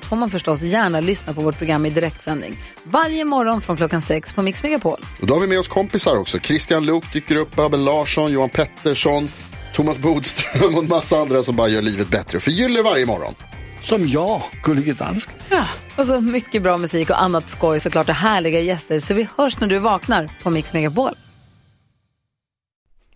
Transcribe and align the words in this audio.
allt 0.00 0.06
får 0.06 0.16
man 0.16 0.30
förstås 0.30 0.62
gärna 0.62 1.00
lyssna 1.00 1.34
på 1.34 1.40
vårt 1.40 1.58
program 1.58 1.86
i 1.86 1.90
direktsändning. 1.90 2.56
Varje 2.84 3.24
morgon 3.24 3.60
från 3.60 3.76
klockan 3.76 4.02
sex 4.02 4.32
på 4.32 4.42
Mix 4.42 4.62
Megapol. 4.62 5.00
Och 5.20 5.26
då 5.26 5.34
har 5.34 5.40
vi 5.40 5.46
med 5.46 5.58
oss 5.58 5.68
kompisar 5.68 6.16
också. 6.16 6.38
Christian 6.38 6.86
Luuk 6.86 7.12
dyker 7.12 7.36
upp, 7.36 7.58
Abel 7.58 7.84
Larsson, 7.84 8.32
Johan 8.32 8.48
Pettersson, 8.48 9.28
Thomas 9.74 9.98
Bodström 9.98 10.74
och 10.74 10.82
en 10.82 10.88
massa 10.88 11.16
andra 11.16 11.42
som 11.42 11.56
bara 11.56 11.68
gör 11.68 11.82
livet 11.82 12.08
bättre. 12.08 12.40
Förgyller 12.40 12.82
varje 12.82 13.06
morgon. 13.06 13.34
Som 13.80 14.08
jag, 14.08 14.42
Gullige 14.62 14.92
Dansken. 14.92 15.34
Och 15.96 16.06
så 16.06 16.20
mycket 16.20 16.62
bra 16.62 16.76
musik 16.76 17.10
och 17.10 17.22
annat 17.22 17.48
skoj 17.48 17.80
såklart 17.80 18.08
och 18.08 18.14
härliga 18.14 18.60
gäster. 18.60 18.98
Så 19.00 19.14
vi 19.14 19.28
hörs 19.36 19.60
när 19.60 19.68
du 19.68 19.78
vaknar 19.78 20.28
på 20.42 20.50
Mix 20.50 20.72
Megapol. 20.72 21.14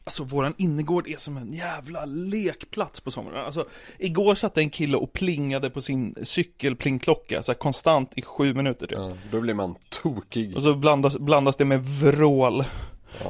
Alltså 0.06 0.24
våran 0.24 0.54
innergård 0.58 1.08
är 1.08 1.16
som 1.16 1.36
en 1.36 1.52
jävla 1.54 2.04
lekplats 2.04 3.00
på 3.00 3.10
sommaren. 3.10 3.44
Alltså 3.44 3.66
igår 3.98 4.34
satt 4.34 4.58
en 4.58 4.70
kille 4.70 4.96
och 4.96 5.12
plingade 5.12 5.70
på 5.70 5.80
sin 5.80 6.14
cykelplingklocka 6.22 7.42
så 7.42 7.52
här, 7.52 7.58
konstant 7.58 8.10
i 8.14 8.22
sju 8.22 8.54
minuter 8.54 8.86
typ. 8.86 8.98
Ja, 8.98 9.12
då 9.30 9.40
blir 9.40 9.54
man 9.54 9.74
tokig. 9.88 10.56
Och 10.56 10.62
så 10.62 10.74
blandas, 10.74 11.18
blandas 11.18 11.56
det 11.56 11.64
med 11.64 11.84
vrål 11.84 12.64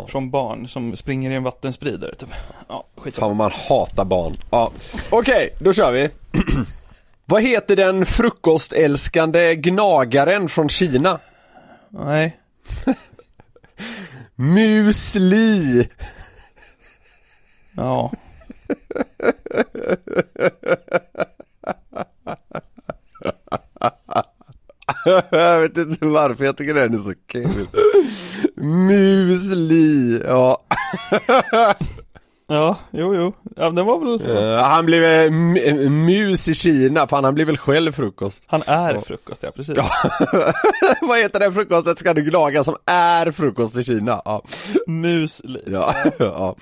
från 0.08 0.30
barn 0.30 0.68
som 0.68 0.96
springer 0.96 1.30
i 1.30 1.34
en 1.34 1.42
vattenspridare 1.42 2.14
typ. 2.14 2.28
Ja, 2.68 2.86
Fan 2.94 3.04
skitsamma. 3.04 3.28
vad 3.28 3.36
man 3.36 3.50
hatar 3.68 4.04
barn. 4.04 4.36
Ja. 4.50 4.72
Okej, 5.10 5.56
då 5.60 5.72
kör 5.72 5.92
vi. 5.92 6.10
vad 7.24 7.42
heter 7.42 7.76
den 7.76 8.06
frukostälskande 8.06 9.54
gnagaren 9.56 10.48
från 10.48 10.68
Kina? 10.68 11.20
Nej. 11.90 12.36
Musli! 14.34 15.88
Ja. 17.76 18.12
jag 25.30 25.60
vet 25.60 25.76
inte 25.76 26.04
varför 26.06 26.44
jag 26.44 26.56
tycker 26.56 26.74
den 26.74 26.94
är 26.94 26.98
så 26.98 27.14
kul. 27.26 27.66
Musli, 28.56 30.22
ja. 30.24 30.58
Ja, 32.46 32.76
jo, 32.90 33.14
jo. 33.14 33.32
Ja, 33.56 33.70
den 33.70 33.86
var 33.86 33.98
väl... 33.98 34.36
Eh, 34.36 34.62
han 34.62 34.86
blev 34.86 35.04
eh, 35.04 35.30
mus 35.90 36.48
i 36.48 36.54
Kina, 36.54 37.06
fan 37.06 37.24
han 37.24 37.34
blir 37.34 37.44
väl 37.44 37.58
själv 37.58 37.92
frukost. 37.92 38.44
Han 38.46 38.62
är 38.66 38.98
frukost, 38.98 39.42
ja 39.42 39.50
precis. 39.50 39.76
Vad 41.00 41.18
heter 41.18 41.40
den 41.40 41.54
frukostet 41.54 41.98
ska 41.98 42.14
du 42.14 42.22
gnaga 42.22 42.64
som 42.64 42.76
är 42.86 43.30
frukost 43.30 43.76
i 43.76 43.84
Kina? 43.84 44.22
Ja. 44.24 44.42
Musli. 44.86 45.62
Ja, 45.66 45.94
ja. 46.18 46.56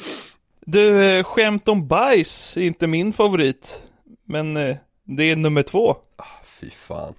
Du, 0.66 1.04
eh, 1.04 1.24
skämt 1.24 1.68
om 1.68 1.88
bajs 1.88 2.56
är 2.56 2.60
inte 2.60 2.86
min 2.86 3.12
favorit. 3.12 3.82
Men 4.24 4.56
eh, 4.56 4.76
det 5.04 5.22
är 5.30 5.36
nummer 5.36 5.62
två. 5.62 5.96
Fy 6.44 6.70
fan. 6.70 7.14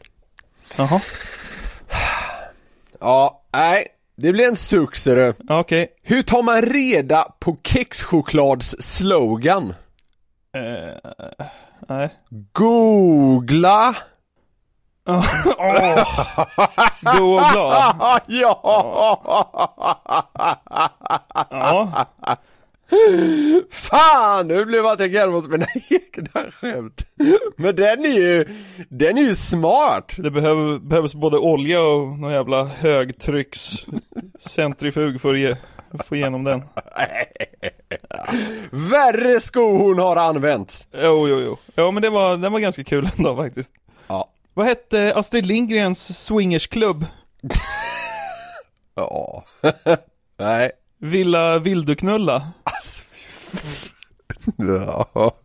Jaha, 0.76 1.02
Ja, 3.00 3.42
nej. 3.54 3.88
Det 4.16 4.32
blir 4.32 4.48
en 4.48 4.56
suck 4.56 4.96
okej. 5.50 5.88
Hur 6.02 6.24
tar 6.24 6.44
man 6.44 6.62
reda 6.62 7.24
på 7.40 7.58
kexchoklads 7.64 8.76
slogan? 8.80 9.74
Eh, 10.56 11.12
nej. 11.88 12.10
Googla! 12.52 13.96
Och 15.06 15.24
glad. 17.52 17.96
ja! 18.28 18.56
Ja. 21.50 22.06
Fan! 23.72 24.48
Nu 24.48 24.66
blev 24.66 24.86
jag 24.86 25.12
garvade 25.12 25.38
åt 25.38 25.50
mina 25.50 25.66
egna 25.90 26.52
skämt. 26.52 27.06
Men 27.56 27.76
den 27.76 28.06
är 28.06 28.20
ju, 28.20 28.46
den 28.90 29.18
är 29.18 29.22
ju 29.22 29.36
smart! 29.36 30.14
Det 30.18 30.32
behöver, 30.32 30.80
behövs 30.80 31.16
både 31.16 31.38
olja 31.38 31.82
och 31.82 32.08
någon 32.20 32.32
jävla 32.32 32.64
högtrycks 32.64 33.86
centrifug 34.40 35.22
för 35.22 35.34
att 35.34 35.40
ge, 35.40 35.56
få 36.06 36.16
igenom 36.16 36.44
den. 36.44 36.62
Värre 38.72 39.40
skohorn 39.40 40.00
har 40.00 40.16
använts. 40.16 40.88
Jo, 40.92 41.28
jo, 41.28 41.40
jo. 41.40 41.58
Ja, 41.76 41.92
men 41.92 42.02
det 42.04 42.10
var, 42.10 42.38
den 42.38 42.52
var 42.52 42.60
ganska 42.60 42.84
kul 42.84 43.10
ändå 43.18 43.36
faktiskt. 43.36 43.72
Ja. 44.08 44.30
Vad 44.54 44.66
hette 44.66 45.14
Astrid 45.16 45.46
Lindgrens 45.46 46.26
swingersklubb? 46.26 47.06
Ja. 48.96 49.44
Nej. 50.38 50.72
Villa 51.04 51.60
Vill 51.60 51.86
du 51.86 51.96
knulla? 51.96 52.52
Ja. 54.58 55.36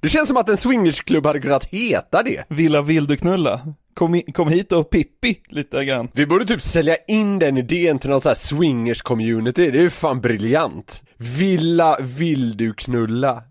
Det 0.00 0.08
känns 0.08 0.28
som 0.28 0.36
att 0.36 0.48
en 0.48 0.56
swingersklubb 0.56 1.26
hade 1.26 1.40
kunnat 1.40 1.64
heta 1.64 2.22
det. 2.22 2.44
Villa 2.48 2.82
Vill 2.82 3.06
du 3.06 3.16
knulla? 3.16 3.60
Kom, 3.94 4.14
i, 4.14 4.22
kom 4.22 4.48
hit 4.48 4.72
och 4.72 4.90
Pippi 4.90 5.40
lite 5.48 5.84
grann. 5.84 6.08
Vi 6.12 6.26
borde 6.26 6.46
typ 6.46 6.60
sälja 6.60 6.96
in 7.08 7.38
den 7.38 7.58
idén 7.58 7.98
till 7.98 8.10
någon 8.10 8.20
sån 8.20 8.30
här 8.30 8.34
swingers 8.34 9.02
community, 9.02 9.70
det 9.70 9.78
är 9.78 9.82
ju 9.82 9.90
fan 9.90 10.20
briljant. 10.20 11.02
Villa 11.16 11.96
vill 12.00 12.56
du 12.56 12.74
knulla? 12.74 13.42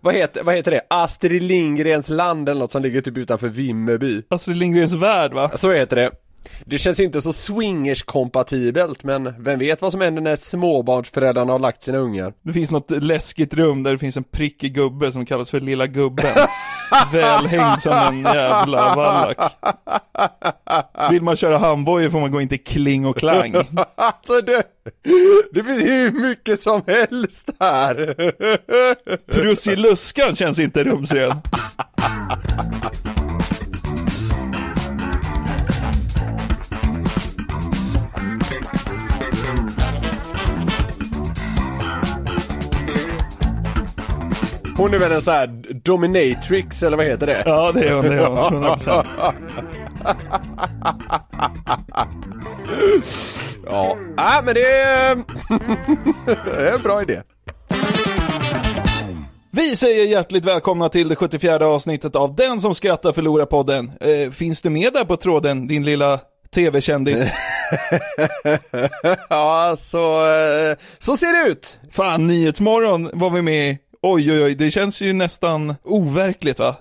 vad, 0.00 0.14
heter, 0.14 0.42
vad 0.42 0.54
heter 0.54 0.70
det? 0.70 0.80
Astrid 0.90 1.42
Lindgrens 1.42 2.08
land 2.08 2.48
eller 2.48 2.60
något 2.60 2.72
som 2.72 2.82
ligger 2.82 3.00
typ 3.00 3.16
utanför 3.16 3.48
Vimmerby. 3.48 4.22
Astrid 4.28 4.56
Lindgrens 4.56 4.92
värld 4.92 5.32
va? 5.32 5.50
Så 5.56 5.72
heter 5.72 5.96
det. 5.96 6.10
Det 6.64 6.78
känns 6.78 7.00
inte 7.00 7.20
så 7.20 7.32
swingers-kompatibelt 7.32 9.04
men 9.04 9.44
vem 9.44 9.58
vet 9.58 9.82
vad 9.82 9.92
som 9.92 10.00
händer 10.00 10.22
när 10.22 10.36
småbarnsföräldrarna 10.36 11.52
har 11.52 11.58
lagt 11.58 11.82
sina 11.82 11.98
ungar? 11.98 12.32
Det 12.42 12.52
finns 12.52 12.70
något 12.70 12.90
läskigt 12.90 13.54
rum 13.54 13.82
där 13.82 13.92
det 13.92 13.98
finns 13.98 14.16
en 14.16 14.24
prickig 14.24 14.74
gubbe 14.74 15.12
som 15.12 15.26
kallas 15.26 15.50
för 15.50 15.60
Lilla 15.60 15.86
Gubben. 15.86 16.34
Välhängd 17.12 17.82
som 17.82 17.92
en 17.92 18.22
jävla 18.22 18.94
vallack. 18.94 19.52
Vill 21.10 21.22
man 21.22 21.36
köra 21.36 21.58
handbojor 21.58 22.10
får 22.10 22.20
man 22.20 22.30
gå 22.30 22.40
in 22.40 22.48
till 22.48 22.64
Kling 22.64 23.06
och 23.06 23.16
Klang. 23.16 23.54
alltså 23.94 24.40
det, 24.40 24.62
det 25.52 25.64
finns 25.64 25.84
hur 25.84 26.10
mycket 26.10 26.60
som 26.60 26.82
helst 26.86 27.50
här! 27.60 28.14
Prussiluskan 29.32 30.34
känns 30.34 30.58
inte 30.58 30.84
rumsren. 30.84 31.32
Hon 44.76 44.94
är 44.94 44.98
väl 44.98 45.12
en 45.12 45.22
sån 45.22 45.34
här 45.34 45.64
dominatrix 45.84 46.82
eller 46.82 46.96
vad 46.96 47.06
heter 47.06 47.26
det? 47.26 47.42
Ja 47.46 47.72
det 47.72 47.88
är 47.88 47.94
hon, 47.94 48.04
det 48.04 48.14
är 48.14 48.26
hon. 48.26 48.64
100%. 48.64 49.06
Ja, 53.66 53.98
äh, 54.18 54.44
men 54.44 54.54
det 54.54 54.66
är, 54.66 55.16
det 56.56 56.68
är 56.68 56.74
en 56.74 56.82
bra 56.82 57.02
idé. 57.02 57.22
Vi 59.50 59.76
säger 59.76 60.06
hjärtligt 60.06 60.44
välkomna 60.44 60.88
till 60.88 61.08
det 61.08 61.16
74 61.16 61.66
avsnittet 61.66 62.16
av 62.16 62.34
Den 62.36 62.60
som 62.60 62.74
skrattar 62.74 63.12
förlorar 63.12 63.46
podden. 63.46 63.92
Eh, 64.00 64.30
finns 64.30 64.62
du 64.62 64.70
med 64.70 64.92
där 64.92 65.04
på 65.04 65.16
tråden, 65.16 65.66
din 65.66 65.84
lilla 65.84 66.20
tv-kändis? 66.54 67.32
ja, 69.28 69.76
så, 69.78 70.26
eh, 70.26 70.76
så 70.98 71.16
ser 71.16 71.44
det 71.44 71.50
ut. 71.50 71.78
Fan, 71.92 72.26
Nyhetsmorgon 72.26 73.10
var 73.12 73.30
vi 73.30 73.42
med 73.42 73.70
i. 73.70 73.78
Oj, 74.06 74.32
oj, 74.32 74.42
oj, 74.42 74.54
det 74.54 74.70
känns 74.70 75.02
ju 75.02 75.12
nästan 75.12 75.74
overkligt 75.82 76.58
va? 76.58 76.76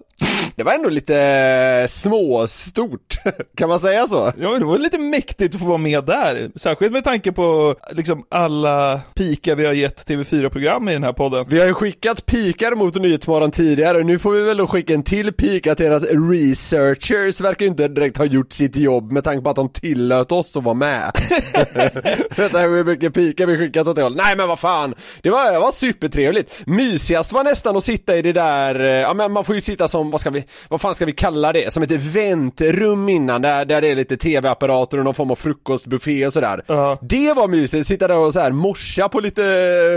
Det 0.55 0.63
var 0.63 0.73
ändå 0.73 0.89
lite 0.89 1.87
småstort, 1.89 3.17
kan 3.57 3.69
man 3.69 3.79
säga 3.79 4.07
så? 4.07 4.31
Ja, 4.39 4.51
men 4.51 4.59
det 4.59 4.65
var 4.65 4.77
lite 4.77 4.97
mäktigt 4.97 5.55
att 5.55 5.61
få 5.61 5.67
vara 5.67 5.77
med 5.77 6.03
där. 6.03 6.51
Särskilt 6.55 6.91
med 6.91 7.03
tanke 7.03 7.31
på 7.31 7.75
liksom 7.91 8.25
alla 8.29 9.01
pikar 9.15 9.55
vi 9.55 9.65
har 9.65 9.73
gett 9.73 10.09
TV4-program 10.09 10.89
i 10.89 10.93
den 10.93 11.03
här 11.03 11.13
podden. 11.13 11.45
Vi 11.49 11.59
har 11.59 11.67
ju 11.67 11.73
skickat 11.73 12.25
pikar 12.25 12.75
mot 12.75 12.95
Nyhetsmorgon 12.95 13.51
tidigare 13.51 14.03
nu 14.03 14.19
får 14.19 14.31
vi 14.31 14.41
väl 14.41 14.57
då 14.57 14.67
skicka 14.67 14.93
en 14.93 15.03
till 15.03 15.33
pik 15.33 15.67
att 15.67 15.77
deras 15.77 16.03
researchers 16.03 17.41
verkar 17.41 17.65
ju 17.65 17.69
inte 17.71 17.87
direkt 17.87 18.17
ha 18.17 18.25
gjort 18.25 18.53
sitt 18.53 18.75
jobb 18.75 19.11
med 19.11 19.23
tanke 19.23 19.43
på 19.43 19.49
att 19.49 19.55
de 19.55 19.69
tillät 19.69 20.31
oss 20.31 20.57
att 20.57 20.63
vara 20.63 20.75
med. 20.75 21.11
Vänta 22.37 22.59
hur 22.59 22.83
mycket 22.83 23.13
pikar 23.13 23.45
vi 23.45 23.57
skickat 23.57 23.87
åt 23.87 23.95
det 23.95 24.03
hållet. 24.03 24.17
Nej 24.17 24.35
men 24.37 24.47
vad 24.47 24.59
fan, 24.59 24.95
det 25.21 25.29
var, 25.29 25.59
var 25.59 25.71
supertrevligt. 25.71 26.67
Mysigast 26.67 27.31
var 27.31 27.43
nästan 27.43 27.77
att 27.77 27.83
sitta 27.83 28.17
i 28.17 28.21
det 28.21 28.33
där, 28.33 28.79
eh, 28.79 28.89
ja 28.89 29.13
men 29.13 29.31
man 29.31 29.45
får 29.45 29.55
ju 29.55 29.61
sitta 29.61 29.87
som, 29.87 30.11
vad 30.11 30.21
ska 30.21 30.29
vi, 30.29 30.42
vad 30.69 30.81
fan 30.81 30.95
ska 30.95 31.05
vi 31.05 31.11
kalla 31.13 31.53
det? 31.53 31.73
Som 31.73 31.83
ett 31.83 31.91
eventrum 31.91 33.09
innan 33.09 33.41
där, 33.41 33.65
där 33.65 33.81
det 33.81 33.87
är 33.87 33.95
lite 33.95 34.17
tv-apparater 34.17 34.97
och 34.97 35.03
någon 35.03 35.13
form 35.13 35.31
av 35.31 35.35
frukostbuffé 35.35 36.27
och 36.27 36.33
sådär. 36.33 36.61
Ja. 36.67 36.97
Det 37.01 37.33
var 37.33 37.47
mysigt, 37.47 37.87
sitta 37.87 38.07
där 38.07 38.17
och 38.17 38.33
så 38.33 38.39
här 38.39 38.51
morsa 38.51 39.09
på 39.09 39.19
lite 39.19 39.41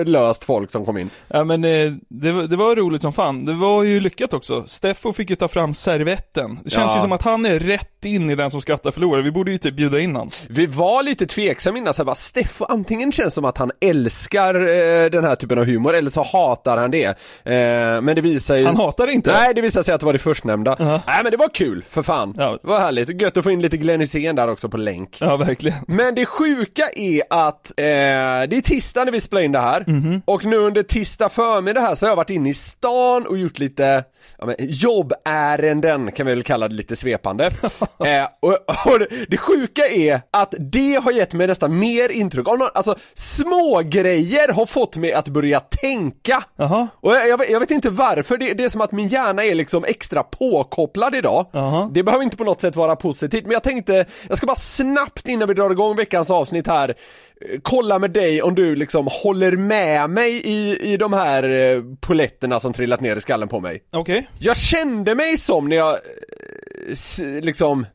löst 0.06 0.44
folk 0.44 0.70
som 0.70 0.84
kom 0.86 0.98
in. 0.98 1.10
Ja 1.28 1.44
men 1.44 1.64
eh, 1.64 1.92
det, 2.08 2.32
var- 2.32 2.42
det 2.42 2.56
var 2.56 2.76
roligt 2.76 3.02
som 3.02 3.12
fan. 3.12 3.44
Det 3.44 3.52
var 3.52 3.82
ju 3.82 4.00
lyckat 4.00 4.34
också. 4.34 4.64
Steffo 4.66 5.12
fick 5.12 5.30
ju 5.30 5.36
ta 5.36 5.48
fram 5.48 5.74
servetten. 5.74 6.58
Det 6.64 6.70
känns 6.70 6.90
Ja. 6.92 6.96
ju 6.96 7.00
som 7.02 7.12
att 7.12 7.22
han 7.22 7.46
är 7.46 7.58
rätt 7.58 8.04
in 8.04 8.30
i 8.30 8.34
den 8.34 8.50
som 8.50 8.60
skrattar 8.60 8.90
förlorar. 8.90 9.22
Vi 9.22 9.30
borde 9.32 9.50
ju 9.50 9.58
typ 9.58 9.74
bjuda 9.76 10.00
in 10.00 10.16
han. 10.16 10.30
Vi 10.48 10.66
var 10.66 11.02
lite 11.02 11.26
tveksamma 11.26 11.78
innan, 11.78 11.94
så 11.94 12.02
här, 12.02 12.04
bara, 12.04 12.14
Steffo 12.16 12.64
antingen 12.64 13.12
känns 13.12 13.34
som 13.34 13.44
att 13.44 13.58
han 13.58 13.70
älskar 13.80 14.54
eh, 14.54 15.10
den 15.10 15.24
här 15.24 15.36
typen 15.36 15.58
av 15.58 15.64
humor 15.64 15.94
eller 15.94 16.10
så 16.10 16.22
hatar 16.22 16.76
han 16.76 16.90
det. 16.90 17.04
Eh, 17.44 18.00
men 18.00 18.06
det 18.14 18.20
visar 18.20 18.56
ju... 18.56 18.64
Han 18.66 18.76
hatar 18.76 19.06
inte. 19.06 19.32
Nej, 19.32 19.54
det 19.54 19.60
visar 19.60 19.82
sig 19.82 19.94
att 19.94 20.00
det 20.00 20.06
var 20.06 20.12
det 20.12 20.18
förstnämnda. 20.36 20.76
Ja. 20.78 21.00
Nej 21.06 21.20
men 21.22 21.30
det 21.32 21.36
var 21.36 21.48
kul, 21.48 21.84
för 21.90 22.02
fan. 22.02 22.34
Ja. 22.38 22.58
Det 22.62 22.68
var 22.68 22.78
härligt, 22.80 23.20
gött 23.22 23.36
att 23.36 23.44
få 23.44 23.50
in 23.50 23.62
lite 23.62 23.76
Glenn 23.76 24.00
Hysén 24.00 24.36
där 24.36 24.48
också 24.50 24.68
på 24.68 24.76
länk. 24.76 25.16
Ja 25.20 25.36
verkligen. 25.36 25.78
Men 25.88 26.14
det 26.14 26.26
sjuka 26.26 26.88
är 26.96 27.22
att 27.30 27.70
eh, 27.76 27.84
det 27.84 28.56
är 28.56 28.60
tisdag 28.60 29.04
när 29.04 29.12
vi 29.12 29.20
spelar 29.20 29.42
in 29.42 29.52
det 29.52 29.58
här 29.58 29.84
Mhm. 29.86 30.22
och 30.24 30.44
nu 30.44 30.56
under 30.56 30.82
tisdag 30.82 31.28
förmiddag 31.28 31.80
här 31.80 31.94
så 31.94 32.06
har 32.06 32.10
jag 32.10 32.16
varit 32.16 32.30
inne 32.30 32.48
i 32.50 32.54
stan 32.54 33.26
och 33.26 33.38
gjort 33.38 33.58
lite 33.58 34.04
ja, 34.38 34.46
men, 34.46 34.54
jobbärenden 34.58 36.12
kan 36.12 36.26
vi 36.26 36.34
väl 36.34 36.42
kalla 36.42 36.68
det 36.68 36.74
lite 36.74 36.96
svepande. 36.96 37.44
eh, 38.04 38.26
och, 38.42 38.92
och 38.92 38.98
det, 38.98 39.26
det 39.28 39.36
sjuka 39.36 39.86
är 39.88 40.20
att 40.30 40.54
det 40.58 40.94
har 41.04 41.12
gett 41.12 41.32
mig 41.32 41.46
nästan 41.46 41.78
mer 41.78 42.08
intryck 42.12 42.48
av 42.48 42.58
någon, 42.58 42.68
alltså 42.74 42.94
små 43.14 43.82
grejer 43.84 44.52
har 44.52 44.66
fått 44.66 44.96
mig 44.96 45.12
att 45.12 45.28
börja 45.28 45.60
tänka. 45.60 46.44
Jaha. 46.56 46.88
Och 47.00 47.12
jag, 47.12 47.28
jag, 47.28 47.38
vet, 47.38 47.50
jag 47.50 47.60
vet 47.60 47.70
inte 47.70 47.90
varför, 47.90 48.36
det, 48.38 48.54
det 48.54 48.64
är 48.64 48.68
som 48.68 48.80
att 48.80 48.92
min 48.92 49.08
hjärna 49.08 49.44
är 49.44 49.54
liksom 49.54 49.84
extra 49.84 50.22
påkopplad 50.30 51.14
idag. 51.14 51.46
Jaha. 51.52 51.90
Det 51.92 52.02
behöver 52.02 52.24
inte 52.24 52.36
på 52.36 52.44
något 52.44 52.60
sätt 52.60 52.76
vara 52.76 52.96
positivt, 52.96 53.42
men 53.42 53.52
jag 53.52 53.62
tänkte, 53.62 54.06
jag 54.28 54.38
ska 54.38 54.46
bara 54.46 54.56
snabbt 54.56 55.28
innan 55.28 55.48
vi 55.48 55.54
drar 55.54 55.70
igång 55.70 55.96
veckans 55.96 56.30
avsnitt 56.30 56.66
här, 56.66 56.88
eh, 56.88 56.94
kolla 57.62 57.98
med 57.98 58.10
dig 58.10 58.42
om 58.42 58.54
du 58.54 58.76
liksom 58.76 59.08
håller 59.22 59.52
med 59.52 60.10
mig 60.10 60.42
i, 60.44 60.92
i 60.92 60.96
de 60.96 61.12
här 61.12 61.48
eh, 61.48 61.82
poletterna 62.00 62.60
som 62.60 62.72
trillat 62.72 63.00
ner 63.00 63.16
i 63.16 63.20
skallen 63.20 63.48
på 63.48 63.60
mig. 63.60 63.82
Okej. 63.92 64.28
Jag 64.38 64.56
kände 64.56 65.14
mig 65.14 65.36
som 65.36 65.68
när 65.68 65.76
jag, 65.76 65.92
eh, 65.94 67.42
liksom 67.42 67.86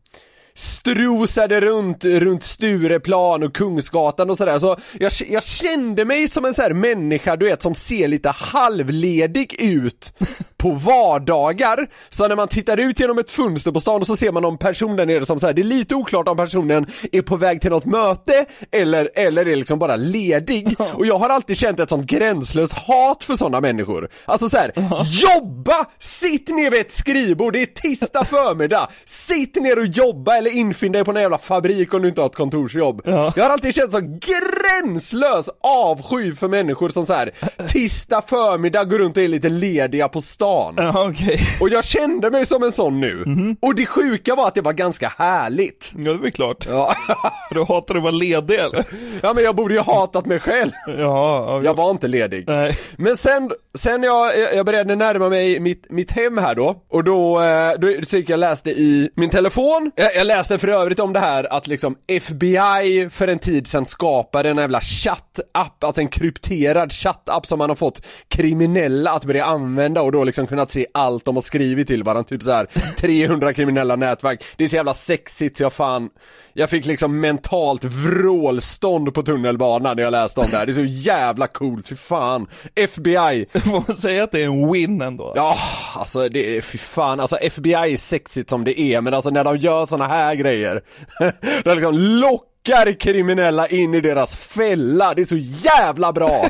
strosade 0.53 1.61
runt, 1.61 2.05
runt 2.05 2.43
Stureplan 2.43 3.43
och 3.43 3.55
Kungsgatan 3.55 4.29
och 4.29 4.37
sådär, 4.37 4.59
så 4.59 4.77
jag, 4.99 5.11
jag 5.29 5.43
kände 5.43 6.05
mig 6.05 6.27
som 6.27 6.45
en 6.45 6.53
sån 6.53 6.63
här 6.63 6.73
människa 6.73 7.35
du 7.35 7.45
vet 7.45 7.61
som 7.61 7.75
ser 7.75 8.07
lite 8.07 8.29
halvledig 8.29 9.55
ut 9.61 10.13
på 10.61 10.71
vardagar, 10.71 11.87
så 12.09 12.27
när 12.27 12.35
man 12.35 12.47
tittar 12.47 12.77
ut 12.77 12.99
genom 12.99 13.17
ett 13.17 13.31
fönster 13.31 13.71
på 13.71 13.79
stan 13.79 14.01
och 14.01 14.07
så 14.07 14.15
ser 14.15 14.31
man 14.31 14.43
någon 14.43 14.57
person 14.57 14.95
där 14.95 15.05
nere 15.05 15.25
som 15.25 15.39
så 15.39 15.45
här, 15.45 15.53
det 15.53 15.61
är 15.61 15.63
lite 15.63 15.95
oklart 15.95 16.27
om 16.27 16.37
personen 16.37 16.85
är 17.11 17.21
på 17.21 17.37
väg 17.37 17.61
till 17.61 17.69
något 17.69 17.85
möte 17.85 18.45
eller, 18.71 19.09
eller 19.15 19.47
är 19.47 19.55
liksom 19.55 19.79
bara 19.79 19.95
ledig, 19.95 20.75
och 20.93 21.05
jag 21.05 21.17
har 21.17 21.29
alltid 21.29 21.57
känt 21.57 21.79
ett 21.79 21.89
sånt 21.89 22.05
gränslöst 22.05 22.73
hat 22.73 23.23
för 23.23 23.35
sådana 23.35 23.61
människor. 23.61 24.09
Alltså 24.25 24.49
så 24.49 24.57
här, 24.57 24.71
jobba! 25.03 25.85
Sitt 25.99 26.49
ner 26.49 26.71
vid 26.71 26.81
ett 26.81 26.91
skrivbord, 26.91 27.53
det 27.53 27.61
är 27.61 27.65
tisdag 27.65 28.23
förmiddag, 28.25 28.89
sitt 29.05 29.55
ner 29.55 29.79
och 29.79 29.85
jobba 29.85 30.37
eller 30.37 30.55
infinn 30.55 30.91
dig 30.91 31.05
på 31.05 31.11
en 31.11 31.21
jävla 31.21 31.37
fabrik 31.37 31.93
om 31.93 32.01
du 32.01 32.07
inte 32.07 32.21
har 32.21 32.27
ett 32.27 32.35
kontorsjobb. 32.35 33.01
Ja. 33.05 33.33
Jag 33.35 33.43
har 33.43 33.49
alltid 33.49 33.75
känt 33.75 33.91
så 33.91 33.99
gränslös 33.99 35.49
avsky 35.61 36.35
för 36.35 36.47
människor 36.47 36.89
som 36.89 37.05
så 37.05 37.13
här 37.13 37.31
tisdag 37.67 38.21
förmiddag 38.27 38.83
går 38.83 38.99
runt 38.99 39.17
och 39.17 39.23
är 39.23 39.27
lite 39.27 39.49
lediga 39.49 40.07
på 40.07 40.21
stan. 40.21 40.50
Ja 40.77 41.07
okej. 41.09 41.41
Och 41.61 41.69
jag 41.69 41.85
kände 41.85 42.31
mig 42.31 42.45
som 42.45 42.63
en 42.63 42.71
sån 42.71 42.99
nu. 42.99 43.25
Och 43.61 43.75
det 43.75 43.85
sjuka 43.85 44.35
var 44.35 44.47
att 44.47 44.55
det 44.55 44.61
var 44.61 44.73
ganska 44.73 45.13
härligt. 45.17 45.91
Ja 45.97 46.03
det 46.03 46.17
är 46.17 46.21
väl 46.21 46.31
klart. 46.31 46.65
Ja, 46.69 46.95
Du 47.51 47.63
hatar 47.63 47.95
att 47.95 48.01
vara 48.01 48.11
ledig 48.11 48.55
eller? 48.59 48.85
ja 49.21 49.33
men 49.33 49.43
jag 49.43 49.55
borde 49.55 49.73
ju 49.73 49.79
hatat 49.79 50.25
mig 50.25 50.39
själv. 50.39 50.71
Ja, 50.87 50.93
ja. 50.97 51.61
Jag 51.63 51.75
var 51.77 51.91
inte 51.91 52.07
ledig. 52.07 52.43
Nej. 52.47 52.77
Men 52.97 53.17
sen, 53.17 53.51
sen 53.77 54.03
jag, 54.03 54.31
jag 54.55 54.65
började 54.65 54.95
närma 54.95 55.29
mig 55.29 55.59
mitt, 55.59 55.85
mitt 55.89 56.11
hem 56.11 56.37
här 56.37 56.55
då, 56.55 56.83
och 56.89 57.03
då, 57.03 57.41
eh, 57.41 57.71
då 57.79 57.89
gick 57.91 58.29
jag 58.29 58.39
läste 58.39 58.69
i 58.71 59.09
min 59.15 59.29
telefon, 59.29 59.91
jag, 59.95 60.15
jag 60.15 60.27
läste 60.27 60.57
för 60.57 60.67
övrigt 60.67 60.99
om 60.99 61.13
det 61.13 61.19
här 61.19 61.53
att 61.53 61.67
liksom 61.67 61.95
FBI 62.07 63.09
för 63.13 63.27
en 63.27 63.39
tid 63.39 63.67
sedan 63.67 63.85
skapade 63.85 64.49
en 64.49 64.57
jävla 64.57 64.81
chattapp, 64.81 65.83
alltså 65.83 66.01
en 66.01 66.07
krypterad 66.07 66.91
chattapp 66.93 67.47
som 67.47 67.59
man 67.59 67.69
har 67.69 67.75
fått 67.75 68.05
kriminella 68.27 69.11
att 69.11 69.25
börja 69.25 69.45
använda 69.45 70.01
och 70.01 70.11
då 70.11 70.23
liksom 70.23 70.40
kunnat 70.47 70.71
se 70.71 70.85
allt 70.91 71.25
de 71.25 71.35
har 71.35 71.41
skrivit 71.41 71.87
till 71.87 72.03
varandra, 72.03 72.23
typ 72.23 72.43
så 72.43 72.51
här 72.51 72.67
300 72.97 73.53
kriminella 73.53 73.95
nätverk. 73.95 74.43
Det 74.57 74.63
är 74.63 74.67
så 74.67 74.75
jävla 74.75 74.93
sexigt 74.93 75.57
så 75.57 75.63
jag 75.63 75.73
fan, 75.73 76.09
jag 76.53 76.69
fick 76.69 76.85
liksom 76.85 77.19
mentalt 77.19 77.83
vrålstånd 77.83 79.13
på 79.13 79.23
tunnelbanan 79.23 79.95
när 79.95 80.03
jag 80.03 80.11
läste 80.11 80.39
om 80.39 80.47
det 80.51 80.57
här. 80.57 80.65
Det 80.65 80.71
är 80.71 80.73
så 80.73 80.83
jävla 80.83 81.47
coolt, 81.47 81.87
fy 81.87 81.95
fan. 81.95 82.47
FBI, 82.75 83.45
Får 83.53 83.71
man 83.87 83.95
säga 83.95 84.23
att 84.23 84.31
det 84.31 84.39
är 84.41 84.45
en 84.45 84.71
win 84.71 85.01
ändå? 85.01 85.33
ja 85.35 85.57
alltså 85.95 86.29
det 86.29 86.57
är, 86.57 86.61
fy 86.61 86.77
fan, 86.77 87.19
alltså 87.19 87.35
FBI 87.35 87.73
är 87.73 87.97
sexigt 87.97 88.49
som 88.49 88.63
det 88.63 88.79
är, 88.79 89.01
men 89.01 89.13
alltså 89.13 89.29
när 89.29 89.43
de 89.43 89.57
gör 89.57 89.85
såna 89.85 90.07
här 90.07 90.35
grejer, 90.35 90.81
de 91.63 91.73
liksom 91.73 91.97
lockar 91.97 92.99
kriminella 92.99 93.67
in 93.67 93.93
i 93.93 94.01
deras 94.01 94.35
fälla, 94.35 95.13
det 95.13 95.21
är 95.21 95.25
så 95.25 95.37
jävla 95.37 96.13
bra! 96.13 96.49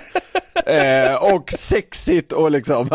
Eh, 0.66 1.34
och 1.36 1.52
sexigt 1.52 2.32
och 2.32 2.52
liksom, 2.52 2.88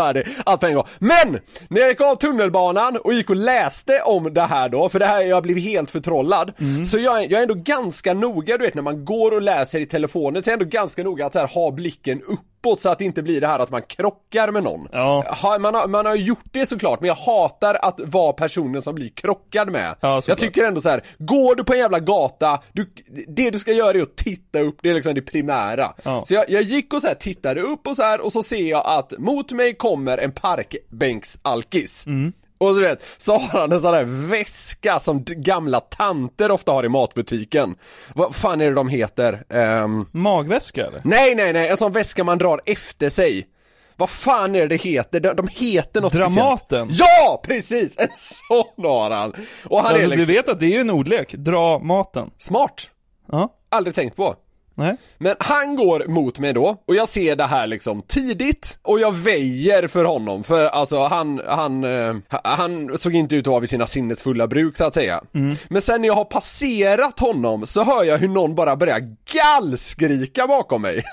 allt 0.45 0.61
på 0.61 0.67
en 0.67 0.75
gång. 0.75 0.87
Men! 0.99 1.39
När 1.69 1.81
jag 1.81 1.89
gick 1.89 2.01
av 2.01 2.15
tunnelbanan 2.17 2.97
och 2.97 3.13
gick 3.15 3.31
och 3.31 3.37
läste 3.37 4.01
om 4.05 4.35
det 4.35 4.43
här 4.43 4.69
då, 4.69 4.89
för 4.89 4.99
det 4.99 5.07
här, 5.07 5.23
jag 5.23 5.43
blev 5.43 5.57
helt 5.59 5.91
förtrollad, 5.91 6.53
så 6.91 6.99
jag, 6.99 7.17
är- 7.25 7.29
jag 7.31 7.39
är 7.39 7.43
ändå 7.43 7.55
ganska 7.55 8.15
noga, 8.15 8.59
du 8.59 8.65
vet 8.65 8.75
när 8.75 8.83
man 8.83 9.05
går 9.05 9.35
och 9.35 9.43
läser 9.43 9.81
i 9.81 9.87
telefonen, 9.87 10.43
så 10.43 10.51
är 10.51 10.53
jag 10.53 10.61
ändå 10.63 10.71
ganska 10.79 11.03
noga 11.03 11.27
att 11.27 11.33
så 11.33 11.39
här, 11.39 11.47
ha 11.47 11.71
blicken 11.71 12.23
uppåt 12.67 12.81
så 12.81 12.89
att 12.89 12.99
det 12.99 13.05
inte 13.05 13.23
blir 13.23 13.41
det 13.41 13.47
här 13.47 13.59
att 13.59 13.71
man 13.71 13.83
krockar 13.83 14.51
med 14.51 14.63
någon. 14.63 14.89
Ja. 14.93 15.37
Ha, 15.43 15.59
man, 15.59 15.75
har, 15.75 15.89
man 15.89 16.07
har 16.07 16.15
gjort 16.15 16.45
det 16.53 16.69
såklart, 16.69 17.01
men 17.01 17.09
jag 17.09 17.15
hatar 17.15 17.79
att 17.83 18.01
vara 18.05 18.33
personen 18.33 18.83
som 18.83 18.95
blir 18.95 19.09
krockad 19.09 19.71
med. 19.71 19.95
Ja, 20.01 20.23
jag 20.27 20.39
tycker 20.39 20.65
ändå 20.65 20.81
så 20.81 20.89
här: 20.89 21.03
går 21.19 21.55
du 21.55 21.65
på 21.65 21.73
en 21.73 21.79
jävla 21.79 22.01
gata, 22.01 22.63
du, 22.73 22.91
det 23.29 23.51
du 23.51 23.59
ska 23.59 23.73
göra 23.73 23.99
är 23.99 24.03
att 24.03 24.17
titta 24.17 24.61
upp, 24.61 24.79
det 24.83 24.91
är 24.91 24.95
liksom 24.95 25.15
det 25.15 25.23
primära. 25.23 25.93
Ja. 26.03 26.25
Så 26.27 26.35
jag, 26.35 26.51
jag 26.51 26.63
gick 26.63 26.95
och 26.95 27.01
så 27.01 27.09
här 27.09 27.15
tittade 27.15 27.61
upp 27.61 27.87
och 27.87 27.97
så 27.97 28.03
här 28.03 28.21
och 28.21 28.33
så 28.33 28.43
ser 28.43 28.71
jag 28.71 28.83
att 28.87 29.19
mot 29.19 29.53
mig 29.53 29.75
kommer 29.75 30.19
en 30.19 30.33
parkbänksalkis. 30.33 32.07
Mm. 32.07 32.33
Och 32.59 32.75
du 32.75 32.81
vet, 32.81 33.03
så 33.17 33.39
har 33.39 33.61
han 33.61 33.73
en 33.73 33.81
sån 33.81 33.93
där 33.93 34.05
väska 34.05 34.99
som 34.99 35.25
gamla 35.27 35.81
tanter 35.81 36.51
ofta 36.51 36.73
har 36.73 36.85
i 36.85 36.89
matbutiken. 36.89 37.77
Vad 38.15 38.35
fan 38.35 38.61
är 38.61 38.65
det 38.69 38.75
de 38.75 38.89
heter? 38.89 39.45
Ehm, 39.51 40.07
Magväska 40.13 40.87
eller? 40.87 41.01
Nej, 41.05 41.35
nej, 41.35 41.53
nej, 41.53 41.69
en 41.69 41.77
sån 41.77 41.93
väska 41.93 42.25
man 42.25 42.39
drar 42.39 42.61
efter 42.67 43.09
sig. 43.09 43.47
Vad 43.97 44.11
fan 44.11 44.55
är 44.55 44.61
det 44.61 44.67
det 44.67 44.77
heter? 44.77 45.21
De, 45.21 45.35
de 45.37 45.49
heter 45.53 46.01
något 46.01 46.13
Dramaten? 46.13 46.89
speciellt. 46.89 47.11
Ja, 47.19 47.41
precis! 47.45 47.99
En 47.99 48.09
sån 48.15 48.85
har 48.85 49.11
han! 49.11 49.33
Och 49.65 49.79
han 49.79 49.87
är 49.87 49.95
Alltså, 49.95 50.11
liksom 50.11 50.27
Du 50.27 50.33
vet 50.35 50.49
att 50.49 50.61
det 50.61 50.67
är 50.67 50.71
ju 50.71 50.81
en 50.81 50.91
ordlek, 50.91 51.33
dra 51.35 51.79
maten. 51.79 52.31
smart. 52.39 52.91
Ja. 53.33 53.53
Aldrig 53.69 53.95
tänkt 53.95 54.17
på. 54.17 54.35
Nej. 54.79 54.97
Men 55.19 55.35
han 55.41 55.77
går 55.77 56.05
mot 56.09 56.39
mig 56.39 56.53
då, 56.53 56.83
och 56.87 56.95
jag 56.95 57.09
ser 57.09 57.37
det 57.37 57.45
här 57.45 57.67
liksom 57.67 58.03
tidigt, 58.03 58.79
och 58.83 59.01
jag 59.01 59.15
väjer 59.15 59.89
för 59.89 60.05
honom, 60.05 60.45
för 60.45 60.67
alltså 60.69 60.99
han, 61.03 61.41
han, 61.47 61.85
eh, 61.85 62.15
han 62.45 62.99
såg 62.99 63.15
inte 63.15 63.37
ut 63.37 63.47
att 63.47 63.51
vara 63.51 63.61
vid 63.61 63.71
sina 63.71 63.87
sinnesfulla 63.87 64.47
bruk 64.47 64.77
så 64.77 64.85
att 64.85 64.95
säga. 64.95 65.21
Men 65.69 65.83
sen 65.83 66.01
när 66.01 66.09
jag 66.09 66.15
har 66.15 66.25
passerat 66.25 67.21
honom 67.21 67.67
så 67.67 67.85
hör 67.85 68.05
jag 68.05 68.19
hur 68.19 68.29
någon 68.29 68.55
bara 68.55 68.77
börjar 68.77 69.01
gallskrika 69.33 70.47
bakom 70.47 70.83
mig. 70.83 71.05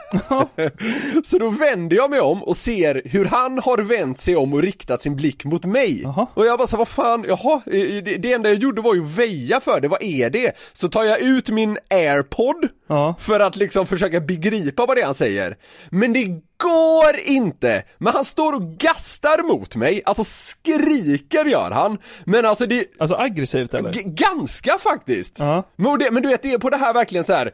så 1.23 1.37
då 1.37 1.49
vänder 1.49 1.95
jag 1.95 2.09
mig 2.09 2.19
om 2.19 2.43
och 2.43 2.57
ser 2.57 3.01
hur 3.05 3.25
han 3.25 3.59
har 3.59 3.77
vänt 3.77 4.19
sig 4.19 4.35
om 4.35 4.53
och 4.53 4.61
riktat 4.61 5.01
sin 5.01 5.15
blick 5.15 5.45
mot 5.45 5.65
mig. 5.65 6.01
Jaha. 6.03 6.27
Och 6.33 6.45
jag 6.45 6.57
bara 6.57 6.67
så 6.67 6.77
vad 6.77 6.87
fan, 6.87 7.25
jaha, 7.27 7.61
det, 7.65 8.01
det 8.17 8.33
enda 8.33 8.49
jag 8.49 8.57
gjorde 8.59 8.81
var 8.81 8.95
ju 8.95 9.03
väja 9.05 9.59
för 9.59 9.81
det, 9.81 9.87
vad 9.87 10.03
är 10.03 10.29
det? 10.29 10.51
Så 10.73 10.87
tar 10.89 11.03
jag 11.03 11.21
ut 11.21 11.49
min 11.49 11.77
airpod 11.89 12.67
Ja. 12.87 13.15
för 13.19 13.39
att 13.39 13.52
liksom 13.55 13.87
försöka 13.87 14.19
begripa 14.19 14.85
vad 14.85 14.97
det 14.97 15.01
är 15.01 15.05
han 15.05 15.13
säger. 15.13 15.57
Men 15.89 16.13
det 16.13 16.23
går 16.57 17.17
inte! 17.25 17.83
Men 17.97 18.13
han 18.13 18.25
står 18.25 18.53
och 18.53 18.77
gastar 18.77 19.43
mot 19.43 19.75
mig, 19.75 20.01
alltså 20.05 20.23
skriker 20.23 21.45
gör 21.45 21.71
han. 21.71 21.97
Men 22.25 22.45
alltså 22.45 22.65
det, 22.65 22.85
Alltså 22.99 23.15
aggressivt 23.15 23.73
eller? 23.73 23.93
ganska 23.93 24.77
faktiskt. 24.79 25.35
Ja. 25.37 25.69
Men, 25.75 25.91
och 25.91 25.97
det, 25.97 26.11
men 26.11 26.23
du 26.23 26.29
vet, 26.29 26.41
det 26.41 26.53
är 26.53 26.57
på 26.57 26.69
det 26.69 26.77
här 26.77 26.93
verkligen 26.93 27.25
så 27.25 27.33
här 27.33 27.51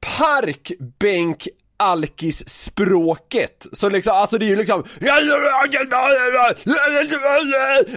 parkbänk 0.00 1.48
alkis 1.78 2.48
språket 2.48 3.66
Så 3.72 3.88
liksom, 3.88 4.16
alltså 4.16 4.38
det 4.38 4.46
är 4.46 4.48
ju 4.48 4.56
liksom 4.56 4.84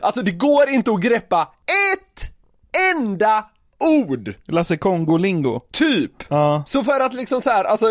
Alltså 0.01 0.22
det 0.22 0.31
går 0.31 0.69
inte 0.69 0.91
att 0.91 1.01
greppa 1.01 1.53
ett 1.93 2.31
enda 2.96 3.46
ord! 3.79 4.33
Lasse 4.45 4.77
Kongo-lingo. 4.77 5.62
Typ! 5.71 6.12
Ja. 6.27 6.63
Så 6.67 6.83
för 6.83 7.00
att 7.00 7.13
liksom 7.13 7.41
så 7.41 7.50
här, 7.50 7.63
alltså 7.63 7.86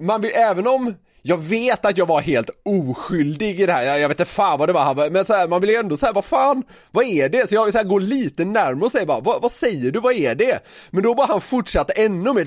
man 0.00 0.20
vill, 0.20 0.32
även 0.34 0.66
om 0.66 0.94
jag 1.22 1.36
vet 1.36 1.84
att 1.84 1.98
jag 1.98 2.06
var 2.06 2.20
helt 2.20 2.50
oskyldig 2.64 3.60
i 3.60 3.66
det 3.66 3.72
här, 3.72 3.82
jag, 3.82 4.00
jag 4.00 4.08
vet 4.08 4.20
inte 4.20 4.32
fan 4.32 4.58
vad 4.58 4.68
det 4.68 4.72
var, 4.72 4.84
han 4.84 5.12
men 5.12 5.24
så 5.24 5.34
här, 5.34 5.48
man 5.48 5.60
vill 5.60 5.70
ju 5.70 5.76
ändå 5.76 5.96
säga 5.96 6.12
vad 6.12 6.24
fan, 6.24 6.62
vad 6.90 7.04
är 7.04 7.28
det? 7.28 7.48
Så 7.48 7.54
jag 7.54 7.72
så 7.72 7.78
här, 7.78 7.84
går 7.84 8.00
lite 8.00 8.44
närmare 8.44 8.84
och 8.84 8.92
säger 8.92 9.06
bara, 9.06 9.20
vad, 9.20 9.42
vad 9.42 9.52
säger 9.52 9.90
du, 9.90 10.00
vad 10.00 10.12
är 10.12 10.34
det? 10.34 10.58
Men 10.90 11.02
då 11.02 11.14
bara 11.14 11.26
han 11.26 11.40
fortsatte 11.40 11.92
ännu 11.92 12.32
mer. 12.32 12.44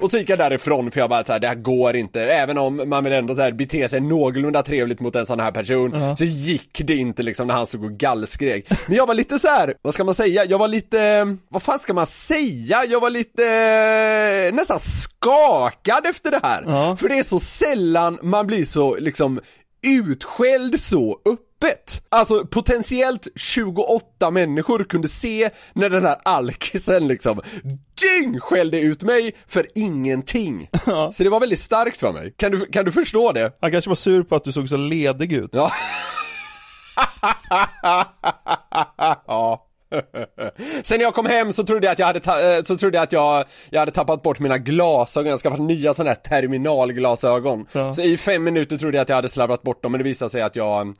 Och 0.00 0.10
så 0.10 0.18
gick 0.18 0.28
jag 0.28 0.38
därifrån 0.38 0.90
för 0.90 1.00
jag 1.00 1.10
bara 1.10 1.24
så 1.24 1.32
här, 1.32 1.40
det 1.40 1.48
här 1.48 1.54
går 1.54 1.96
inte, 1.96 2.22
även 2.22 2.58
om 2.58 2.82
man 2.88 3.04
vill 3.04 3.12
ändå 3.12 3.34
så 3.34 3.42
här, 3.42 3.52
bete 3.52 3.88
sig 3.88 4.00
någorlunda 4.00 4.62
trevligt 4.62 5.00
mot 5.00 5.16
en 5.16 5.26
sån 5.26 5.40
här 5.40 5.50
person 5.52 6.16
Så 6.16 6.24
gick 6.24 6.82
det 6.84 6.94
inte 6.94 7.22
liksom 7.22 7.46
när 7.46 7.54
han 7.54 7.66
stod 7.66 7.84
och 7.84 7.92
gallskrek. 7.92 8.66
Men 8.88 8.96
jag 8.96 9.06
var 9.06 9.14
lite 9.14 9.38
så 9.38 9.48
här, 9.48 9.74
vad 9.82 9.94
ska 9.94 10.04
man 10.04 10.14
säga, 10.14 10.44
jag 10.44 10.58
var 10.58 10.68
lite, 10.68 11.36
vad 11.48 11.62
fan 11.62 11.78
ska 11.78 11.94
man 11.94 12.06
säga? 12.06 12.84
Jag 12.84 13.00
var 13.00 13.10
lite 13.10 13.42
nästan 14.52 14.78
skakad 15.70 16.06
efter 16.06 16.30
det 16.30 16.40
här 16.42 16.64
Ja. 16.66 16.96
För 16.96 17.08
det 17.08 17.18
är 17.18 17.22
så 17.22 17.40
sällan 17.40 18.18
man 18.22 18.46
blir 18.46 18.64
så 18.64 18.96
liksom 18.96 19.40
utskälld 19.86 20.80
så 20.80 21.18
öppet. 21.26 22.02
Alltså 22.08 22.46
potentiellt 22.46 23.28
28 23.36 24.30
människor 24.30 24.84
kunde 24.84 25.08
se 25.08 25.50
när 25.72 25.90
den 25.90 26.02
här 26.04 26.16
alkisen 26.24 27.08
liksom 27.08 27.40
dyngskällde 28.00 28.80
ut 28.80 29.02
mig 29.02 29.36
för 29.46 29.66
ingenting. 29.74 30.68
Så 31.12 31.22
det 31.22 31.28
var 31.28 31.40
väldigt 31.40 31.60
starkt 31.60 31.98
för 31.98 32.12
mig. 32.12 32.34
Kan 32.36 32.52
du, 32.52 32.66
kan 32.66 32.84
du 32.84 32.92
förstå 32.92 33.32
det? 33.32 33.52
Han 33.60 33.70
kanske 33.70 33.90
var 33.90 33.94
sur 33.94 34.22
på 34.22 34.36
att 34.36 34.44
du 34.44 34.52
såg 34.52 34.68
så 34.68 34.76
ledig 34.76 35.32
ut. 35.32 35.50
Ja. 35.52 35.72
ja. 39.26 39.66
Sen 40.82 40.98
när 40.98 41.04
jag 41.04 41.14
kom 41.14 41.26
hem 41.26 41.52
så 41.52 41.64
trodde 41.64 41.86
jag 41.86 41.92
att 41.92 41.98
jag 41.98 42.06
hade, 42.06 42.56
eh, 42.56 42.64
så 42.64 42.76
trodde 42.76 42.96
jag 42.96 43.02
att 43.02 43.12
jag, 43.12 43.44
jag 43.70 43.80
hade 43.80 43.92
tappat 43.92 44.22
bort 44.22 44.38
mina 44.38 44.58
glasögon, 44.58 45.30
jag 45.30 45.40
skaffat 45.40 45.60
nya 45.60 45.94
sådana 45.94 46.10
här 46.10 46.40
terminalglasögon. 46.40 47.66
Ja. 47.72 47.92
Så 47.92 48.02
i 48.02 48.16
fem 48.16 48.44
minuter 48.44 48.78
trodde 48.78 48.96
jag 48.96 49.02
att 49.02 49.08
jag 49.08 49.16
hade 49.16 49.28
slarvat 49.28 49.62
bort 49.62 49.82
dem, 49.82 49.92
men 49.92 49.98
det 49.98 50.04
visade 50.04 50.30
sig 50.30 50.42
att 50.42 50.56
jag 50.56 50.94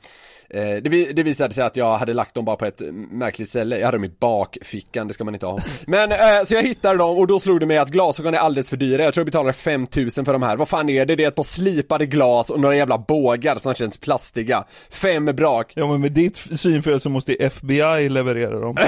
det, 0.59 0.89
vi- 0.89 1.13
det 1.13 1.23
visade 1.23 1.53
sig 1.53 1.63
att 1.63 1.75
jag 1.75 1.97
hade 1.97 2.13
lagt 2.13 2.33
dem 2.35 2.45
bara 2.45 2.55
på 2.55 2.65
ett 2.65 2.81
märkligt 3.11 3.49
ställe, 3.49 3.77
jag 3.79 3.85
hade 3.85 3.97
dem 3.97 4.05
i 4.05 4.11
bakfickan, 4.19 5.07
det 5.07 5.13
ska 5.13 5.23
man 5.23 5.33
inte 5.33 5.45
ha. 5.45 5.59
Men, 5.87 6.11
eh, 6.11 6.17
så 6.45 6.55
jag 6.55 6.63
hittade 6.63 6.97
dem 6.97 7.17
och 7.17 7.27
då 7.27 7.39
slog 7.39 7.59
det 7.59 7.65
mig 7.65 7.77
att 7.77 7.89
glasögon 7.89 8.33
är 8.33 8.37
alldeles 8.37 8.69
för 8.69 8.77
dyra, 8.77 9.03
jag 9.03 9.13
tror 9.13 9.21
jag 9.21 9.25
betalade 9.25 9.53
5000 9.53 10.25
för 10.25 10.33
de 10.33 10.43
här. 10.43 10.57
Vad 10.57 10.69
fan 10.69 10.89
är 10.89 11.05
det? 11.05 11.15
Det 11.15 11.23
är 11.23 11.27
ett 11.27 11.35
par 11.35 11.43
slipade 11.43 12.05
glas 12.05 12.49
och 12.49 12.59
några 12.59 12.75
jävla 12.75 12.97
bågar 12.97 13.57
som 13.57 13.73
känns 13.73 13.97
plastiga. 13.97 14.63
Fem 14.89 15.25
brak. 15.25 15.71
Ja 15.75 15.87
men 15.87 16.01
med 16.01 16.11
ditt 16.11 16.37
synfel 16.37 16.99
så 17.01 17.09
måste 17.09 17.33
FBI 17.33 18.09
leverera 18.09 18.59
dem. 18.59 18.75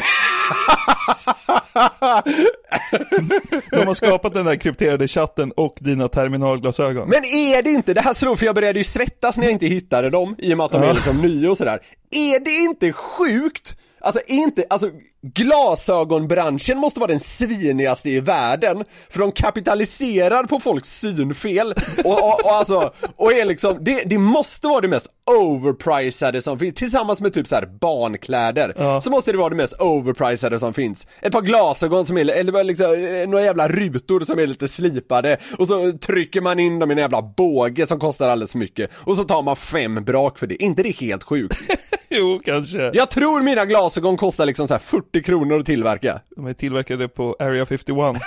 De 3.72 3.88
har 3.88 3.94
skapat 3.94 4.34
den 4.34 4.46
där 4.46 4.56
krypterade 4.56 5.08
chatten 5.08 5.52
och 5.52 5.78
dina 5.80 6.10
terminalglasögon. 6.10 7.10
Men 7.10 7.24
är 7.24 7.64
det 7.64 7.70
inte, 7.70 7.94
det 7.94 8.02
här 8.02 8.14
slog, 8.14 8.40
för 8.40 8.46
jag 8.46 8.56
började 8.56 8.80
ju 8.80 8.84
svettas 8.84 9.38
när 9.38 9.44
jag 9.44 9.52
inte 9.52 9.68
hittade 9.68 10.10
dem, 10.10 10.36
i 10.38 10.54
och 10.54 10.58
med 10.58 10.66
att 10.66 10.72
de 10.72 10.84
är 10.84 10.94
liksom 10.94 11.22
nya 11.22 11.52
och 11.52 11.58
sådär. 11.58 11.80
Är 12.12 12.40
det 12.40 12.52
inte 12.52 12.94
sjukt? 12.94 13.78
Alltså 14.00 14.22
inte, 14.28 14.66
alltså 14.70 14.90
glasögonbranschen 15.34 16.78
måste 16.78 17.00
vara 17.00 17.12
den 17.12 17.20
svinigaste 17.20 18.10
i 18.10 18.20
världen, 18.20 18.84
för 19.10 19.20
de 19.20 19.32
kapitaliserar 19.32 20.44
på 20.44 20.60
folks 20.60 21.00
synfel 21.00 21.74
och, 22.04 22.12
och, 22.24 22.46
och 22.46 22.52
alltså, 22.52 22.94
och 23.16 23.34
är 23.34 23.46
liksom, 23.46 23.78
det, 23.82 24.04
det 24.06 24.18
måste 24.18 24.68
vara 24.68 24.82
det 24.82 24.88
mest 24.88 25.08
overpricade 25.26 26.42
som 26.42 26.60
finns, 26.60 26.76
tillsammans 26.76 27.22
med 27.22 27.34
typ 27.34 27.48
så 27.48 27.56
här 27.56 27.66
barnkläder, 27.66 28.74
Ja. 28.78 29.02
så 29.02 29.10
måste 29.10 29.32
det 29.32 29.38
vara 29.38 29.50
det 29.50 29.56
mest 29.56 29.74
overpricade 29.82 30.60
som 30.60 30.74
finns. 30.74 31.08
Ett 31.22 31.32
par 31.34 31.42
glasögon 31.42 32.06
som 32.06 32.18
är, 32.18 32.30
eller 32.30 32.64
liksom, 32.64 32.86
eh, 32.94 33.30
några 33.30 33.44
jävla 33.46 33.68
rutor 33.68 34.20
som 34.20 34.40
är 34.40 34.48
lite 34.48 34.68
slipade, 34.68 35.38
och 35.58 35.68
så 35.68 35.92
trycker 35.92 36.42
man 36.42 36.60
in 36.60 36.80
dem 36.80 36.92
i 36.92 36.94
en 36.94 36.98
jävla 37.00 37.22
båge 37.22 37.88
som 37.88 38.00
kostar 38.00 38.30
alldeles 38.30 38.52
för 38.52 38.60
mycket, 38.60 38.90
och 38.96 39.18
så 39.18 39.24
tar 39.24 39.42
man 39.44 39.56
fem 39.56 40.04
brak 40.04 40.40
för 40.40 40.48
det, 40.48 40.64
inte 40.64 40.84
det 40.84 40.96
helt 40.96 41.24
sjukt? 41.24 41.58
Jo, 42.10 42.42
kanske. 42.46 42.92
Jag 42.94 43.10
tror 43.10 43.42
mina 43.42 43.66
glasögon 43.66 44.18
kostar 44.18 44.46
liksom 44.46 44.68
så 44.68 44.74
här 44.74 44.82
40 45.16 45.26
kronor 45.26 45.60
att 45.60 45.66
tillverka. 45.66 46.22
De 46.36 46.46
är 46.46 46.54
tillverkade 46.54 47.08
på 47.08 47.36
Area 47.40 47.66
51. 47.66 48.22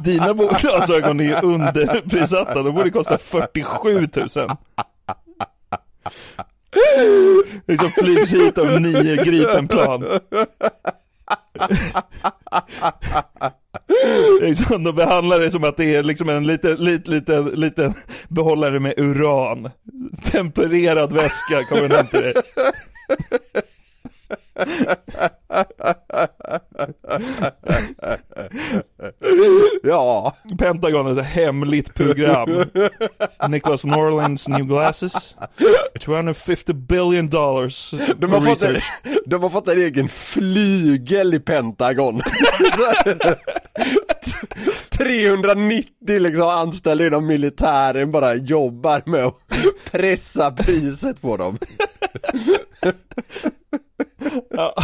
Dina 0.00 0.32
glasögon 0.34 1.20
är 1.20 1.24
ju 1.24 1.34
underprissatta, 1.34 2.62
de 2.62 2.74
borde 2.74 2.90
kosta 2.90 3.18
47 3.18 4.08
000. 4.16 4.28
Liksom 7.66 7.90
flygs 7.90 8.34
hit 8.34 8.58
av 8.58 8.80
nio 8.80 9.24
Gripenplan. 9.24 10.04
Liksom, 14.40 14.84
de 14.84 14.96
behandlar 14.96 15.38
det 15.38 15.50
som 15.50 15.64
att 15.64 15.76
det 15.76 15.94
är 15.94 16.02
liksom 16.02 16.28
en 16.28 16.46
liten, 16.46 16.76
liten, 16.76 17.12
liten, 17.14 17.44
liten 17.44 17.94
behållare 18.28 18.80
med 18.80 18.94
uran. 18.96 19.70
Tempererad 20.24 21.12
väska 21.12 21.64
kommer 21.64 21.88
den 21.88 21.96
hem 21.96 22.06
till 22.06 22.20
dig. 22.20 22.34
Ja, 29.82 30.36
Pentagon 30.58 31.06
är 31.06 31.20
ett 31.20 31.26
hemligt 31.26 31.94
program. 31.94 32.64
Nicholas 33.48 33.84
Norlands 33.84 34.48
New 34.48 34.66
Glasses. 34.66 35.36
250 36.00 36.72
billion 36.72 37.28
dollars. 37.28 37.94
de 38.16 38.32
har, 38.32 38.40
fått 38.40 38.62
en, 38.62 38.76
de 39.26 39.42
har 39.42 39.50
fått 39.50 39.68
en 39.68 39.82
egen 39.82 40.08
flygel 40.08 41.34
i 41.34 41.40
Pentagon. 41.40 42.20
390 44.90 46.18
liksom 46.18 46.48
anställda 46.48 47.06
inom 47.06 47.26
militären 47.26 48.10
bara 48.10 48.34
jobbar 48.34 49.02
med 49.06 49.24
att 49.24 49.34
pressa 49.90 50.50
priset 50.50 51.20
på 51.20 51.36
dem. 51.36 51.58
Ja. 54.50 54.74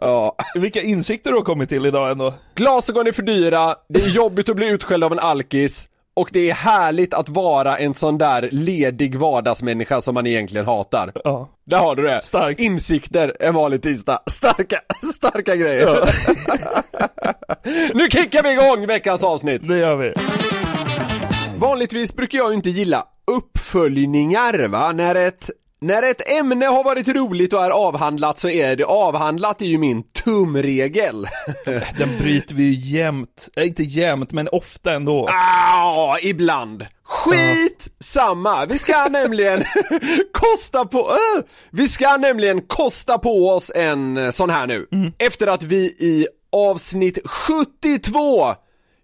Ja. 0.00 0.36
Vilka 0.54 0.82
insikter 0.82 1.30
du 1.30 1.36
har 1.36 1.44
kommit 1.44 1.68
till 1.68 1.86
idag 1.86 2.10
ändå. 2.10 2.34
Glasögon 2.54 3.06
är 3.06 3.12
för 3.12 3.22
dyra, 3.22 3.74
det 3.88 4.00
är 4.00 4.08
jobbigt 4.08 4.48
att 4.48 4.56
bli 4.56 4.68
utskälld 4.68 5.04
av 5.04 5.12
en 5.12 5.18
alkis 5.18 5.88
och 6.16 6.28
det 6.32 6.50
är 6.50 6.54
härligt 6.54 7.14
att 7.14 7.28
vara 7.28 7.78
en 7.78 7.94
sån 7.94 8.18
där 8.18 8.48
ledig 8.52 9.16
vardagsmänniska 9.16 10.00
som 10.00 10.14
man 10.14 10.26
egentligen 10.26 10.66
hatar. 10.66 11.12
Ja. 11.24 11.48
Där 11.64 11.78
har 11.78 11.96
du 11.96 12.02
det! 12.02 12.20
Starkt. 12.22 12.60
Insikter 12.60 13.36
en 13.40 13.54
vanlig 13.54 13.82
tisdag. 13.82 14.22
Starka, 14.30 14.80
starka 15.14 15.56
grejer. 15.56 16.10
nu 17.94 18.08
kickar 18.10 18.42
vi 18.42 18.52
igång 18.52 18.86
veckans 18.86 19.24
avsnitt! 19.24 19.68
Det 19.68 19.78
gör 19.78 19.96
vi. 19.96 20.14
Vanligtvis 21.58 22.16
brukar 22.16 22.38
jag 22.38 22.54
inte 22.54 22.70
gilla 22.70 23.04
uppföljningar 23.26 24.68
va, 24.68 24.92
när 24.92 25.14
ett 25.14 25.50
när 25.80 26.02
ett 26.02 26.30
ämne 26.30 26.66
har 26.66 26.84
varit 26.84 27.08
roligt 27.08 27.52
och 27.52 27.64
är 27.64 27.70
avhandlat 27.70 28.38
så 28.38 28.48
är 28.48 28.76
det 28.76 28.84
avhandlat 28.84 29.62
är 29.62 29.66
ju 29.66 29.78
min 29.78 30.02
tumregel. 30.02 31.28
Den 31.98 32.18
bryter 32.18 32.54
vi 32.54 32.64
ju 32.64 32.98
jämt. 32.98 33.48
Eh, 33.56 33.66
inte 33.66 33.82
jämt, 33.82 34.32
men 34.32 34.48
ofta 34.52 34.94
ändå. 34.94 35.28
Ah, 35.32 36.18
ibland. 36.22 36.86
Skit 37.04 37.88
samma. 38.00 38.66
Vi 38.66 38.78
ska 38.78 39.08
nämligen 39.10 39.64
kosta 40.32 40.84
på, 40.84 40.98
äh, 40.98 41.44
vi 41.70 41.88
ska 41.88 42.16
nämligen 42.16 42.60
kosta 42.60 43.18
på 43.18 43.48
oss 43.48 43.72
en 43.74 44.16
eh, 44.16 44.30
sån 44.30 44.50
här 44.50 44.66
nu. 44.66 44.86
Efter 45.18 45.46
att 45.46 45.62
vi 45.62 45.84
i 45.84 46.26
avsnitt 46.52 47.18
72 47.24 48.54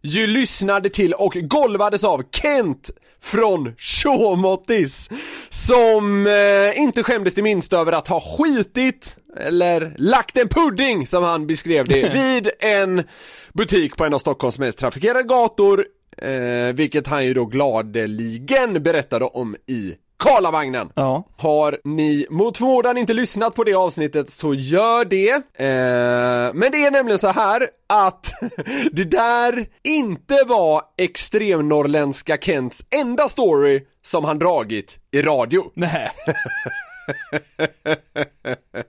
ju 0.02 0.26
lyssnade 0.26 0.88
till 0.88 1.12
och 1.12 1.36
golvades 1.40 2.04
av 2.04 2.22
Kent 2.30 2.90
från 3.20 3.74
Showmottis 3.78 5.10
som 5.50 6.26
eh, 6.26 6.80
inte 6.80 7.02
skämdes 7.02 7.34
det 7.34 7.42
minsta 7.42 7.78
över 7.78 7.92
att 7.92 8.08
ha 8.08 8.20
skitit 8.20 9.16
eller 9.36 9.94
lagt 9.98 10.36
en 10.36 10.48
pudding 10.48 11.06
som 11.06 11.24
han 11.24 11.46
beskrev 11.46 11.84
det 11.88 12.08
vid 12.14 12.50
en 12.60 13.02
butik 13.52 13.96
på 13.96 14.04
en 14.04 14.14
av 14.14 14.18
Stockholms 14.18 14.58
mest 14.58 14.78
trafikerade 14.78 15.22
gator 15.22 15.86
eh, 16.18 16.74
vilket 16.74 17.06
han 17.06 17.24
ju 17.24 17.34
då 17.34 17.44
gladeligen 17.44 18.82
berättade 18.82 19.24
om 19.24 19.56
i 19.66 19.94
Karlavagnen. 20.22 20.88
Ja. 20.94 21.24
Har 21.36 21.78
ni 21.84 22.26
mot 22.30 22.56
förmodan 22.56 22.98
inte 22.98 23.12
lyssnat 23.14 23.54
på 23.54 23.64
det 23.64 23.74
avsnittet 23.74 24.30
så 24.30 24.54
gör 24.54 25.04
det. 25.04 25.30
Eh, 25.34 26.54
men 26.54 26.70
det 26.72 26.84
är 26.84 26.90
nämligen 26.90 27.18
så 27.18 27.28
här 27.28 27.68
att 27.88 28.32
det 28.92 29.04
där 29.04 29.66
inte 29.88 30.34
var 30.46 30.82
extremnorrländska 30.98 32.36
Kents 32.36 32.84
enda 32.96 33.28
story 33.28 33.86
som 34.04 34.24
han 34.24 34.38
dragit 34.38 34.98
i 35.10 35.22
radio. 35.22 35.64
Nej. 35.74 36.10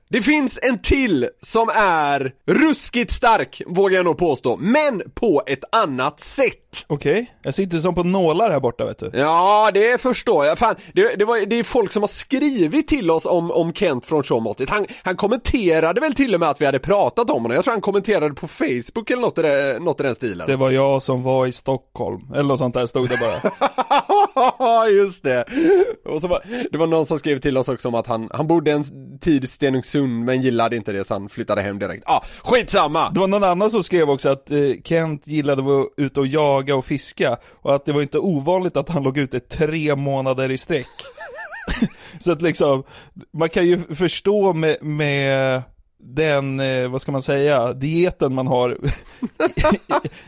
Det 0.10 0.22
finns 0.22 0.60
en 0.62 0.80
till 0.80 1.30
som 1.42 1.70
är 1.76 2.34
ruskigt 2.46 3.12
stark, 3.12 3.62
vågar 3.68 3.98
jag 3.98 4.06
nog 4.06 4.18
påstå, 4.18 4.58
men 4.58 5.02
på 5.14 5.44
ett 5.46 5.64
annat 5.72 6.20
sätt. 6.20 6.86
Okej, 6.88 7.34
jag 7.42 7.54
sitter 7.54 7.80
som 7.80 7.96
på 7.96 8.04
nålar 8.04 8.52
här 8.52 8.60
borta 8.60 8.86
vet 8.86 9.00
du. 9.00 9.12
Ja, 9.14 9.72
det 9.74 10.02
förstår 10.02 10.46
jag. 10.46 10.58
Fan, 10.58 10.76
det, 10.94 11.16
det, 11.16 11.26
var, 11.26 11.46
det 11.46 11.60
är 11.60 11.64
folk 11.64 11.92
som 11.92 12.04
har 12.04 12.08
skrivit 12.08 12.88
till 12.88 13.12
oss 13.12 13.26
om, 13.26 13.52
om 13.52 13.74
Kent 13.74 14.06
från 14.06 14.24
Showmåttet. 14.24 14.70
Han, 14.70 14.86
han 15.04 15.16
kommenterade 15.16 16.02
väl 16.02 16.14
till 16.14 16.34
och 16.34 16.40
med 16.40 16.50
att 16.50 16.62
vi 16.62 16.66
hade 16.66 16.80
pratat 16.80 17.30
om 17.30 17.42
honom. 17.42 17.56
Jag 17.56 17.64
tror 17.64 17.72
han 17.72 17.82
kommenterade 17.82 18.36
på 18.36 18.48
Facebook 18.48 19.10
eller 19.10 19.22
något 19.22 19.38
i, 19.38 19.42
det, 19.42 19.80
något 19.82 20.00
i 20.00 20.04
den 20.04 20.16
stilen. 20.16 20.48
Det 20.48 20.56
var 20.56 20.72
jag 20.72 21.04
som 21.04 21.24
var 21.24 21.48
i 21.48 21.52
Stockholm, 21.52 22.22
eller 22.34 22.44
något 22.44 22.60
sånt 22.60 22.74
där 22.74 22.86
stod 22.86 23.10
det 23.10 23.18
bara. 23.18 24.90
Just 24.90 25.24
det! 25.24 25.46
Och 26.06 26.22
så 26.22 26.28
var, 26.28 26.44
det 26.72 26.78
var 26.78 26.88
någon 26.88 27.06
som 27.06 27.20
skrev 27.20 27.40
till 27.40 27.58
oss 27.58 27.70
också 27.70 27.88
om 27.88 27.96
att 27.96 28.03
han, 28.08 28.30
han 28.32 28.48
bodde 28.48 28.72
en 28.72 28.84
tid 29.20 29.44
i 29.44 29.48
Stenungsund 29.48 30.26
men 30.26 30.42
gillade 30.42 30.76
inte 30.76 30.92
det 30.92 31.04
så 31.04 31.14
han 31.14 31.30
flyttade 31.30 31.62
hem 31.62 31.80
direkt. 31.80 32.04
Ah, 32.06 32.22
skitsamma! 32.44 33.10
Det 33.10 33.20
var 33.20 33.28
någon 33.28 33.44
annan 33.44 33.72
som 33.72 33.84
skrev 33.84 34.10
också 34.10 34.30
att 34.30 34.52
eh, 34.52 34.58
Kent 34.84 35.28
gillade 35.28 35.62
att 35.62 35.68
vara 35.68 35.86
ute 35.98 36.20
och 36.20 36.28
jaga 36.28 36.76
och 36.76 36.86
fiska 36.86 37.38
och 37.62 37.76
att 37.76 37.86
det 37.86 37.92
var 37.92 38.02
inte 38.02 38.20
ovanligt 38.20 38.78
att 38.78 38.90
han 38.90 39.04
låg 39.04 39.18
ute 39.18 39.40
tre 39.40 39.96
månader 39.96 40.52
i 40.52 40.58
sträck. 40.58 40.88
så 42.20 42.32
att 42.32 42.42
liksom, 42.42 42.84
man 43.34 43.50
kan 43.50 43.66
ju 43.66 43.96
förstå 43.96 44.54
med, 44.54 44.78
med 44.84 45.62
den, 46.04 46.60
eh, 46.60 46.88
vad 46.88 47.02
ska 47.02 47.12
man 47.12 47.22
säga, 47.22 47.74
dieten 47.74 48.34
man 48.34 48.48
har 48.48 48.78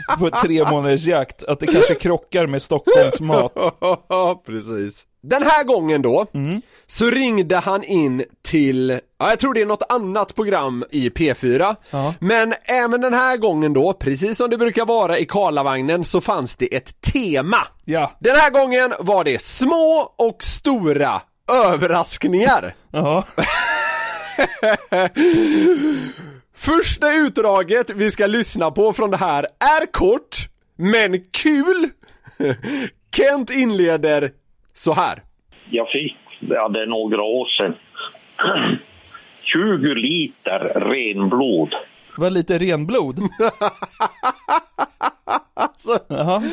på 0.19 0.29
tre 0.29 0.63
månaders 0.71 1.05
jakt, 1.05 1.43
att 1.43 1.59
det 1.59 1.67
kanske 1.67 1.95
krockar 1.95 2.47
med 2.47 2.61
Stockholms 2.61 3.19
mat. 3.19 3.53
Precis. 4.45 5.05
Den 5.29 5.43
här 5.43 5.63
gången 5.63 6.01
då, 6.01 6.25
så 6.87 7.09
ringde 7.09 7.55
han 7.57 7.83
in 7.83 8.23
till, 8.43 8.99
ja 9.19 9.29
jag 9.29 9.39
tror 9.39 9.53
det 9.53 9.61
är 9.61 9.65
något 9.65 9.91
annat 9.91 10.35
program 10.35 10.85
i 10.91 11.09
P4 11.09 11.75
Ja. 11.89 12.13
Men 12.19 12.53
även 12.65 13.01
den 13.01 13.13
här 13.13 13.37
gången 13.37 13.73
då, 13.73 13.93
precis 13.93 14.37
som 14.37 14.49
det 14.49 14.57
brukar 14.57 14.85
vara 14.85 15.17
i 15.17 15.25
Karlavagnen 15.25 16.03
så 16.05 16.21
fanns 16.21 16.55
det 16.55 16.75
ett 16.75 17.01
tema 17.01 17.57
Ja, 17.85 18.11
Den 18.19 18.35
här 18.35 18.49
gången 18.49 18.93
var 18.99 19.23
det 19.23 19.41
små 19.41 20.13
och 20.17 20.43
stora 20.43 21.21
överraskningar 21.65 22.75
ja. 22.91 23.25
Första 26.55 27.13
utdraget 27.13 27.89
vi 27.89 28.11
ska 28.11 28.27
lyssna 28.27 28.71
på 28.71 28.93
från 28.93 29.11
det 29.11 29.17
här 29.17 29.47
är 29.59 29.91
kort, 29.91 30.37
men 30.77 31.23
kul! 31.31 31.89
Kent 33.15 33.49
inleder 33.49 34.31
så 34.77 34.93
här. 34.93 35.23
Jag 35.69 35.87
fick, 35.89 36.17
ja 36.39 36.69
det 36.69 36.81
är 36.81 36.85
några 36.87 37.21
år 37.23 37.45
sedan, 37.57 37.75
20 39.43 39.95
liter 39.95 40.59
renblod. 40.59 41.73
Var 42.17 42.29
lite 42.29 42.57
renblod. 42.59 43.19
Alltså, 45.57 45.99
Jaha. 46.07 46.43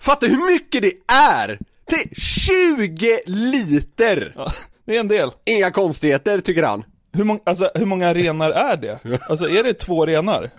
fatta 0.00 0.26
hur 0.26 0.52
mycket 0.52 0.82
det 0.82 0.92
är! 1.14 1.58
Till 1.86 2.16
20 2.22 3.18
liter! 3.26 4.32
Ja, 4.36 4.46
det 4.84 4.96
är 4.96 5.00
en 5.00 5.08
del. 5.08 5.30
Inga 5.44 5.70
konstigheter 5.70 6.40
tycker 6.40 6.62
han. 6.62 6.84
Hur, 7.12 7.24
mång, 7.24 7.40
alltså, 7.44 7.70
hur 7.74 7.86
många 7.86 8.14
renar 8.14 8.50
är 8.50 8.76
det? 8.76 8.98
Alltså 9.28 9.48
är 9.48 9.64
det 9.64 9.74
två 9.74 10.06
renar? 10.06 10.50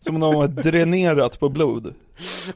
Som 0.00 0.20
de 0.20 0.34
har 0.34 0.48
dränerat 0.48 1.40
på 1.40 1.48
blod? 1.48 1.94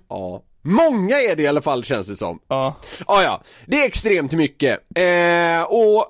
Ja. 0.09 0.43
Många 0.67 1.17
är 1.21 1.37
det 1.37 1.43
i 1.43 1.47
alla 1.49 1.63
fall 1.63 1.85
känns 1.85 2.09
det 2.09 2.17
som. 2.17 2.39
Ja. 2.49 2.77
Ja, 3.07 3.23
ja. 3.23 3.43
Det 3.67 3.83
är 3.83 3.87
extremt 3.87 4.33
mycket. 4.33 4.79
Eh, 4.95 5.63
och 5.63 5.99
eh, 5.99 6.05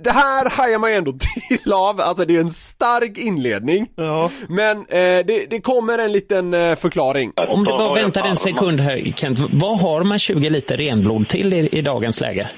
det 0.00 0.10
här 0.10 0.50
hajar 0.50 0.78
man 0.78 0.90
ju 0.90 0.96
ändå 0.96 1.12
till 1.48 1.72
av, 1.72 2.00
alltså 2.00 2.24
det 2.24 2.36
är 2.36 2.40
en 2.40 2.50
stark 2.50 3.18
inledning. 3.18 3.86
Ja. 3.96 4.30
Men 4.48 4.78
eh, 4.78 4.86
det, 5.26 5.46
det 5.50 5.60
kommer 5.60 5.98
en 5.98 6.12
liten 6.12 6.54
eh, 6.54 6.74
förklaring. 6.76 7.32
Om 7.48 7.64
du 7.64 7.70
bara 7.70 7.94
väntar 7.94 8.24
en 8.24 8.36
sekund 8.36 8.80
här 8.80 9.12
Kent, 9.16 9.38
vad 9.52 9.78
har 9.80 10.02
man 10.02 10.18
20 10.18 10.50
liter 10.50 10.76
renblod 10.76 11.28
till 11.28 11.52
i, 11.54 11.68
i 11.72 11.82
dagens 11.82 12.20
läge? 12.20 12.50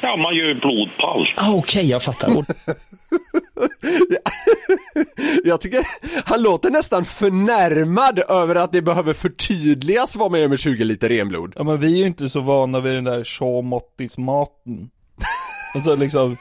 Ja, 0.00 0.16
man 0.16 0.34
gör 0.34 0.46
ju 0.46 0.54
blodpalt. 0.54 1.28
Ah, 1.36 1.52
Okej, 1.54 1.90
jag 1.90 2.02
fattar. 2.02 2.30
Jag 5.44 5.60
tycker 5.60 5.86
han 6.24 6.42
låter 6.42 6.70
nästan 6.70 7.04
förnärmad 7.04 8.18
över 8.28 8.54
att 8.54 8.72
det 8.72 8.82
behöver 8.82 9.12
förtydligas 9.12 10.16
vad 10.16 10.30
man 10.30 10.40
gör 10.40 10.48
med 10.48 10.58
20 10.58 10.84
liter 10.84 11.08
renblod. 11.08 11.52
ja 11.56 11.64
men 11.64 11.80
vi 11.80 11.94
är 11.94 11.98
ju 11.98 12.06
inte 12.06 12.28
så 12.28 12.40
vana 12.40 12.80
vid 12.80 12.94
den 12.94 13.04
där 13.04 13.24
Shaw-Mottis-maten. 13.24 14.90
Alltså 15.74 15.94
liksom, 15.94 16.36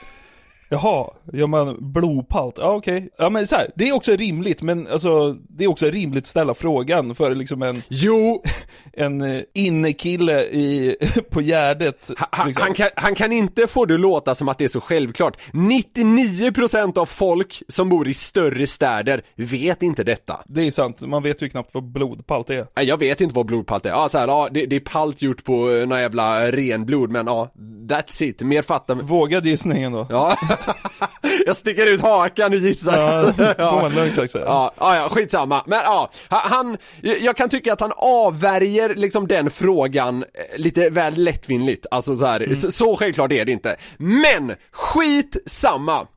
jaha, 0.69 1.07
gör 1.33 1.47
man 1.47 1.93
blodpalt? 1.93 2.55
Ja 2.57 2.75
okej. 2.75 3.09
Ja 3.17 3.29
men 3.29 3.47
så 3.47 3.55
här, 3.55 3.71
det 3.75 3.89
är 3.89 3.93
också 3.95 4.11
rimligt 4.11 4.61
men 4.61 4.87
alltså, 4.87 5.33
det 5.33 5.63
är 5.63 5.67
också 5.67 5.85
rimligt 5.85 6.23
att 6.23 6.27
ställa 6.27 6.53
frågan 6.53 7.15
för 7.15 7.35
liksom 7.35 7.61
en, 7.61 7.83
Jo, 7.87 8.43
en 8.93 9.21
eh, 9.21 9.41
innekille 9.53 10.41
i, 10.43 10.95
på 11.31 11.41
Gärdet. 11.41 12.11
han, 12.17 12.47
liksom. 12.47 12.63
han, 12.63 12.73
kan, 12.73 12.89
han 12.95 13.15
kan 13.15 13.31
inte 13.31 13.67
få 13.67 13.85
det 13.85 13.97
låta 13.97 14.35
som 14.35 14.49
att 14.49 14.57
det 14.57 14.63
är 14.63 14.67
så 14.69 14.81
självklart. 14.81 15.37
99% 15.53 16.97
av 16.97 17.05
folk 17.05 17.61
som 17.67 17.89
bor 17.89 18.07
i 18.07 18.13
större 18.13 18.67
städer 18.67 19.21
vet 19.35 19.83
inte 19.83 20.03
detta. 20.03 20.39
Det 20.45 20.67
är 20.67 20.71
sant, 20.71 21.01
man 21.01 21.23
vet 21.23 21.41
ju 21.41 21.49
knappt 21.49 21.73
vad 21.73 21.83
blodpalt 21.83 22.49
är. 22.49 22.67
Nej, 22.75 22.85
Jag 22.85 22.97
vet 22.99 23.21
inte 23.21 23.35
vad 23.35 23.45
blodpalt 23.45 23.85
är. 23.85 23.89
Ja, 23.89 24.09
så 24.11 24.17
här, 24.17 24.27
ja 24.27 24.49
det, 24.51 24.65
det 24.65 24.75
är 24.75 24.79
palt 24.79 25.21
gjort 25.21 25.43
på 25.43 25.71
eh, 25.71 25.87
någon 25.87 25.99
jävla 25.99 26.51
renblod, 26.51 27.11
men 27.11 27.27
ja, 27.27 27.51
that's 27.89 28.23
it. 28.23 28.41
Mer 28.41 28.61
fattar 28.61 28.95
Vågad 28.95 29.45
gissningen 29.45 29.91
då. 29.91 30.07
Ja, 30.09 30.37
jag 31.45 31.57
sticker 31.57 31.85
ut 31.85 32.01
hakan 32.01 32.53
och 32.53 32.59
gissar. 32.59 33.01
Ja, 33.01 33.33
får 33.69 33.81
man 33.81 33.95
lugnt 33.95 34.15
sagt 34.15 34.31
säga. 34.31 34.45
Ja, 34.45 34.73
ja, 34.79 34.95
ja, 34.95 35.09
skitsamma. 35.09 35.63
Men 35.67 35.79
ja, 35.83 36.11
han, 36.29 36.77
jag 37.01 37.37
kan 37.37 37.49
tycka 37.49 37.73
att 37.73 37.81
han 37.81 37.91
avvärjer 37.95 38.95
liksom 38.95 39.27
den 39.27 39.51
frågan 39.51 40.23
eh, 40.23 40.57
lite 40.57 40.89
väl 40.89 41.23
lättvindigt. 41.23 41.85
Alltså 41.91 42.17
så 42.17 42.25
här, 42.25 42.55
så, 42.55 42.71
så 42.71 42.95
självklart 42.95 43.31
är 43.31 43.45
det 43.45 43.51
inte. 43.51 43.75
Men, 43.97 44.55
skit 44.71 45.37
samma. 45.45 46.07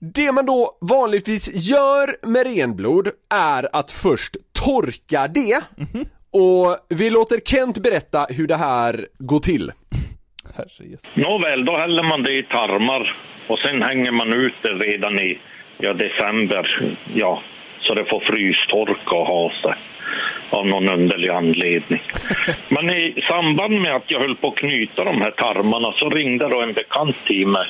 Det 0.00 0.32
man 0.32 0.46
då 0.46 0.78
vanligtvis 0.80 1.50
gör 1.54 2.16
med 2.22 2.46
renblod 2.46 3.08
är 3.34 3.68
att 3.72 3.90
först 3.90 4.36
torka 4.52 5.28
det 5.28 5.60
och 6.30 6.76
vi 6.88 7.10
låter 7.10 7.40
Kent 7.44 7.78
berätta 7.78 8.26
hur 8.30 8.46
det 8.46 8.56
här 8.56 9.06
går 9.18 9.40
till. 9.40 9.72
Nåväl, 11.14 11.64
då 11.64 11.76
häller 11.76 12.02
man 12.02 12.22
det 12.22 12.32
i 12.32 12.42
tarmar 12.42 13.16
och 13.46 13.58
sen 13.58 13.82
hänger 13.82 14.12
man 14.12 14.32
ut 14.32 14.54
det 14.62 14.68
redan 14.68 15.18
i 15.18 15.38
ja, 15.78 15.92
december. 15.92 16.96
Ja, 17.14 17.42
så 17.80 17.94
det 17.94 18.04
får 18.04 18.20
frystorka 18.20 19.16
och 19.16 19.26
ha 19.26 19.52
sig 19.62 19.74
av 20.50 20.66
någon 20.66 20.88
underlig 20.88 21.28
anledning. 21.28 22.02
Men 22.68 22.90
i 22.90 23.24
samband 23.28 23.80
med 23.80 23.96
att 23.96 24.10
jag 24.10 24.20
höll 24.20 24.36
på 24.36 24.48
att 24.48 24.56
knyta 24.56 25.04
de 25.04 25.22
här 25.22 25.30
tarmarna 25.30 25.92
så 25.92 26.10
ringde 26.10 26.48
då 26.48 26.60
en 26.60 26.72
bekant 26.72 27.16
till 27.26 27.46
mig 27.46 27.66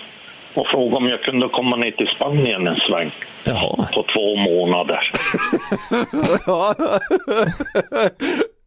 och 0.55 0.67
frågade 0.67 0.97
om 0.97 1.09
jag 1.09 1.23
kunde 1.23 1.49
komma 1.49 1.77
ner 1.77 1.91
till 1.91 2.09
Spanien 2.09 2.67
en 2.67 2.77
sväng 2.77 3.11
jaha. 3.45 3.89
på 3.95 4.03
två 4.03 4.37
månader. 4.37 5.13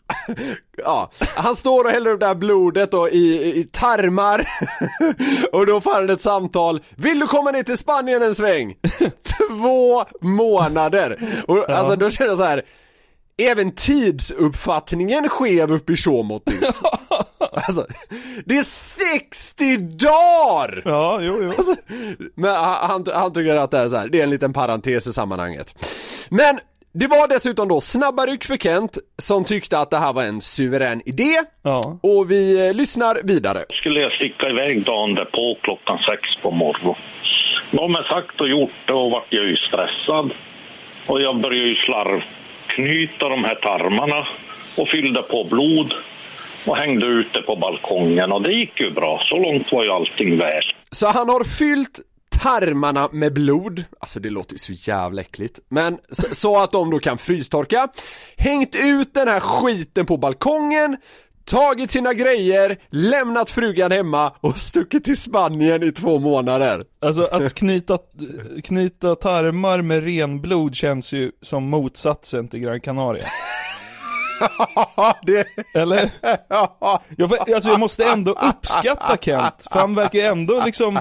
Ja, 0.78 1.12
han 1.36 1.56
står 1.56 1.84
och 1.84 1.92
häller 1.92 2.12
upp 2.12 2.20
det 2.20 2.28
här 2.28 2.36
blodet 2.36 2.92
då 2.92 3.10
i, 3.10 3.60
i 3.60 3.64
tarmar 3.72 4.48
och 5.52 5.66
då 5.66 5.82
får 5.82 5.94
han 5.94 6.10
ett 6.10 6.22
samtal 6.22 6.82
Vill 6.96 7.20
du 7.20 7.28
komma 7.28 7.52
ner 7.52 7.64
till 7.64 7.78
Spanien 7.78 8.24
en 8.24 8.36
sväng? 8.36 8.76
Två 9.50 10.06
månader! 10.22 11.44
Och 11.48 11.70
alltså 11.70 11.96
då 11.96 12.10
känner 12.10 12.30
jag 12.30 12.38
så 12.38 12.44
här. 12.44 12.66
Även 13.38 13.72
tidsuppfattningen 13.72 15.30
skev 15.30 15.72
upp 15.72 15.90
i 15.90 15.98
Showmottis 15.98 16.82
Alltså, 17.54 17.88
det 18.46 18.58
är 18.58 18.64
60 18.64 19.78
dagar! 19.78 20.82
Ja, 20.86 21.20
jo, 21.22 21.38
jo. 21.42 21.54
Alltså, 21.58 21.76
men 22.36 22.56
han, 22.56 23.06
han 23.14 23.34
tycker 23.34 23.56
att 23.56 23.72
det 23.72 23.78
är 23.78 23.90
så 23.90 23.96
här, 23.96 24.08
det 24.08 24.20
är 24.20 24.24
en 24.24 24.30
liten 24.30 24.54
parentes 24.54 25.08
i 25.08 25.14
sammanhanget. 25.14 25.86
Men 26.30 26.60
det 26.94 27.08
var 27.08 27.28
dessutom 27.28 27.68
då 27.68 27.82
snabba 27.82 28.26
ryck 28.26 28.44
för 28.46 28.58
Kent 28.58 28.98
som 29.18 29.44
tyckte 29.44 29.78
att 29.80 29.90
det 29.90 29.98
här 29.98 30.14
var 30.14 30.24
en 30.24 30.42
suverän 30.42 31.02
idé 31.06 31.34
Ja. 31.64 32.00
och 32.04 32.32
vi 32.32 32.68
eh, 32.68 32.74
lyssnar 32.74 33.18
vidare. 33.24 33.66
skulle 33.70 34.00
jag 34.00 34.12
sticka 34.12 34.50
iväg 34.50 34.84
dagen 34.86 35.16
därpå 35.16 35.58
klockan 35.62 35.98
sex 36.10 36.22
på 36.42 36.52
morgonen. 36.52 36.96
Då 37.72 37.88
med 37.88 38.06
sagt 38.06 38.42
och 38.42 38.48
gjort 38.50 38.72
det 38.86 38.94
och 38.94 39.12
vart 39.12 39.26
jag 39.30 39.46
ju 39.46 39.56
stressad. 39.56 40.32
Och 41.08 41.22
jag 41.22 41.42
började 41.42 41.68
ju 41.70 41.76
slarvknyta 41.76 43.30
de 43.30 43.44
här 43.44 43.56
tarmarna 43.56 44.28
och 44.78 44.88
fyllde 44.88 45.22
på 45.22 45.44
blod 45.44 45.94
och 46.66 46.78
hängde 46.78 47.06
ute 47.06 47.42
på 47.42 47.56
balkongen 47.56 48.32
och 48.32 48.42
det 48.42 48.52
gick 48.54 48.80
ju 48.80 48.92
bra. 48.92 49.22
Så 49.26 49.38
långt 49.38 49.72
var 49.72 49.84
ju 49.84 49.90
allting 49.92 50.38
väl. 50.38 50.64
Så 50.92 51.08
han 51.08 51.30
har 51.30 51.44
fyllt 51.44 52.00
tarmarna 52.42 53.10
med 53.12 53.34
blod, 53.34 53.84
alltså 54.00 54.20
det 54.20 54.30
låter 54.30 54.54
ju 54.54 54.58
så 54.58 54.72
jävla 54.74 55.22
äckligt, 55.22 55.60
men 55.70 55.98
så, 56.10 56.36
så 56.36 56.60
att 56.60 56.72
de 56.72 56.90
då 56.90 57.00
kan 57.00 57.18
frystorka, 57.18 57.88
hängt 58.38 58.76
ut 58.76 59.14
den 59.14 59.28
här 59.28 59.40
skiten 59.40 60.06
på 60.06 60.18
balkongen, 60.18 60.98
tagit 61.46 61.92
sina 61.92 62.14
grejer, 62.14 62.78
lämnat 62.90 63.50
frugan 63.50 63.92
hemma 63.92 64.34
och 64.42 64.58
stuckit 64.58 65.04
till 65.04 65.18
Spanien 65.18 65.84
i 65.84 65.92
två 65.92 66.20
månader. 66.20 66.84
Alltså 67.02 67.24
att 67.24 67.54
knyta, 67.56 67.98
knyta 68.64 69.16
tarmar 69.16 69.82
med 69.82 70.04
renblod 70.04 70.76
känns 70.76 71.12
ju 71.12 71.32
som 71.42 71.64
motsatsen 71.64 72.48
till 72.48 72.60
Gran 72.60 72.82
Canaria. 72.82 73.26
det... 75.26 75.48
Eller? 75.74 76.12
Jag, 77.18 77.34
alltså 77.54 77.70
jag 77.70 77.80
måste 77.80 78.06
ändå 78.06 78.32
uppskatta 78.32 79.18
Kent, 79.22 79.68
för 79.72 79.80
han 79.80 79.96
verkar 79.96 80.20
ju 80.20 80.26
ändå 80.26 80.62
liksom, 80.66 81.00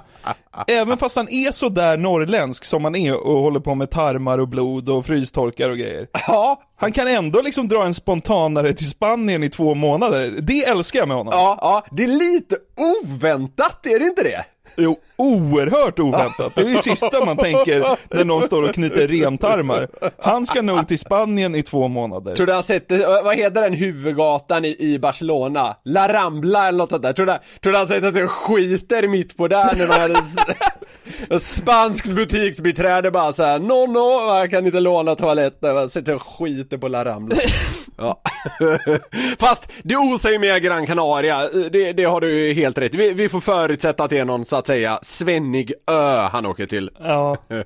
även 0.66 0.98
fast 0.98 1.16
han 1.16 1.28
är 1.28 1.52
så 1.52 1.68
där 1.68 1.96
norrländsk 1.96 2.64
som 2.64 2.84
han 2.84 2.96
är 2.96 3.26
och 3.26 3.42
håller 3.42 3.60
på 3.60 3.74
med 3.74 3.90
tarmar 3.90 4.38
och 4.38 4.48
blod 4.48 4.88
och 4.88 5.06
frystorkar 5.06 5.70
och 5.70 5.76
grejer. 5.78 6.06
Ja, 6.26 6.62
Han 6.76 6.92
kan 6.92 7.08
ändå 7.08 7.42
liksom 7.42 7.68
dra 7.68 7.84
en 7.84 7.94
spontanare 7.94 8.72
till 8.72 8.90
Spanien 8.90 9.42
i 9.42 9.48
två 9.48 9.74
månader. 9.74 10.38
Det 10.40 10.64
älskar 10.64 10.98
jag 10.98 11.08
med 11.08 11.16
honom. 11.16 11.32
ja, 11.36 11.58
ja, 11.60 11.86
det 11.96 12.02
är 12.02 12.06
lite 12.08 12.56
oväntat, 13.02 13.86
är 13.86 13.98
det 13.98 14.04
inte 14.04 14.22
det? 14.22 14.44
Jo, 14.76 14.98
oerhört 15.16 15.98
oväntat. 15.98 16.54
Det 16.54 16.60
är 16.60 16.64
det 16.64 16.82
sista 16.82 17.24
man 17.24 17.36
tänker 17.36 17.84
när 18.16 18.24
någon 18.24 18.42
står 18.42 18.62
och 18.62 18.74
knyter 18.74 19.08
rentarmar. 19.08 19.88
Han 20.18 20.46
ska 20.46 20.62
nog 20.62 20.88
till 20.88 20.98
Spanien 20.98 21.54
i 21.54 21.62
två 21.62 21.88
månader. 21.88 22.34
Tror 22.36 22.46
du 22.46 22.52
han 22.52 22.62
sett, 22.62 22.88
det- 22.88 23.22
vad 23.24 23.36
heter 23.36 23.62
den 23.62 23.72
huvudgatan 23.74 24.64
i, 24.64 24.76
i 24.78 24.98
Barcelona? 24.98 25.76
La 25.84 26.12
Rambla 26.12 26.68
eller 26.68 26.78
något 26.78 26.90
sånt 26.90 27.02
där. 27.02 27.12
Tror 27.12 27.26
du, 27.26 27.32
tror 27.62 27.72
du 27.72 27.78
han 27.78 27.88
sätter 27.88 28.12
sig 28.12 28.24
och 28.24 28.30
skiter 28.30 29.08
mitt 29.08 29.36
på 29.36 29.48
där 29.48 29.74
när 29.76 29.88
man 29.88 30.00
hade 30.00 30.14
en 31.30 31.40
spanskt 31.40 32.06
butiksbiträde 32.06 33.10
bara 33.10 33.32
såhär, 33.32 33.58
no 33.58 33.86
no, 33.92 34.36
jag 34.38 34.50
kan 34.50 34.66
inte 34.66 34.80
låna 34.80 35.14
toaletten, 35.14 35.74
man 35.74 35.90
sätter 35.90 36.06
sig 36.06 36.14
och 36.14 36.22
skiter 36.22 36.78
på 36.78 36.88
La 36.88 37.04
Rambla. 37.04 37.36
Ja. 37.96 38.22
Fast 39.38 39.72
det 39.82 39.96
osar 39.96 40.30
ju 40.30 40.38
mer 40.38 40.58
Gran 40.58 40.86
Canaria, 40.86 41.48
det, 41.48 41.92
det 41.92 42.04
har 42.04 42.20
du 42.20 42.46
ju 42.46 42.52
helt 42.52 42.78
rätt 42.78 42.94
vi, 42.94 43.12
vi 43.12 43.28
får 43.28 43.40
förutsätta 43.40 44.04
att 44.04 44.10
det 44.10 44.18
är 44.18 44.24
någon 44.24 44.44
så 44.44 44.56
att 44.56 44.66
säga 44.66 44.98
svennig 45.02 45.72
ö 45.90 46.28
han 46.32 46.46
åker 46.46 46.66
till. 46.66 46.90
Ja. 46.98 47.36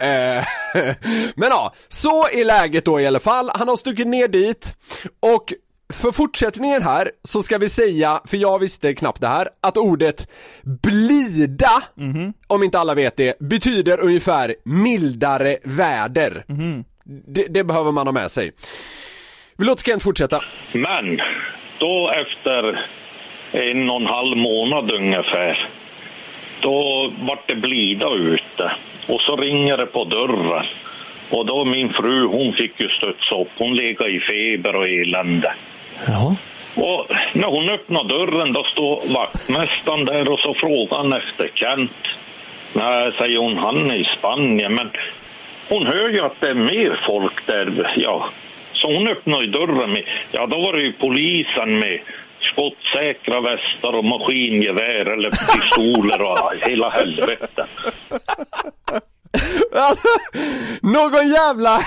Eh, 0.00 0.44
Men 1.34 1.48
ja, 1.50 1.74
så 1.88 2.28
är 2.28 2.44
läget 2.44 2.84
då 2.84 3.00
i 3.00 3.06
alla 3.06 3.20
fall. 3.20 3.50
Han 3.54 3.68
har 3.68 3.76
stuckit 3.76 4.06
ner 4.06 4.28
dit 4.28 4.76
och 5.20 5.52
för 5.92 6.12
fortsättningen 6.12 6.82
här 6.82 7.10
så 7.24 7.42
ska 7.42 7.58
vi 7.58 7.68
säga, 7.68 8.20
för 8.26 8.36
jag 8.36 8.58
visste 8.58 8.94
knappt 8.94 9.20
det 9.20 9.28
här, 9.28 9.48
att 9.60 9.76
ordet 9.76 10.28
blida, 10.82 11.82
om 12.46 12.62
inte 12.62 12.78
alla 12.78 12.94
vet 12.94 13.16
det, 13.16 13.38
betyder 13.38 14.00
ungefär 14.00 14.54
mildare 14.64 15.56
väder. 15.64 16.44
Det, 17.26 17.46
det 17.50 17.64
behöver 17.64 17.92
man 17.92 18.06
ha 18.06 18.12
med 18.12 18.30
sig. 18.30 18.52
Vi 19.56 19.64
låter 19.64 19.84
Kent 19.84 20.02
fortsätta. 20.02 20.42
Men 20.72 21.20
då 21.78 22.10
efter 22.10 22.88
en 23.52 23.90
och 23.90 24.00
en 24.00 24.06
halv 24.06 24.36
månad 24.36 24.92
ungefär, 24.92 25.70
då 26.62 27.12
vart 27.20 27.48
det 27.48 27.54
blida 27.56 28.10
ute. 28.14 28.72
Och 29.08 29.20
så 29.20 29.36
ringer 29.36 29.76
det 29.76 29.86
på 29.86 30.04
dörren. 30.04 30.66
Och 31.30 31.46
då 31.46 31.64
min 31.64 31.92
fru, 31.92 32.26
hon 32.26 32.52
fick 32.52 32.80
ju 32.80 32.88
studsa 32.88 33.34
upp. 33.40 33.48
Hon 33.58 33.74
ligger 33.74 34.08
i 34.08 34.20
feber 34.20 34.76
och 34.76 34.88
elände. 34.88 35.54
Ja. 36.06 36.36
Och 36.74 37.06
när 37.32 37.48
hon 37.48 37.68
öppnar 37.68 38.04
dörren 38.04 38.52
då 38.52 38.64
står 38.64 39.02
vaktmästaren 39.14 40.04
där 40.04 40.30
och 40.30 40.40
så 40.40 40.54
frågar 40.54 40.96
han 40.96 41.12
efter 41.12 41.50
Kent. 41.54 41.92
Nej, 42.72 43.12
säger 43.18 43.38
hon, 43.38 43.56
han 43.56 43.90
är 43.90 43.94
i 43.94 44.04
Spanien. 44.18 44.74
Men 44.74 44.90
hon 45.68 45.86
hör 45.86 46.08
ju 46.08 46.20
att 46.20 46.40
det 46.40 46.48
är 46.48 46.54
mer 46.54 47.00
folk 47.06 47.46
där. 47.46 47.92
Ja. 47.96 48.30
Så 48.72 48.94
hon 48.94 49.08
öppnar 49.08 49.40
ju 49.40 49.46
dörren 49.46 49.92
med, 49.92 50.04
ja 50.32 50.46
då 50.46 50.60
var 50.60 50.72
det 50.72 50.82
ju 50.82 50.92
polisen 50.92 51.78
med 51.78 52.00
skottsäkra 52.40 53.40
västar 53.40 53.92
och 53.92 54.04
maskingevär 54.04 55.06
eller 55.06 55.30
pistoler 55.30 56.22
och 56.22 56.54
hela 56.68 56.90
helvete. 56.90 57.66
Alltså, 59.74 60.08
någon 60.82 61.28
jävla 61.28 61.78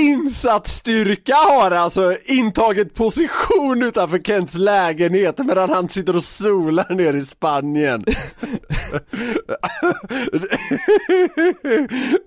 insatsstyrka 0.00 1.34
har 1.34 1.70
alltså 1.70 2.16
intagit 2.24 2.94
position 2.94 3.82
utanför 3.82 4.18
Kents 4.18 4.54
lägenhet 4.54 5.38
medan 5.38 5.70
han 5.70 5.88
sitter 5.88 6.16
och 6.16 6.24
solar 6.24 6.94
ner 6.94 7.14
i 7.14 7.22
Spanien. 7.22 8.04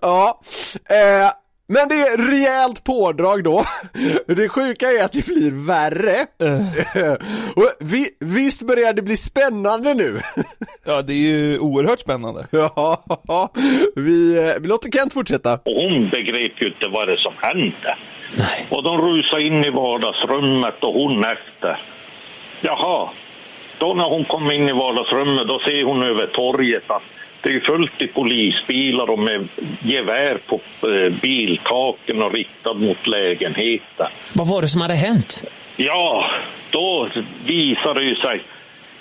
ja, 0.02 0.42
eh, 0.90 1.32
men 1.68 1.90
det 1.90 1.96
är 1.96 2.32
rejält 2.32 2.84
pådrag 2.84 3.44
då. 3.44 3.64
Det 4.28 4.50
sjuka 4.50 4.92
är 4.92 5.04
att 5.04 5.12
det 5.12 5.26
blir 5.26 5.68
värre. 5.68 6.28
Och 7.56 7.72
vi, 7.80 8.10
visst 8.20 8.62
börjar 8.62 8.94
det 8.94 9.02
bli 9.02 9.18
spännande 9.18 9.94
nu. 9.94 10.20
Ja, 10.86 11.02
det 11.02 11.14
är 11.14 11.18
ju 11.18 11.60
oerhört 11.60 12.00
spännande. 12.00 12.48
Ja, 13.28 13.52
vi, 13.96 14.38
eh, 14.38 14.62
vi 14.62 14.68
låter 14.68 14.92
Kent 14.92 15.14
fortsätta. 15.14 15.54
Och 15.54 15.74
hon 15.74 16.10
begrep 16.10 16.62
ju 16.62 16.68
inte 16.68 16.88
vad 16.88 17.08
det 17.08 17.18
som 17.18 17.34
hände. 17.38 17.98
Och 18.70 18.84
de 18.84 19.02
rusade 19.02 19.44
in 19.44 19.64
i 19.64 19.70
vardagsrummet 19.70 20.84
och 20.84 20.94
hon 20.94 21.24
efter. 21.24 21.82
Jaha, 22.62 23.10
då 23.80 23.94
när 23.94 24.10
hon 24.10 24.26
kom 24.26 24.52
in 24.52 24.70
i 24.70 24.74
vardagsrummet 24.74 25.48
då 25.48 25.60
ser 25.60 25.84
hon 25.84 26.04
över 26.04 26.28
torget 26.28 26.92
att 26.92 27.04
det 27.48 27.56
är 27.56 27.60
fullt 27.60 28.02
i 28.02 28.08
polisbilar 28.08 29.10
och 29.10 29.20
med 29.20 29.48
gevär 29.82 30.40
på 30.48 30.62
eh, 30.88 31.14
biltaken 31.22 32.24
och 32.24 32.34
riktad 32.34 32.74
mot 32.74 33.08
lägenheten. 33.08 34.08
Vad 34.34 34.48
var 34.48 34.62
det 34.62 34.68
som 34.68 34.82
hade 34.82 34.94
hänt? 34.94 35.44
Ja, 35.76 36.26
då 36.70 37.10
visade 37.46 38.00
det 38.00 38.06
ju 38.06 38.16
sig. 38.16 38.44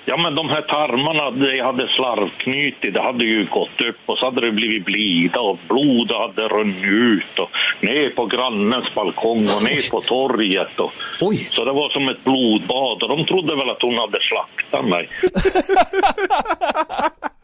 Ja, 0.04 0.16
men 0.16 0.34
de 0.34 0.48
här 0.48 0.62
tarmarna 0.62 1.30
det 1.30 1.60
hade 1.60 1.88
slarvknutit, 1.88 2.94
det 2.94 3.00
hade 3.00 3.24
ju 3.24 3.46
gått 3.50 3.80
upp 3.80 3.98
och 4.06 4.18
så 4.18 4.24
hade 4.24 4.40
det 4.40 4.52
blivit 4.52 4.84
blida 4.84 5.40
och 5.40 5.58
blod 5.68 6.12
hade 6.12 6.48
runnit 6.48 6.84
ut 6.84 7.38
och 7.38 7.50
ner 7.80 8.10
på 8.10 8.26
grannens 8.26 8.94
balkong 8.94 9.48
och 9.56 9.62
ner 9.62 9.90
på 9.90 10.00
torget. 10.00 10.80
Och, 10.80 10.92
Oj. 11.20 11.48
Så 11.50 11.64
det 11.64 11.72
var 11.72 11.90
som 11.90 12.08
ett 12.08 12.24
blodbad 12.24 13.02
och 13.02 13.08
de 13.08 13.26
trodde 13.26 13.56
väl 13.56 13.70
att 13.70 13.82
hon 13.82 13.98
hade 13.98 14.18
slaktat 14.20 14.84
mig. 14.84 15.08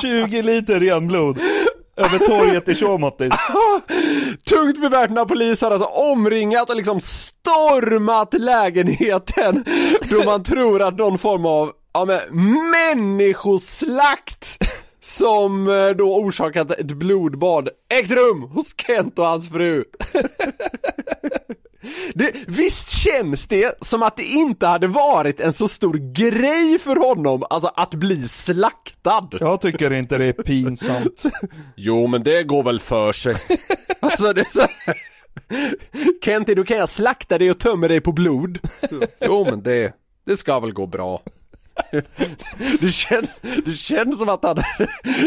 20 0.00 0.42
liter 0.42 0.80
renblod. 0.80 1.38
Över 1.96 2.18
torget 2.18 2.68
i 2.68 2.74
Tjåmåttis. 2.74 3.32
Tungt 4.48 4.80
beväpnad 4.80 5.28
polis 5.28 5.60
har 5.62 5.70
alltså 5.70 5.88
omringat 5.88 6.70
och 6.70 6.76
liksom 6.76 7.00
stormat 7.00 8.34
lägenheten 8.34 9.64
då 10.10 10.24
man 10.24 10.44
tror 10.44 10.82
att 10.82 10.98
någon 10.98 11.18
form 11.18 11.46
av, 11.46 11.72
ja 11.92 12.04
men 12.04 12.20
människoslakt 12.70 14.58
som 15.00 15.68
eh, 15.68 15.88
då 15.88 16.16
orsakat 16.16 16.70
ett 16.70 16.86
blodbad 16.86 17.68
ägt 17.94 18.10
rum 18.10 18.42
hos 18.42 18.74
Kent 18.86 19.18
och 19.18 19.26
hans 19.26 19.48
fru. 19.48 19.84
Det, 22.14 22.32
visst 22.46 22.90
känns 22.90 23.46
det 23.46 23.78
som 23.80 24.02
att 24.02 24.16
det 24.16 24.24
inte 24.24 24.66
hade 24.66 24.86
varit 24.86 25.40
en 25.40 25.52
så 25.52 25.68
stor 25.68 25.94
grej 26.14 26.78
för 26.78 26.96
honom, 26.96 27.44
alltså 27.50 27.70
att 27.76 27.94
bli 27.94 28.28
slaktad? 28.28 29.28
Jag 29.40 29.60
tycker 29.60 29.92
inte 29.92 30.18
det 30.18 30.26
är 30.26 30.32
pinsamt. 30.32 31.22
Jo 31.76 32.06
men 32.06 32.22
det 32.22 32.42
går 32.42 32.62
väl 32.62 32.80
för 32.80 33.12
sig. 33.12 33.36
alltså 34.00 34.32
det 34.32 34.40
är 34.40 34.60
så... 34.60 34.66
Kenty, 36.24 36.54
då 36.54 36.64
kan 36.64 36.76
jag 36.76 36.90
slakta 36.90 37.38
dig 37.38 37.50
och 37.50 37.58
tömma 37.58 37.88
dig 37.88 38.00
på 38.00 38.12
blod. 38.12 38.58
Jo 39.20 39.44
men 39.44 39.62
det, 39.62 39.94
det 40.26 40.36
ska 40.36 40.60
väl 40.60 40.72
gå 40.72 40.86
bra. 40.86 41.22
Det 42.80 42.90
känns, 42.92 43.30
det 43.64 43.72
känns 43.72 44.18
som 44.18 44.28
att 44.28 44.44
han, 44.44 44.56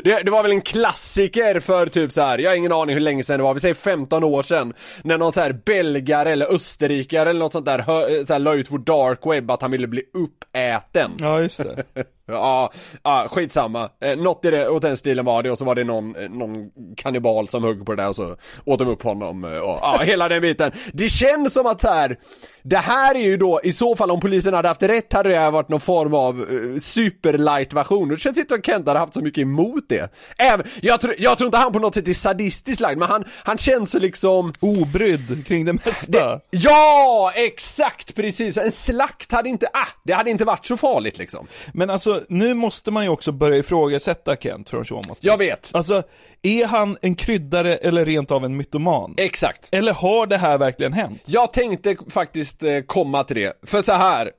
det, 0.03 0.23
det 0.23 0.31
var 0.31 0.43
väl 0.43 0.51
en 0.51 0.61
klassiker 0.61 1.59
för 1.59 1.87
typ 1.87 2.11
så 2.13 2.21
här. 2.21 2.37
jag 2.37 2.51
har 2.51 2.55
ingen 2.55 2.71
aning 2.71 2.93
hur 2.93 3.01
länge 3.01 3.23
sedan 3.23 3.37
det 3.37 3.43
var, 3.43 3.53
vi 3.53 3.59
säger 3.59 3.75
15 3.75 4.23
år 4.23 4.43
sedan 4.43 4.73
När 5.03 5.17
någon 5.17 5.33
så 5.33 5.41
här 5.41 5.53
belgare 5.65 6.29
eller 6.31 6.53
österrikare 6.55 7.29
eller 7.29 7.39
något 7.39 7.51
sånt 7.51 7.65
där, 7.65 7.79
hö, 7.79 8.25
så 8.25 8.33
här, 8.33 8.39
la 8.39 8.53
ut 8.53 8.69
på 8.69 8.77
dark 8.77 9.19
web 9.25 9.51
att 9.51 9.61
han 9.61 9.71
ville 9.71 9.87
bli 9.87 10.03
uppäten 10.13 11.11
Ja, 11.19 11.41
just 11.41 11.57
det. 11.57 11.83
Ja, 12.27 12.71
ja 13.03 13.27
skitsamma. 13.29 13.89
Eh, 14.01 14.17
något 14.17 14.45
i 14.45 14.51
det, 14.51 14.69
åt 14.69 14.81
den 14.81 14.97
stilen 14.97 15.25
var 15.25 15.43
det 15.43 15.51
och 15.51 15.57
så 15.57 15.65
var 15.65 15.75
det 15.75 15.83
någon, 15.83 16.15
eh, 16.15 16.29
någon 16.29 16.69
kannibal 16.97 17.47
som 17.47 17.63
högg 17.63 17.85
på 17.85 17.95
det 17.95 18.01
där 18.01 18.09
och 18.09 18.15
så 18.15 18.35
åt 18.65 18.79
de 18.79 18.87
upp 18.87 19.03
honom 19.03 19.43
eh, 19.43 19.59
och 19.59 19.79
ja, 19.81 19.99
hela 20.03 20.29
den 20.29 20.41
biten. 20.41 20.71
Det 20.93 21.09
känns 21.09 21.53
som 21.53 21.65
att 21.65 21.81
så 21.81 21.87
här. 21.87 22.19
det 22.63 22.77
här 22.77 23.15
är 23.15 23.19
ju 23.19 23.37
då, 23.37 23.59
i 23.63 23.73
så 23.73 23.95
fall 23.95 24.11
om 24.11 24.19
polisen 24.19 24.53
hade 24.53 24.67
haft 24.67 24.83
rätt 24.83 25.13
hade 25.13 25.29
det 25.29 25.37
här 25.37 25.51
varit 25.51 25.69
någon 25.69 25.79
form 25.79 26.13
av 26.13 26.39
uh, 26.39 26.79
superlight 26.79 27.73
version. 27.73 28.09
Det 28.09 28.17
känns 28.17 28.37
inte 28.37 28.53
som 28.53 28.63
Kent 28.63 28.87
hade 28.87 28.99
haft 28.99 29.13
så 29.13 29.21
mycket 29.21 29.41
emot 29.41 29.83
det. 29.89 30.13
Även, 30.37 30.65
jag, 30.81 31.01
tror, 31.01 31.15
jag 31.17 31.37
tror 31.37 31.47
inte 31.47 31.57
han 31.57 31.73
på 31.73 31.79
något 31.79 31.93
sätt 31.93 32.07
är 32.07 32.13
sadistiskt 32.13 32.81
lagd, 32.81 32.99
men 32.99 33.09
han, 33.09 33.23
han 33.43 33.57
känns 33.57 33.91
så 33.91 33.99
liksom 33.99 34.53
Obrydd 34.59 35.47
kring 35.47 35.65
det 35.65 35.73
mesta. 35.73 36.39
Ja, 36.49 37.31
exakt 37.35 38.15
precis! 38.15 38.57
En 38.57 38.71
slakt 38.71 39.31
hade 39.31 39.49
inte, 39.49 39.67
ah, 39.73 39.87
det 40.03 40.13
hade 40.13 40.29
inte 40.29 40.45
varit 40.45 40.65
så 40.65 40.77
farligt 40.77 41.17
liksom. 41.17 41.47
Men 41.73 41.89
alltså, 41.89 42.14
alltså 42.15 42.33
nu 42.33 42.53
måste 42.53 42.91
man 42.91 43.03
ju 43.03 43.09
också 43.09 43.31
börja 43.31 43.57
ifrågasätta 43.57 44.35
Kent 44.35 44.69
från 44.69 44.85
Showmatch. 44.85 45.17
Jag 45.21 45.37
vet. 45.37 45.69
Alltså, 45.73 46.03
är 46.41 46.65
han 46.65 46.97
en 47.01 47.15
kryddare 47.15 47.75
eller 47.75 48.05
rent 48.05 48.31
av 48.31 48.45
en 48.45 48.57
mytoman? 48.57 49.13
Exakt. 49.17 49.69
Eller 49.71 49.93
har 49.93 50.27
det 50.27 50.37
här 50.37 50.57
verkligen 50.57 50.93
hänt? 50.93 51.21
Jag 51.25 51.53
tänkte 51.53 51.95
faktiskt 52.09 52.63
eh, 52.63 52.79
komma 52.81 53.23
till 53.23 53.35
det, 53.35 53.53
för 53.63 53.81
så 53.81 53.93
här. 53.93 54.31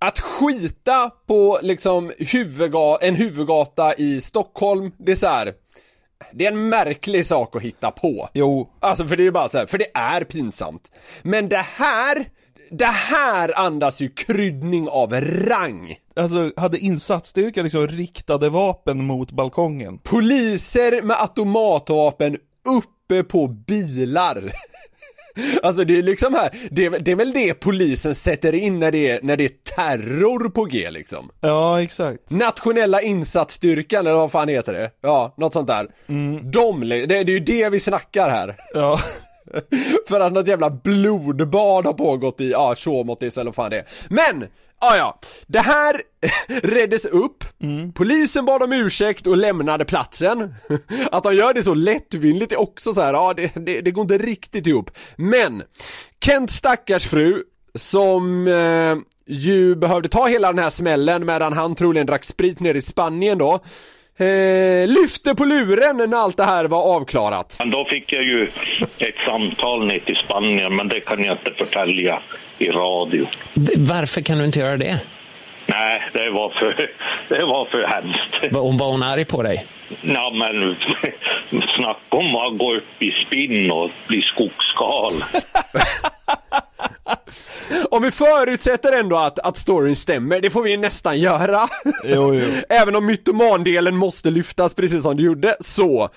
Att 0.00 0.20
skita 0.20 1.10
på 1.26 1.58
liksom 1.62 2.12
huvudga- 2.18 2.98
en 3.00 3.14
huvudgata 3.14 3.94
i 3.94 4.20
Stockholm, 4.20 4.92
det 4.98 5.12
är 5.12 5.16
så 5.16 5.26
här. 5.26 5.52
Det 6.32 6.46
är 6.46 6.52
en 6.52 6.68
märklig 6.68 7.26
sak 7.26 7.56
att 7.56 7.62
hitta 7.62 7.90
på. 7.90 8.28
Jo, 8.34 8.70
Alltså 8.80 9.06
för 9.08 9.16
det 9.16 9.22
är 9.22 9.24
ju 9.24 9.30
bara 9.30 9.48
så 9.48 9.58
här, 9.58 9.66
för 9.66 9.78
det 9.78 9.90
är 9.94 10.24
pinsamt. 10.24 10.90
Men 11.22 11.48
det 11.48 11.64
här, 11.76 12.28
det 12.70 12.84
här 12.84 13.58
andas 13.58 14.00
ju 14.00 14.08
kryddning 14.08 14.88
av 14.88 15.14
rang. 15.20 15.96
alltså 16.16 16.50
hade 16.56 16.78
insatsstyrkan 16.78 17.64
liksom 17.64 17.88
riktade 17.88 18.48
vapen 18.48 19.04
mot 19.04 19.30
balkongen? 19.30 19.98
Poliser 19.98 21.02
med 21.02 21.16
automatvapen 21.20 22.36
uppe 22.68 23.24
på 23.24 23.48
bilar. 23.48 24.52
Alltså 25.62 25.84
det 25.84 25.98
är 25.98 26.02
liksom 26.02 26.34
här, 26.34 26.68
det 26.70 26.86
är, 26.86 26.90
det 26.90 27.10
är 27.10 27.16
väl 27.16 27.32
det 27.32 27.54
polisen 27.54 28.14
sätter 28.14 28.54
in 28.54 28.80
när 28.80 28.92
det 28.92 29.10
är, 29.10 29.20
när 29.22 29.36
det 29.36 29.44
är 29.44 29.50
terror 29.76 30.48
på 30.50 30.64
G 30.64 30.90
liksom. 30.90 31.30
Ja, 31.40 31.82
exakt. 31.82 32.30
Nationella 32.30 33.02
insatsstyrkan 33.02 34.06
eller 34.06 34.16
vad 34.16 34.32
fan 34.32 34.48
heter 34.48 34.72
det? 34.72 34.90
Ja, 35.00 35.34
något 35.36 35.52
sånt 35.52 35.66
där. 35.66 35.88
De, 36.42 36.80
det, 36.88 37.06
det 37.06 37.16
är 37.16 37.24
ju 37.24 37.40
det 37.40 37.68
vi 37.68 37.80
snackar 37.80 38.30
här. 38.30 38.56
Ja. 38.74 39.00
För 40.08 40.20
att 40.20 40.32
något 40.32 40.48
jävla 40.48 40.70
blodbad 40.70 41.86
har 41.86 41.92
pågått 41.92 42.40
i, 42.40 42.50
ja, 42.50 42.74
Tjåmåttis 42.74 43.38
eller 43.38 43.44
vad 43.44 43.54
fan 43.54 43.70
det 43.70 43.78
är. 43.78 43.86
Men! 44.08 44.46
Ja, 44.80 44.96
ja. 44.96 45.18
Det 45.46 45.58
här 45.58 46.02
reddes 46.62 47.04
upp, 47.04 47.44
polisen 47.94 48.44
bad 48.44 48.62
om 48.62 48.72
ursäkt 48.72 49.26
och 49.26 49.36
lämnade 49.36 49.84
platsen. 49.84 50.54
Att 51.12 51.22
de 51.22 51.34
gör 51.34 51.54
det 51.54 51.62
så 51.62 51.74
lättvindigt 51.74 52.52
är 52.52 52.60
också 52.60 52.94
så 52.94 53.00
här, 53.00 53.12
ja 53.12 53.34
det, 53.36 53.52
det, 53.54 53.80
det 53.80 53.90
går 53.90 54.02
inte 54.02 54.18
riktigt 54.18 54.66
ihop. 54.66 54.90
Men, 55.16 55.62
Kents 56.24 56.54
stackars 56.54 57.06
fru, 57.06 57.42
som 57.74 58.48
eh, 58.48 58.96
ju 59.26 59.74
behövde 59.74 60.08
ta 60.08 60.26
hela 60.26 60.52
den 60.52 60.62
här 60.64 60.70
smällen 60.70 61.26
medan 61.26 61.52
han 61.52 61.74
troligen 61.74 62.06
drack 62.06 62.24
sprit 62.24 62.60
ner 62.60 62.74
i 62.74 62.80
Spanien 62.80 63.38
då. 63.38 63.60
Eh, 64.20 64.88
lyfte 64.88 65.34
på 65.34 65.44
luren 65.44 65.96
när 65.96 66.16
allt 66.16 66.36
det 66.36 66.44
här 66.44 66.64
var 66.64 66.96
avklarat. 66.96 67.56
Men 67.58 67.70
då 67.70 67.84
fick 67.84 68.12
jag 68.12 68.22
ju 68.24 68.50
ett 68.98 69.14
samtal 69.26 69.86
ner 69.86 69.98
till 69.98 70.16
Spanien, 70.16 70.76
men 70.76 70.88
det 70.88 71.00
kan 71.00 71.24
jag 71.24 71.36
inte 71.36 71.64
förtälja 71.64 72.22
i 72.58 72.68
radio. 72.68 73.26
Varför 73.76 74.20
kan 74.20 74.38
du 74.38 74.44
inte 74.44 74.58
göra 74.58 74.76
det? 74.76 75.00
Nej, 75.66 76.02
det 76.12 76.30
var 76.30 76.50
för, 76.50 76.90
det 77.28 77.44
var 77.44 77.64
för 77.64 77.86
hemskt. 77.86 78.52
Var 78.54 78.60
hon, 78.60 78.76
var 78.76 78.90
hon 78.90 79.02
arg 79.02 79.24
på 79.24 79.42
dig? 79.42 79.66
Ja, 80.02 80.32
men 80.34 80.76
snacka 81.76 82.16
om 82.16 82.36
att 82.36 82.58
gå 82.58 82.74
upp 82.74 83.02
i 83.02 83.10
spinn 83.10 83.70
och 83.70 83.90
bli 84.06 84.22
skogsgal. 84.22 85.12
Om 87.90 88.02
vi 88.02 88.10
förutsätter 88.10 88.92
ändå 88.92 89.16
att, 89.16 89.38
att 89.38 89.58
storyn 89.58 89.96
stämmer, 89.96 90.40
det 90.40 90.50
får 90.50 90.62
vi 90.62 90.76
nästan 90.76 91.20
göra. 91.20 91.68
Jo, 92.04 92.34
jo. 92.34 92.40
Även 92.68 92.96
om 92.96 93.06
mytomandelen 93.06 93.96
måste 93.96 94.30
lyftas 94.30 94.74
precis 94.74 95.02
som 95.02 95.16
du 95.16 95.22
gjorde, 95.22 95.56
så 95.60 96.10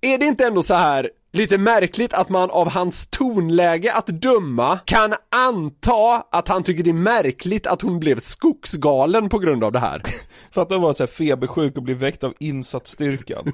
är 0.00 0.18
det 0.18 0.26
inte 0.26 0.46
ändå 0.46 0.62
så 0.62 0.74
här 0.74 1.10
lite 1.32 1.58
märkligt 1.58 2.12
att 2.12 2.28
man 2.28 2.50
av 2.50 2.70
hans 2.70 3.06
tonläge 3.06 3.92
att 3.92 4.06
döma 4.06 4.78
kan 4.84 5.14
anta 5.28 6.24
att 6.30 6.48
han 6.48 6.62
tycker 6.62 6.82
det 6.82 6.90
är 6.90 6.94
märkligt 6.94 7.66
att 7.66 7.82
hon 7.82 8.00
blev 8.00 8.20
skogsgalen 8.20 9.28
på 9.28 9.38
grund 9.38 9.64
av 9.64 9.72
det 9.72 9.78
här. 9.78 10.02
Fatta 10.52 10.74
att 10.74 10.80
vara 10.80 10.94
så 10.94 11.02
här 11.02 11.08
febersjuk 11.08 11.76
och 11.76 11.82
bli 11.82 11.94
väckt 11.94 12.24
av 12.24 12.34
insatsstyrkan. 12.38 13.52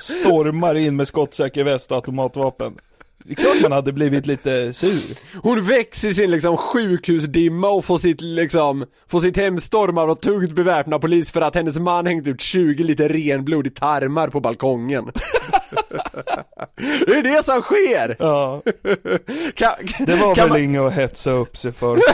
Stormar 0.00 0.74
in 0.74 0.96
med 0.96 1.08
skottsäker 1.08 1.64
väst 1.64 1.90
och 1.90 1.96
automatvapen. 1.96 2.74
Det 3.24 3.32
är 3.32 3.34
klart 3.34 3.62
man 3.62 3.72
hade 3.72 3.92
blivit 3.92 4.26
lite 4.26 4.72
sur. 4.72 5.18
Hon 5.42 5.64
väcks 5.64 6.04
i 6.04 6.14
sin 6.14 6.30
liksom 6.30 6.56
sjukhusdimma 6.56 7.68
och 7.68 7.84
får 7.84 7.98
sitt 7.98 8.20
liksom, 8.20 8.86
får 9.08 9.20
sitt 9.20 9.36
hem 9.36 9.58
stormad 9.58 10.10
av 10.10 10.14
tungt 10.14 10.52
beväpnad 10.52 11.00
polis 11.00 11.30
för 11.30 11.40
att 11.40 11.54
hennes 11.54 11.78
man 11.78 12.06
hängt 12.06 12.26
ut 12.26 12.40
20 12.40 12.84
liter 12.84 13.08
renblod 13.08 13.66
i 13.66 13.70
tarmar 13.70 14.28
på 14.28 14.40
balkongen. 14.40 15.12
det 17.06 17.12
är 17.18 17.22
det 17.22 17.44
som 17.44 17.62
sker! 17.62 18.16
Ja, 18.18 18.62
Kan, 19.54 19.72
det 20.06 20.14
var 20.16 20.34
väl 20.34 20.48
man- 20.48 20.62
inget 20.62 20.80
att 20.82 20.92
hetsa 20.92 21.30
upp 21.30 21.56
sig 21.56 21.72
för 21.72 21.96
så. 21.96 22.12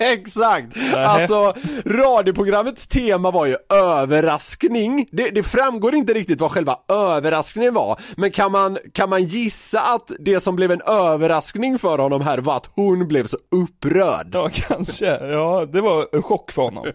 Exakt! 0.04 0.66
Alltså, 0.94 1.54
radioprogrammets 1.84 2.86
tema 2.86 3.30
var 3.30 3.46
ju 3.46 3.56
överraskning. 3.68 5.06
Det, 5.12 5.30
det 5.30 5.42
framgår 5.42 5.94
inte 5.94 6.12
riktigt 6.14 6.40
vad 6.40 6.50
själva 6.50 6.76
överraskningen 6.88 7.74
var, 7.74 8.00
men 8.16 8.30
kan 8.30 8.52
man, 8.52 8.78
kan 8.92 9.08
man 9.10 9.24
gissa 9.24 9.80
att 9.80 10.10
det 10.18 10.42
som 10.42 10.56
blev 10.56 10.72
en 10.72 10.82
överraskning 10.86 11.78
för 11.78 11.98
honom 11.98 12.20
här 12.20 12.38
var 12.38 12.56
att 12.56 12.70
hon 12.74 13.08
blev 13.08 13.26
så 13.26 13.36
upprörd? 13.50 14.28
Ja, 14.32 14.50
kanske. 14.54 15.06
Ja, 15.06 15.66
det 15.72 15.80
var 15.80 16.06
en 16.12 16.22
chock 16.22 16.50
för 16.52 16.62
honom. 16.62 16.86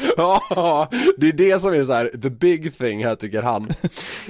Ja, 0.16 0.88
det 1.16 1.28
är 1.28 1.32
det 1.32 1.62
som 1.62 1.74
är 1.74 1.84
så 1.84 1.92
här 1.92 2.10
the 2.22 2.30
big 2.30 2.78
thing 2.78 3.04
här 3.04 3.14
tycker 3.14 3.42
han. 3.42 3.62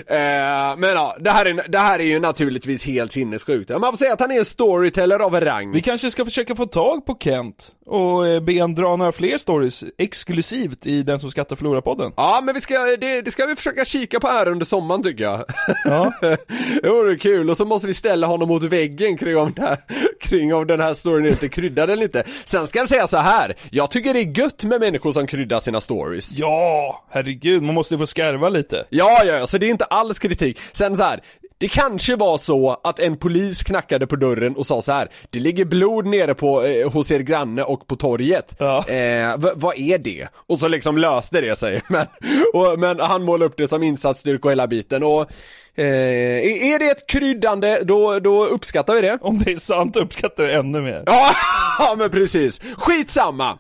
eh, 0.07 0.77
men 0.77 0.91
ja, 0.91 1.17
det 1.21 1.31
här, 1.31 1.47
är, 1.47 1.69
det 1.69 1.79
här 1.79 1.99
är 1.99 2.05
ju 2.05 2.21
naturligtvis 2.21 2.85
helt 2.85 3.13
sinnessjukt. 3.13 3.71
Man 3.71 3.93
får 3.93 3.97
säga 3.97 4.13
att 4.13 4.21
han 4.21 4.31
är 4.31 4.39
en 4.39 4.45
storyteller 4.45 5.19
av 5.19 5.41
rang. 5.41 5.73
Vi 5.73 5.81
kanske 5.81 6.11
ska 6.11 6.25
försöka 6.25 6.55
få 6.55 6.67
tag 6.67 7.07
på 7.07 7.17
Kent 7.21 7.73
och 7.87 8.27
eh, 8.27 8.41
be 8.41 8.61
han 8.61 8.75
dra 8.75 8.97
några 8.97 9.13
fler 9.13 9.39
stories 9.39 9.85
exklusivt 9.99 10.87
i 10.87 11.03
Den 11.03 11.21
som 11.21 11.31
skattar 11.31 11.57
förlorar-podden. 11.57 12.13
Ja, 12.17 12.41
men 12.45 12.55
vi 12.55 12.61
ska, 12.61 12.79
det, 12.79 13.23
det 13.23 13.31
ska 13.31 13.47
vi 13.47 13.57
försöka 13.57 13.85
kika 13.85 14.21
på 14.21 14.27
här 14.27 14.49
under 14.49 14.67
sommaren 14.67 15.03
tycker 15.03 15.25
jag. 15.25 15.45
Ja. 15.85 16.13
det 16.83 16.89
vore 16.89 17.17
kul, 17.17 17.51
och 17.51 17.57
så 17.57 17.65
måste 17.65 17.87
vi 17.87 17.95
ställa 17.95 18.27
honom 18.27 18.49
mot 18.49 18.63
väggen 18.63 19.17
kring 19.17 19.37
om, 19.37 19.55
här, 19.59 19.77
kring 20.21 20.55
om 20.55 20.67
den 20.67 20.81
här 20.81 20.95
storyn 20.95 21.27
inte 21.27 21.49
kryddad 21.49 21.91
eller 21.91 22.03
inte. 22.03 22.25
Sen 22.45 22.67
ska 22.67 22.79
jag 22.79 22.89
säga 22.89 23.07
så 23.07 23.19
här. 23.19 23.55
jag 23.71 23.91
tycker 23.91 24.15
det 24.15 24.21
är 24.21 24.39
gött 24.39 24.65
med 24.65 24.81
människor 24.81 25.13
som 25.13 25.27
kryddar 25.27 25.61
sina 25.61 25.81
stories. 25.81 26.33
Ja, 26.33 27.05
herregud, 27.11 27.63
man 27.63 27.75
måste 27.75 27.99
få 27.99 28.07
skarva 28.07 28.49
lite. 28.49 28.85
Ja, 28.91 29.23
ja, 29.25 29.39
ja, 29.39 29.47
så 29.47 29.59
det 29.59 29.67
är 29.67 29.71
inte 29.71 29.85
alls 29.85 30.19
kritik. 30.19 30.59
Sen 30.73 30.97
så 30.97 31.03
här. 31.03 31.21
Det 31.63 31.69
kanske 31.69 32.17
var 32.17 32.39
så 32.39 32.81
att 32.85 32.99
en 32.99 33.17
polis 33.17 33.63
knackade 33.63 34.07
på 34.07 34.17
dörren 34.17 34.57
och 34.57 34.67
sa 34.67 34.83
så 34.83 34.93
här. 34.93 35.09
Det 35.31 35.39
ligger 35.39 35.65
blod 35.65 36.07
nere 36.07 36.35
på, 36.35 36.63
eh, 36.63 36.91
hos 36.91 37.11
er 37.11 37.21
granne 37.21 37.63
och 37.63 37.87
på 37.87 37.97
torget. 37.97 38.57
Ja. 38.59 38.89
Eh, 38.89 39.37
vad 39.55 39.79
är 39.79 39.99
det? 39.99 40.29
Och 40.35 40.59
så 40.59 40.69
liksom 40.69 40.99
löste 40.99 41.41
det 41.41 41.57
sig. 41.57 41.81
Men, 41.89 42.07
och, 42.55 42.79
men 42.79 43.01
han 43.01 43.23
målade 43.23 43.45
upp 43.45 43.57
det 43.57 43.69
som 43.69 43.83
insatsstyrka 43.83 44.49
och 44.49 44.53
hela 44.53 44.67
biten 44.67 45.03
och 45.03 45.21
eh, 45.75 45.87
är 46.73 46.79
det 46.79 46.91
ett 46.91 47.07
kryddande, 47.09 47.79
då, 47.83 48.19
då 48.19 48.47
uppskattar 48.47 48.95
vi 48.95 49.01
det. 49.01 49.19
Om 49.21 49.39
det 49.39 49.53
är 49.53 49.57
sant 49.57 49.97
uppskattar 49.97 50.45
jag 50.45 50.53
det 50.53 50.59
ännu 50.59 50.81
mer. 50.81 51.05
Ja, 51.79 51.95
men 51.99 52.11
precis. 52.11 52.61
Skitsamma. 52.77 53.59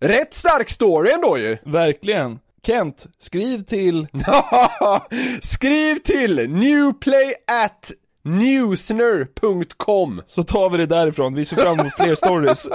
Rätt 0.00 0.34
stark 0.34 0.68
story 0.68 1.10
ändå 1.10 1.38
ju. 1.38 1.56
Verkligen. 1.64 2.38
Kent, 2.66 3.06
skriv 3.18 3.60
till... 3.60 4.06
Skriv 5.42 5.98
till 5.98 6.50
newplay 6.50 7.34
at 7.64 7.92
newsner.com 8.24 10.22
Så 10.26 10.42
tar 10.42 10.70
vi 10.70 10.78
det 10.78 10.86
därifrån, 10.86 11.34
vi 11.34 11.44
ser 11.44 11.56
fram 11.56 11.80
emot 11.80 11.94
fler 11.96 12.14
stories. 12.14 12.68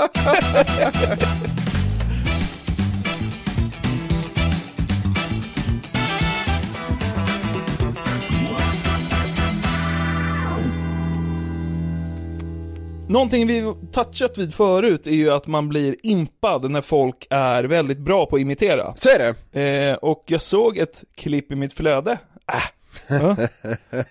Någonting 13.09 13.47
vi 13.47 13.73
touchat 13.91 14.37
vid 14.37 14.53
förut 14.53 15.07
är 15.07 15.11
ju 15.11 15.31
att 15.31 15.47
man 15.47 15.69
blir 15.69 15.95
impad 16.03 16.71
när 16.71 16.81
folk 16.81 17.27
är 17.29 17.63
väldigt 17.63 17.97
bra 17.97 18.25
på 18.25 18.35
att 18.35 18.41
imitera. 18.41 18.93
Så 18.95 19.09
är 19.09 19.35
det. 19.51 19.61
Eh, 19.61 19.95
och 19.95 20.23
jag 20.25 20.41
såg 20.41 20.77
ett 20.77 21.03
klipp 21.15 21.51
i 21.51 21.55
mitt 21.55 21.73
flöde. 21.73 22.11
Äh. 22.53 22.78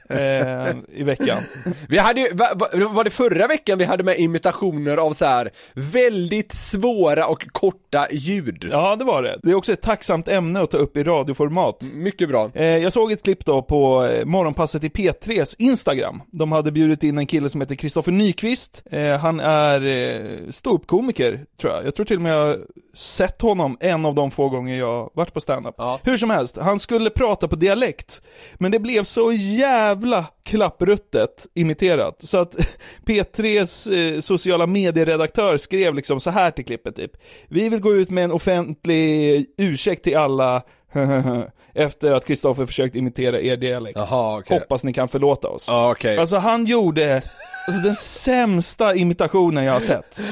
Eh, 0.08 0.76
I 0.92 1.02
veckan. 1.02 1.42
Vi 1.88 1.98
hade 1.98 2.20
ju, 2.20 2.34
va, 2.34 2.48
va, 2.54 2.88
var 2.88 3.04
det 3.04 3.10
förra 3.10 3.46
veckan 3.46 3.78
vi 3.78 3.84
hade 3.84 4.04
med 4.04 4.18
imitationer 4.18 4.96
av 4.96 5.12
så 5.12 5.24
här 5.24 5.50
väldigt 5.74 6.52
svåra 6.52 7.26
och 7.26 7.46
korta 7.52 8.06
ljud? 8.10 8.68
Ja, 8.72 8.96
det 8.96 9.04
var 9.04 9.22
det. 9.22 9.38
Det 9.42 9.50
är 9.50 9.54
också 9.54 9.72
ett 9.72 9.82
tacksamt 9.82 10.28
ämne 10.28 10.60
att 10.60 10.70
ta 10.70 10.76
upp 10.76 10.96
i 10.96 11.04
radioformat. 11.04 11.82
Mycket 11.94 12.28
bra. 12.28 12.50
Eh, 12.54 12.64
jag 12.64 12.92
såg 12.92 13.12
ett 13.12 13.22
klipp 13.22 13.44
då 13.44 13.62
på 13.62 14.04
eh, 14.04 14.24
morgonpasset 14.24 14.84
i 14.84 14.88
P3s 14.88 15.54
Instagram. 15.58 16.22
De 16.30 16.52
hade 16.52 16.72
bjudit 16.72 17.02
in 17.02 17.18
en 17.18 17.26
kille 17.26 17.50
som 17.50 17.60
heter 17.60 17.74
Kristoffer 17.74 18.12
Nyqvist. 18.12 18.82
Eh, 18.90 19.16
han 19.18 19.40
är 19.40 19.86
eh, 19.86 20.50
ståuppkomiker, 20.50 21.44
tror 21.60 21.72
jag. 21.72 21.86
Jag 21.86 21.94
tror 21.94 22.06
till 22.06 22.16
och 22.16 22.22
med 22.22 22.32
jag 22.32 22.56
sett 22.94 23.42
honom 23.42 23.76
en 23.80 24.04
av 24.06 24.14
de 24.14 24.30
få 24.30 24.48
gånger 24.48 24.78
jag 24.78 25.10
varit 25.14 25.34
på 25.34 25.40
standup. 25.40 25.74
Ja. 25.78 26.00
Hur 26.02 26.16
som 26.16 26.30
helst, 26.30 26.56
han 26.56 26.78
skulle 26.78 27.10
prata 27.10 27.48
på 27.48 27.56
dialekt. 27.56 28.22
Men 28.54 28.67
Men 28.68 28.72
det 28.72 28.78
blev 28.78 29.04
så 29.04 29.32
jävla 29.32 30.26
klappruttet 30.44 31.46
imiterat. 31.54 32.16
Så 32.20 32.38
att 32.38 32.56
P3s 33.06 33.92
eh, 34.14 34.20
sociala 34.20 34.66
medieredaktör 34.66 35.56
skrev 35.56 35.94
liksom 35.94 36.20
så 36.20 36.30
här 36.30 36.50
till 36.50 36.64
klippet 36.64 36.96
typ. 36.96 37.10
Vi 37.48 37.68
vill 37.68 37.80
gå 37.80 37.94
ut 37.94 38.10
med 38.10 38.24
en 38.24 38.32
offentlig 38.32 39.46
ursäkt 39.58 40.04
till 40.04 40.16
alla 40.16 40.62
efter 41.74 42.14
att 42.14 42.26
Kristoffer 42.26 42.66
försökt 42.66 42.96
imitera 42.96 43.40
er 43.40 43.56
dialekt. 43.56 43.98
Jaha, 43.98 44.38
okej. 44.38 44.58
Hoppas 44.58 44.84
ni 44.84 44.92
kan 44.92 45.08
förlåta 45.08 45.48
oss. 45.48 45.64
Ja, 45.68 45.90
okej. 45.90 46.18
Alltså 46.18 46.36
han 46.36 46.66
gjorde 46.66 47.22
alltså, 47.66 47.82
den 47.82 47.94
sämsta 47.94 48.94
imitationen 48.94 49.64
jag 49.64 49.72
har 49.72 49.80
sett. 49.80 50.22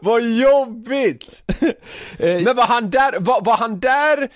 Vad 0.00 0.22
jobbigt! 0.22 1.42
Eh, 2.18 2.42
Men 2.42 2.56
var 2.56 2.66
han 2.66 2.90
där, 2.90 3.20
var, 3.20 3.44
var 3.44 3.56
han 3.56 3.80
där, 3.80 4.28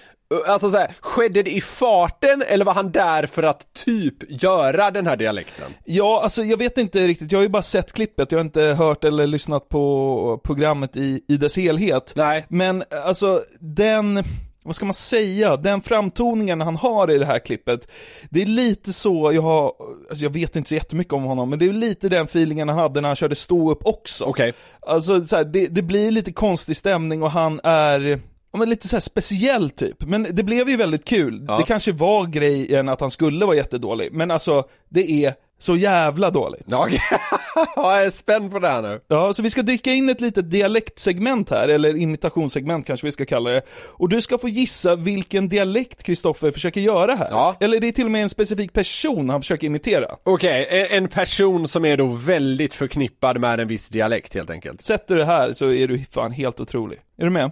alltså 0.47 0.71
så 0.71 0.79
här, 0.79 0.95
skedde 1.01 1.43
det 1.43 1.51
i 1.51 1.61
farten 1.61 2.43
eller 2.47 2.64
var 2.64 2.75
han 2.75 2.93
där 2.93 3.27
för 3.27 3.43
att 3.43 3.75
typ 3.75 4.43
göra 4.43 4.90
den 4.90 5.07
här 5.07 5.16
dialekten? 5.16 5.75
Ja, 5.85 6.23
alltså 6.23 6.43
jag 6.43 6.57
vet 6.57 6.79
inte 6.79 7.09
riktigt, 7.09 7.33
jag 7.33 7.38
har 7.38 7.43
ju 7.43 7.49
bara 7.49 7.62
sett 7.62 7.93
klippet, 7.93 8.33
jag 8.33 8.38
har 8.38 8.45
inte 8.45 8.62
hört 8.62 9.05
eller 9.05 9.27
lyssnat 9.27 9.69
på 9.69 10.40
programmet 10.45 10.97
i, 10.97 11.25
i 11.29 11.37
dess 11.37 11.57
helhet. 11.57 12.12
Nej. 12.16 12.47
Men 12.49 12.85
alltså 13.05 13.43
den, 13.61 14.25
vad 14.62 14.77
ska 14.77 14.85
man 14.85 14.95
säga, 14.95 15.57
den 15.57 15.83
framtoningen 15.83 16.61
han 16.61 16.77
har 16.77 17.11
i 17.11 17.19
det 17.19 17.27
här 17.27 17.38
klippet, 17.38 17.90
det 18.31 18.43
är 18.43 18.47
lite 18.47 18.93
så, 18.93 19.33
jag 19.33 19.43
har, 19.43 19.73
alltså 20.09 20.25
jag 20.25 20.31
vet 20.31 20.57
inte 20.57 20.69
så 20.69 20.75
jättemycket 20.75 21.12
om 21.12 21.25
honom, 21.25 21.51
men 21.51 21.59
det 21.59 21.64
är 21.64 21.73
lite 21.73 22.09
den 22.09 22.25
feelingen 22.25 22.69
han 22.69 22.79
hade 22.79 23.01
när 23.01 23.09
han 23.09 23.16
körde 23.16 23.35
stå 23.35 23.71
upp 23.71 23.87
också. 23.87 24.25
Okej. 24.25 24.53
Alltså 24.81 25.27
så 25.27 25.37
här, 25.37 25.45
det, 25.45 25.66
det 25.66 25.83
blir 25.83 26.11
lite 26.11 26.33
konstig 26.33 26.77
stämning 26.77 27.23
och 27.23 27.31
han 27.31 27.61
är 27.64 28.21
Ja 28.53 28.59
men 28.59 28.69
lite 28.69 28.89
så 28.89 28.97
här 28.97 29.01
speciell 29.01 29.71
typ, 29.71 30.03
men 30.03 30.27
det 30.31 30.43
blev 30.43 30.69
ju 30.69 30.77
väldigt 30.77 31.05
kul. 31.05 31.45
Ja. 31.49 31.57
Det 31.57 31.63
kanske 31.65 31.93
var 31.93 32.27
grejen 32.27 32.89
att 32.89 33.01
han 33.01 33.11
skulle 33.11 33.47
vara 33.47 33.57
jättedålig, 33.57 34.09
men 34.13 34.31
alltså 34.31 34.65
det 34.89 35.11
är 35.25 35.35
så 35.59 35.77
jävla 35.77 36.31
dåligt. 36.31 36.65
Ja, 36.67 36.89
jag 37.77 38.05
är 38.05 38.11
spänd 38.11 38.53
på 38.53 38.59
det 38.59 38.69
här 38.69 38.83
nu. 38.83 39.01
Ja, 39.09 39.35
så 39.35 39.43
vi 39.43 39.51
ska 39.51 39.63
dyka 39.63 39.93
in 39.93 40.09
ett 40.09 40.21
litet 40.21 40.51
dialektsegment 40.51 41.51
här, 41.51 41.69
eller 41.69 41.97
imitationssegment 41.97 42.87
kanske 42.87 43.07
vi 43.07 43.13
ska 43.13 43.25
kalla 43.25 43.51
det. 43.51 43.63
Och 43.87 44.09
du 44.09 44.21
ska 44.21 44.39
få 44.39 44.49
gissa 44.49 44.97
vilken 44.97 45.49
dialekt 45.49 46.03
Kristoffer 46.03 46.51
försöker 46.51 46.81
göra 46.81 47.15
här. 47.15 47.29
Ja. 47.31 47.57
Eller 47.61 47.81
det 47.81 47.89
är 47.89 47.93
till 47.93 48.05
och 48.05 48.11
med 48.11 48.23
en 48.23 48.29
specifik 48.29 48.73
person 48.73 49.29
han 49.31 49.41
försöker 49.41 49.67
imitera. 49.67 50.17
Okej, 50.25 50.67
e- 50.71 50.97
en 50.97 51.09
person 51.09 51.69
som 51.69 51.85
är 51.85 51.97
då 51.97 52.07
väldigt 52.07 52.75
förknippad 52.75 53.41
med 53.41 53.61
en 53.61 53.69
viss 53.69 53.89
dialekt 53.89 54.35
helt 54.35 54.51
enkelt. 54.51 54.85
Sätter 54.85 55.15
du 55.15 55.21
det 55.21 55.27
här 55.27 55.53
så 55.53 55.73
är 55.73 55.89
du 55.89 56.05
fan 56.11 56.33
helt 56.33 56.61
otrolig. 56.61 56.99
Är 57.19 57.25
du 57.25 57.31
med? 57.31 57.51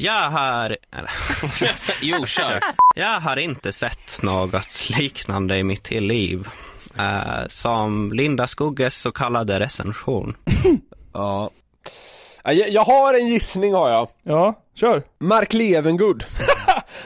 Jag 0.00 0.30
har... 0.30 0.76
jo, 2.02 2.26
kör. 2.26 2.60
Jag 2.94 3.20
har 3.20 3.36
inte 3.36 3.72
sett 3.72 4.22
något 4.22 4.90
liknande 4.98 5.56
i 5.56 5.64
mitt 5.64 5.90
liv. 5.90 6.48
Eh, 6.98 7.46
som 7.48 8.12
Linda 8.12 8.46
Skugges 8.46 8.96
så 8.96 9.12
kallade 9.12 9.60
recension. 9.60 10.36
Ja. 11.12 11.50
Ja, 12.48 12.52
Jag, 12.54 12.70
jag 12.70 12.84
har 12.84 13.14
en 13.14 13.28
gissning 13.28 13.74
har 13.74 13.90
jag. 13.90 14.08
Ja, 14.22 14.58
kör. 14.74 15.02
Mark 15.20 15.52
Levengood. 15.52 16.24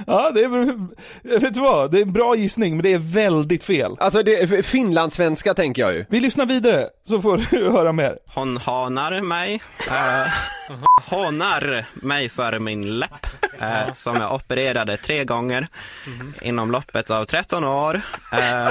Ja, 0.07 0.31
det 0.31 0.41
är, 0.45 1.39
vet 1.41 1.55
du 1.55 1.61
vad? 1.61 1.91
Det 1.91 1.99
är 1.99 2.03
en 2.03 2.13
bra 2.13 2.35
gissning, 2.37 2.77
men 2.77 2.83
det 2.83 2.93
är 2.93 2.99
väldigt 2.99 3.65
fel. 3.65 3.97
Alltså 4.01 4.23
det 4.23 4.41
är 4.41 4.63
finlandssvenska 4.63 5.55
tänker 5.55 5.83
jag 5.83 5.93
ju. 5.95 6.05
Vi 6.09 6.21
lyssnar 6.21 6.47
vidare, 6.47 6.89
så 7.05 7.23
får 7.23 7.47
du 7.51 7.71
höra 7.73 7.93
mer. 7.93 8.19
Hon 8.35 8.57
hanar 8.57 9.21
mig. 9.21 9.61
Eh, 9.91 10.33
hånar 11.11 11.85
mig 12.07 12.29
för 12.29 12.59
min 12.59 12.99
läpp. 12.99 13.27
Eh, 13.61 13.93
som 13.95 14.17
jag 14.17 14.35
opererade 14.35 14.97
tre 14.97 15.25
gånger 15.25 15.67
inom 16.43 16.71
loppet 16.71 17.11
av 17.11 17.25
13 17.25 17.65
år. 17.65 18.01
Eh, 18.33 18.69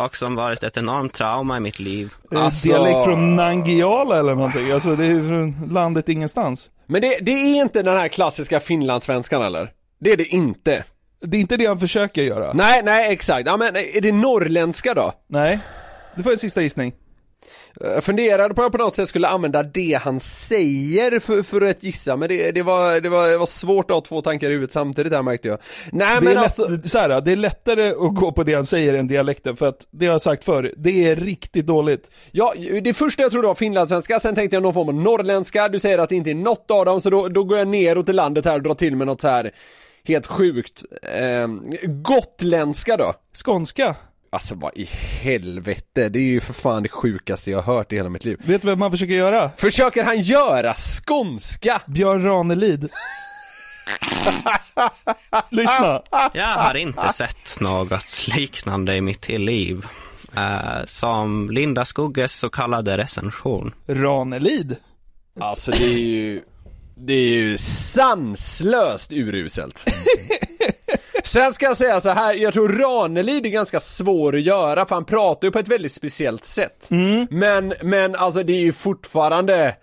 och 0.00 0.16
som 0.16 0.34
varit 0.34 0.62
ett 0.62 0.76
enormt 0.76 1.12
trauma 1.14 1.56
i 1.56 1.60
mitt 1.60 1.78
liv. 1.78 2.12
Alltså- 2.36 2.68
Dialekt 2.68 3.04
från 3.04 3.36
Nangiala 3.36 4.18
eller 4.18 4.34
någonting, 4.34 4.70
alltså 4.72 4.96
det 4.96 5.04
är 5.06 5.28
från 5.28 5.68
landet 5.72 6.08
ingenstans. 6.08 6.70
Men 6.86 7.00
det, 7.00 7.18
det 7.22 7.30
är 7.32 7.62
inte 7.62 7.82
den 7.82 7.96
här 7.96 8.08
klassiska 8.08 8.60
finlandssvenskan 8.60 9.42
eller? 9.42 9.70
Det 10.00 10.12
är 10.12 10.16
det 10.16 10.24
inte. 10.26 10.84
Det 11.24 11.36
är 11.36 11.40
inte 11.40 11.56
det 11.56 11.66
han 11.66 11.80
försöker 11.80 12.22
göra. 12.22 12.52
Nej, 12.52 12.82
nej 12.84 13.12
exakt. 13.12 13.46
Ja 13.46 13.56
men 13.56 13.76
är 13.76 14.00
det 14.00 14.12
norrländska 14.12 14.94
då? 14.94 15.12
Nej. 15.28 15.58
Du 16.14 16.22
får 16.22 16.32
en 16.32 16.38
sista 16.38 16.62
gissning. 16.62 16.92
Jag 17.80 18.04
funderade 18.04 18.54
på 18.54 18.62
att 18.62 18.64
jag 18.64 18.72
på 18.72 18.78
något 18.78 18.96
sätt 18.96 19.08
skulle 19.08 19.28
använda 19.28 19.62
det 19.62 20.00
han 20.02 20.20
säger 20.20 21.18
för, 21.18 21.42
för 21.42 21.60
att 21.60 21.82
gissa, 21.82 22.16
men 22.16 22.28
det, 22.28 22.52
det, 22.52 22.62
var, 22.62 23.00
det, 23.00 23.08
var, 23.08 23.28
det 23.28 23.38
var 23.38 23.46
svårt 23.46 23.90
att 23.90 23.94
ha 23.94 24.00
två 24.00 24.22
tankar 24.22 24.46
i 24.46 24.52
huvudet 24.52 24.72
samtidigt 24.72 25.12
här 25.12 25.22
märkte 25.22 25.48
jag. 25.48 25.58
Nej 25.92 26.18
men 26.20 26.34
lätt, 26.34 26.42
alltså, 26.42 26.78
så 26.84 26.98
här, 26.98 27.20
det 27.20 27.32
är 27.32 27.36
lättare 27.36 27.88
att 27.88 28.14
gå 28.14 28.32
på 28.32 28.42
det 28.44 28.54
han 28.54 28.66
säger 28.66 28.94
än 28.94 29.06
dialekten, 29.06 29.56
för 29.56 29.68
att 29.68 29.86
det 29.90 30.06
har 30.06 30.12
jag 30.12 30.22
sagt 30.22 30.44
förr, 30.44 30.74
det 30.76 31.04
är 31.04 31.16
riktigt 31.16 31.66
dåligt. 31.66 32.10
ja, 32.30 32.54
det 32.82 32.94
första 32.94 33.22
jag 33.22 33.32
trodde 33.32 33.48
var 33.48 33.54
finlandssvenska, 33.54 34.20
sen 34.20 34.34
tänkte 34.34 34.56
jag 34.56 34.62
någon 34.62 34.74
form 34.74 34.88
av 34.88 34.94
norrländska, 34.94 35.68
du 35.68 35.80
säger 35.80 35.98
att 35.98 36.08
det 36.08 36.16
inte 36.16 36.30
är 36.30 36.34
något 36.34 36.70
av 36.70 36.84
dem, 36.84 37.00
så 37.00 37.10
då, 37.10 37.28
då 37.28 37.44
går 37.44 37.58
jag 37.58 37.68
neråt 37.68 38.08
i 38.08 38.12
landet 38.12 38.44
här 38.44 38.54
och 38.54 38.62
drar 38.62 38.74
till 38.74 38.96
med 38.96 39.06
något 39.06 39.20
så 39.20 39.28
här 39.28 39.52
helt 40.04 40.26
sjukt. 40.26 40.82
Eh, 41.02 41.48
gotländska 41.84 42.96
då? 42.96 43.14
Skånska. 43.44 43.96
Alltså 44.32 44.54
vad 44.54 44.76
i 44.76 44.84
helvete, 45.20 46.08
det 46.08 46.18
är 46.18 46.22
ju 46.22 46.40
för 46.40 46.52
fan 46.52 46.82
det 46.82 46.88
sjukaste 46.88 47.50
jag 47.50 47.62
har 47.62 47.74
hört 47.74 47.92
i 47.92 47.96
hela 47.96 48.08
mitt 48.08 48.24
liv. 48.24 48.40
Vet 48.44 48.62
du 48.62 48.68
vad 48.68 48.78
man 48.78 48.90
försöker 48.90 49.12
göra? 49.12 49.50
Försöker 49.56 50.04
han 50.04 50.20
göra 50.20 50.74
skånska? 50.74 51.82
Björn 51.86 52.22
Ranelid. 52.24 52.88
Lyssna. 55.50 56.02
Jag 56.32 56.46
har 56.46 56.74
inte 56.74 57.12
sett 57.12 57.60
något 57.60 58.26
liknande 58.36 58.96
i 58.96 59.00
mitt 59.00 59.28
liv. 59.28 59.86
Eh, 60.36 60.84
som 60.86 61.50
Linda 61.50 61.84
Skugges 61.84 62.32
så 62.34 62.50
kallade 62.50 62.98
recension. 62.98 63.74
Ranelid. 63.86 64.76
Alltså 65.40 65.70
det 65.70 65.84
är 65.84 65.98
ju, 65.98 66.42
det 66.96 67.12
är 67.12 67.28
ju 67.28 67.58
sanslöst 67.58 69.12
uruselt. 69.12 69.84
Sen 71.32 71.54
ska 71.54 71.66
jag 71.66 71.76
säga 71.76 72.00
så 72.00 72.10
här, 72.10 72.34
jag 72.34 72.52
tror 72.52 72.68
Ranelid 72.68 73.46
är 73.46 73.50
ganska 73.50 73.80
svår 73.80 74.36
att 74.36 74.42
göra 74.42 74.86
för 74.86 74.94
han 74.94 75.04
pratar 75.04 75.48
ju 75.48 75.52
på 75.52 75.58
ett 75.58 75.68
väldigt 75.68 75.92
speciellt 75.92 76.44
sätt. 76.44 76.86
Men, 77.30 77.74
men 77.82 78.14
alltså 78.14 78.42
det 78.42 78.52
är 78.52 78.60
ju 78.60 78.72
fortfarande, 78.72 79.76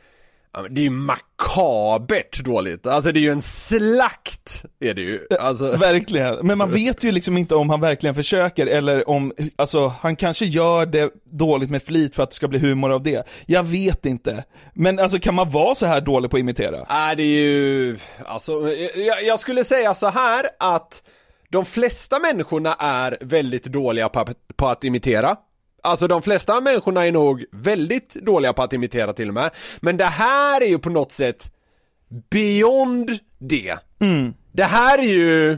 det 0.69 0.81
är 0.81 0.83
ju 0.83 0.89
makabert 0.89 2.43
dåligt. 2.43 2.87
Alltså 2.87 3.11
det 3.11 3.19
är 3.19 3.21
ju 3.21 3.31
en 3.31 3.41
slakt, 3.41 4.65
är 4.79 4.93
det 4.93 5.01
ju. 5.01 5.27
Alltså, 5.39 5.71
Verkligen. 5.71 6.47
Men 6.47 6.57
man 6.57 6.71
vet 6.71 7.03
ju 7.03 7.11
liksom 7.11 7.37
inte 7.37 7.55
om 7.55 7.69
han 7.69 7.81
verkligen 7.81 8.15
försöker 8.15 8.67
eller 8.67 9.09
om, 9.09 9.33
alltså 9.55 9.93
han 10.01 10.15
kanske 10.15 10.45
gör 10.45 10.85
det 10.85 11.11
dåligt 11.23 11.69
med 11.69 11.83
flit 11.83 12.15
för 12.15 12.23
att 12.23 12.29
det 12.29 12.35
ska 12.35 12.47
bli 12.47 12.59
humor 12.59 12.91
av 12.91 13.03
det. 13.03 13.27
Jag 13.45 13.63
vet 13.63 14.05
inte. 14.05 14.43
Men 14.73 14.99
alltså 14.99 15.19
kan 15.19 15.35
man 15.35 15.49
vara 15.49 15.75
så 15.75 15.85
här 15.85 16.01
dålig 16.01 16.31
på 16.31 16.37
att 16.37 16.41
imitera? 16.41 16.85
Nej 16.89 17.15
det 17.15 17.23
är 17.23 17.41
ju, 17.41 17.97
alltså 18.25 18.53
jag, 18.95 19.23
jag 19.23 19.39
skulle 19.39 19.63
säga 19.63 19.95
så 19.95 20.07
här 20.07 20.45
att 20.59 21.03
de 21.49 21.65
flesta 21.65 22.19
människorna 22.19 22.73
är 22.79 23.17
väldigt 23.21 23.65
dåliga 23.65 24.09
på, 24.09 24.25
på 24.55 24.67
att 24.67 24.83
imitera. 24.83 25.35
Alltså 25.83 26.07
de 26.07 26.21
flesta 26.21 26.61
människorna 26.61 27.07
är 27.07 27.11
nog 27.11 27.45
väldigt 27.51 28.13
dåliga 28.13 28.53
på 28.53 28.63
att 28.63 28.73
imitera 28.73 29.13
till 29.13 29.27
och 29.27 29.33
med. 29.33 29.51
Men 29.79 29.97
det 29.97 30.05
här 30.05 30.61
är 30.61 30.67
ju 30.67 30.79
på 30.79 30.89
något 30.89 31.11
sätt 31.11 31.51
beyond 32.29 33.19
det. 33.37 33.77
Det 34.51 34.63
här 34.63 34.97
är 34.97 35.03
ju 35.03 35.57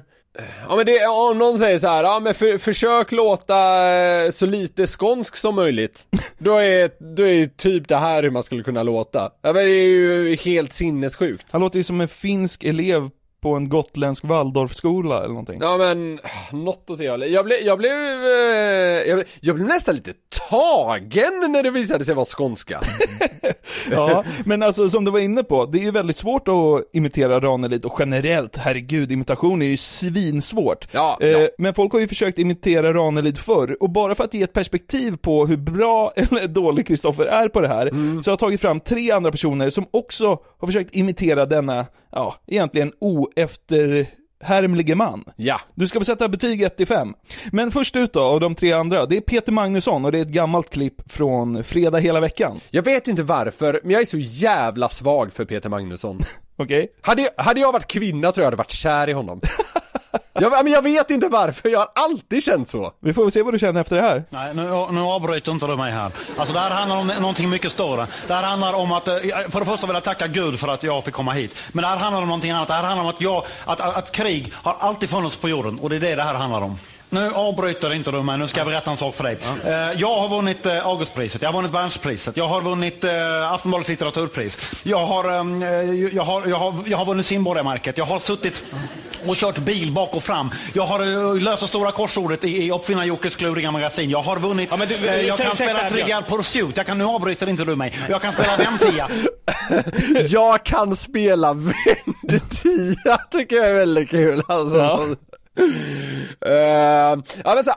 Ja 0.67 0.75
men 0.75 0.85
det, 0.85 1.07
om 1.07 1.37
någon 1.37 1.59
säger 1.59 1.77
så 1.77 1.87
här, 1.87 2.03
ja 2.03 2.19
men 2.19 2.33
för, 2.33 2.57
försök 2.57 3.11
låta 3.11 3.89
eh, 3.91 4.31
så 4.31 4.45
lite 4.45 4.87
skånsk 4.87 5.35
som 5.35 5.55
möjligt 5.55 6.07
Då 6.37 6.57
är, 6.57 7.15
då 7.15 7.27
är 7.27 7.45
typ 7.45 7.87
det 7.87 7.97
här 7.97 8.23
hur 8.23 8.29
man 8.29 8.43
skulle 8.43 8.63
kunna 8.63 8.83
låta 8.83 9.31
Ja 9.41 9.53
men 9.53 9.65
det 9.65 9.71
är 9.71 9.87
ju 9.87 10.35
helt 10.35 10.73
sinnessjukt 10.73 11.45
Han 11.51 11.61
låter 11.61 11.77
ju 11.77 11.83
som 11.83 12.01
en 12.01 12.07
finsk 12.07 12.63
elev 12.63 13.09
på 13.41 13.53
en 13.55 13.69
gotländsk 13.69 14.23
Waldorfskola 14.23 15.17
eller 15.17 15.27
någonting. 15.27 15.59
Ja 15.61 15.77
men, 15.77 16.19
något 16.51 16.89
åt 16.89 16.97
det 16.99 17.09
hållet. 17.09 17.31
Jag 17.31 17.45
blev, 17.45 17.57
jag 17.65 17.77
blev, 17.77 17.91
eh, 17.93 19.07
jag 19.07 19.15
blev, 19.15 19.27
jag 19.39 19.55
blev 19.55 19.67
nästan 19.67 19.95
lite 19.95 20.13
tagen 20.49 21.51
när 21.51 21.63
det 21.63 21.71
visade 21.71 22.05
sig 22.05 22.15
vara 22.15 22.25
skånska. 22.25 22.81
Ja, 23.91 24.23
men 24.45 24.63
alltså 24.63 24.89
som 24.89 25.05
du 25.05 25.11
var 25.11 25.19
inne 25.19 25.43
på, 25.43 25.65
det 25.65 25.77
är 25.77 25.83
ju 25.83 25.91
väldigt 25.91 26.17
svårt 26.17 26.47
att 26.47 26.55
imitera 26.93 27.39
Ranelid 27.39 27.85
och 27.85 27.95
generellt, 27.99 28.55
herregud, 28.57 29.11
imitation 29.11 29.61
är 29.61 29.65
ju 29.65 29.77
svinsvårt. 29.77 30.87
Ja, 30.91 31.17
Eh, 31.21 31.27
ja. 31.29 31.47
Men 31.57 31.73
folk 31.73 31.93
har 31.93 31.99
ju 31.99 32.07
försökt 32.07 32.39
imitera 32.39 32.93
Ranelid 32.93 33.37
förr, 33.37 33.77
och 33.79 33.89
bara 33.89 34.15
för 34.15 34.23
att 34.23 34.33
ge 34.33 34.43
ett 34.43 34.53
perspektiv 34.53 35.17
på 35.17 35.45
hur 35.45 35.57
bra 35.57 36.11
eller 36.15 36.47
dålig 36.47 36.87
Kristoffer 36.87 37.25
är 37.25 37.49
på 37.49 37.61
det 37.61 37.67
här, 37.67 37.87
Mm. 37.87 38.23
så 38.23 38.29
har 38.29 38.33
jag 38.33 38.39
tagit 38.39 38.61
fram 38.61 38.79
tre 38.79 39.11
andra 39.11 39.31
personer 39.31 39.69
som 39.69 39.85
också 39.91 40.39
har 40.59 40.65
försökt 40.67 40.95
imitera 40.95 41.45
denna, 41.45 41.85
ja, 42.11 42.35
egentligen 42.47 42.91
oefterhärmlige 43.35 44.95
man. 44.95 45.23
Ja. 45.35 45.61
Du 45.75 45.87
ska 45.87 45.99
få 45.99 46.05
sätta 46.05 46.29
betyg 46.29 46.61
1 46.63 46.77
till 46.77 46.87
5. 46.87 47.13
Men 47.51 47.71
först 47.71 47.95
ut 47.95 48.13
då, 48.13 48.21
av 48.21 48.39
de 48.39 48.55
tre 48.55 48.71
andra, 48.73 49.05
det 49.05 49.17
är 49.17 49.21
Peter 49.21 49.51
Magnusson 49.51 50.05
och 50.05 50.11
det 50.11 50.17
är 50.17 50.21
ett 50.21 50.27
gammalt 50.27 50.69
klipp 50.69 51.11
från 51.11 51.63
Fredag 51.63 51.97
hela 51.99 52.19
veckan. 52.19 52.59
Jag 52.69 52.83
vet 52.83 53.07
inte 53.07 53.23
varför, 53.23 53.79
men 53.83 53.91
jag 53.91 54.01
är 54.01 54.05
så 54.05 54.17
jävla 54.17 54.89
svag 54.89 55.33
för 55.33 55.45
Peter 55.45 55.69
Magnusson. 55.69 56.19
Okej? 56.55 56.87
Hade, 57.01 57.21
jag- 57.21 57.43
hade 57.43 57.59
jag 57.59 57.71
varit 57.71 57.87
kvinna 57.87 58.31
tror 58.31 58.41
jag 58.43 58.47
hade 58.47 58.57
varit 58.57 58.71
kär 58.71 59.09
i 59.09 59.13
honom. 59.13 59.41
jag, 60.33 60.63
men 60.63 60.73
jag 60.73 60.81
vet 60.81 61.09
inte 61.09 61.27
varför, 61.27 61.69
jag 61.69 61.79
har 61.79 61.89
alltid 61.95 62.43
känt 62.43 62.69
så. 62.69 62.91
Vi 62.99 63.13
får 63.13 63.23
väl 63.23 63.31
se 63.31 63.43
vad 63.43 63.53
du 63.53 63.59
känner 63.59 63.81
efter 63.81 63.95
det 63.95 64.01
här. 64.01 64.23
Nej, 64.29 64.53
nu, 64.53 64.87
nu 64.91 65.01
avbryter 65.01 65.51
inte 65.51 65.67
du 65.67 65.75
mig 65.75 65.91
här. 65.91 66.11
Alltså 66.37 66.53
det 66.53 66.59
här 66.59 66.69
handlar 66.69 66.97
om 66.97 67.07
någonting 67.07 67.49
mycket 67.49 67.71
större. 67.71 68.07
Det 68.27 68.33
här 68.33 68.43
handlar 68.43 68.73
om 68.73 68.91
att, 68.91 69.07
eh, 69.07 69.15
för 69.49 69.59
det 69.59 69.65
första 69.65 69.87
vill 69.87 69.93
jag 69.93 70.03
tacka 70.03 70.27
Gud 70.27 70.59
för 70.59 70.67
att 70.67 70.83
jag 70.83 71.03
fick 71.03 71.13
komma 71.13 71.31
hit. 71.31 71.55
Men 71.71 71.81
det 71.81 71.87
här 71.87 71.97
handlar 71.97 72.21
om 72.21 72.27
någonting 72.27 72.51
annat. 72.51 72.67
Det 72.67 72.73
här 72.73 72.83
handlar 72.83 73.03
om 73.03 73.09
att, 73.09 73.21
jag, 73.21 73.43
att, 73.65 73.81
att, 73.81 73.95
att 73.97 74.11
krig 74.11 74.53
har 74.55 74.75
alltid 74.79 75.09
funnits 75.09 75.35
på 75.37 75.49
jorden 75.49 75.79
och 75.79 75.89
det 75.89 75.95
är 75.95 75.99
det 75.99 76.15
det 76.15 76.23
här 76.23 76.33
handlar 76.33 76.61
om. 76.61 76.77
Nu 77.13 77.31
avbryter 77.35 77.93
inte 77.93 78.11
du 78.11 78.23
mig, 78.23 78.37
nu 78.37 78.47
ska 78.47 78.59
jag 78.59 78.67
berätta 78.67 78.91
en 78.91 78.97
sak 78.97 79.15
för 79.15 79.23
dig. 79.23 79.37
Eh, 79.65 79.71
Jag 80.01 80.19
har 80.19 80.29
vunnit 80.29 80.65
eh, 80.65 80.85
Augustpriset, 80.87 81.41
jag 81.41 81.49
har 81.49 81.53
vunnit 81.53 81.71
Bernspriset, 81.71 82.37
jag 82.37 82.47
har 82.47 82.61
vunnit 82.61 83.03
eh, 83.03 83.51
Aftonbladets 83.53 83.89
litteraturpris. 83.89 84.81
Jag 84.85 85.05
har, 85.05 85.25
jag 86.13 86.23
har, 86.23 86.47
jag 86.47 86.55
har, 86.55 86.75
jag 86.85 86.97
har 86.97 87.05
vunnit 87.05 87.25
simborgarmärket, 87.25 87.97
jag 87.97 88.05
har 88.05 88.19
suttit 88.19 88.63
och 89.27 89.35
kört 89.35 89.57
bil 89.57 89.91
bak 89.91 90.15
och 90.15 90.23
fram. 90.23 90.51
Jag 90.73 90.85
har 90.85 91.39
löst 91.39 91.61
det 91.61 91.67
stora 91.67 91.91
korsordet 91.91 92.43
i, 92.43 92.63
i 92.65 92.71
Uppfinnar-Jockes 92.71 93.35
kluriga 93.35 93.71
magasin. 93.71 94.09
Jag 94.09 94.21
har 94.21 94.37
vunnit, 94.39 94.67
Ja, 94.71 94.77
men 94.77 94.87
du, 94.87 94.93
jag 95.05 95.35
säg- 95.37 95.45
kan 95.45 95.55
spela 95.55 95.89
Trivial 95.89 96.23
Pursuit, 96.23 96.77
jag 96.77 96.85
kan, 96.85 96.97
nu 96.97 97.03
avbryter 97.05 97.49
inte 97.49 97.63
du 97.65 97.75
mig. 97.75 97.93
Jag 98.09 98.21
kan 98.21 98.33
spela 98.33 98.57
Ventia. 98.69 99.09
Jag 100.29 100.63
kan 100.65 100.95
spela 100.95 101.53
Vendetia, 101.53 103.17
tycker 103.31 103.55
jag 103.55 103.65
är 103.67 103.73
väldigt 103.73 104.09
kul 104.09 104.41
alltså. 104.47 104.77
Ja. 104.77 104.99
Eh, 106.45 107.19
ja 107.43 107.55
men 107.55 107.65
så, 107.65 107.73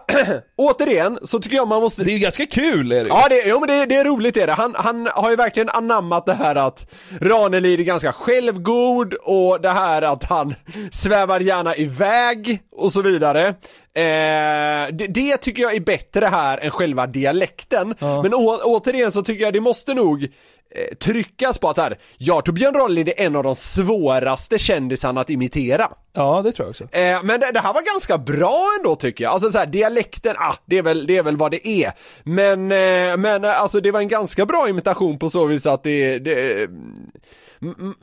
återigen 0.57 1.19
så 1.23 1.41
tycker 1.41 1.57
jag 1.57 1.69
man 1.69 1.83
måste 1.83 2.05
Det 2.05 2.11
är 2.11 2.15
ju 2.15 2.19
ganska 2.19 2.47
kul 2.47 2.93
Erik. 2.93 3.13
Ja, 3.13 3.27
det, 3.29 3.43
jo, 3.47 3.61
men 3.61 3.69
det, 3.69 3.87
det 3.87 3.95
är 3.95 4.05
roligt 4.05 4.37
är 4.37 4.47
det. 4.47 4.53
Han, 4.53 4.75
han 4.77 5.09
har 5.13 5.31
ju 5.31 5.37
verkligen 5.37 5.69
anammat 5.69 6.27
det 6.27 6.35
här 6.35 6.55
att 6.55 6.91
Ranelid 7.21 7.81
är 7.81 7.85
ganska 7.85 8.13
självgod 8.13 9.15
och 9.15 9.61
det 9.61 9.71
här 9.71 10.03
att 10.03 10.25
han 10.25 10.55
svävar 10.93 11.41
gärna 11.41 11.77
iväg 11.77 12.63
och 12.73 12.93
så 12.93 13.03
vidare. 13.03 13.49
Eh, 13.97 14.89
det, 14.93 15.07
det 15.09 15.37
tycker 15.37 15.63
jag 15.63 15.75
är 15.75 15.81
bättre 15.81 16.27
här 16.27 16.59
än 16.59 16.71
själva 16.71 17.07
dialekten. 17.07 17.95
Men 17.99 18.35
å, 18.35 18.61
återigen 18.65 19.13
så 19.13 19.23
tycker 19.23 19.45
jag 19.45 19.53
det 19.53 19.61
måste 19.61 19.95
nog 19.95 20.29
eh, 20.75 20.97
tryckas 20.97 21.59
på 21.59 21.69
att 21.69 21.77
så 21.77 21.83
här, 21.83 21.99
ja, 22.19 22.41
Torbjörn 22.41 22.75
Ranelid 22.75 23.09
är 23.09 23.21
en 23.21 23.37
av 23.37 23.43
de 23.43 23.55
svåraste 23.55 24.59
kändisarna 24.59 25.21
att 25.21 25.31
imitera. 25.31 25.89
Ja, 26.13 26.43
det 26.45 26.53
tror 26.53 26.67
jag 26.67 26.71
också. 26.71 26.85
Eh, 26.85 27.23
men 27.23 27.41
det, 27.41 27.51
det 27.53 27.61
här 27.61 27.75
var 27.75 27.83
ganska 27.83 28.19
bra 28.19 28.69
ändå 28.79 28.97
tycker 28.97 29.25
jag. 29.25 29.33
Alltså 29.33 29.53
så 29.53 29.59
här, 29.59 29.67
dialekten, 29.67 30.37
ah, 30.39 30.55
det 30.67 30.79
är 30.79 30.83
väl, 30.83 31.07
det 31.07 31.17
är 31.17 31.23
väl 31.23 31.37
vad 31.37 31.51
det 31.51 31.69
är. 31.69 31.93
Men, 32.23 32.73
eh, 32.73 33.17
men 33.17 33.45
eh, 33.45 33.63
alltså 33.63 33.81
det 33.81 33.91
var 33.91 34.01
en 34.01 34.09
ganska 34.09 34.47
bra 34.47 34.69
imitation 34.69 35.19
på 35.19 35.31
så 35.31 35.47
vis 35.47 35.67
att 35.67 35.83
det, 35.83 36.19
det 36.19 36.65
mm, 36.65 37.15
mm, 37.63 37.95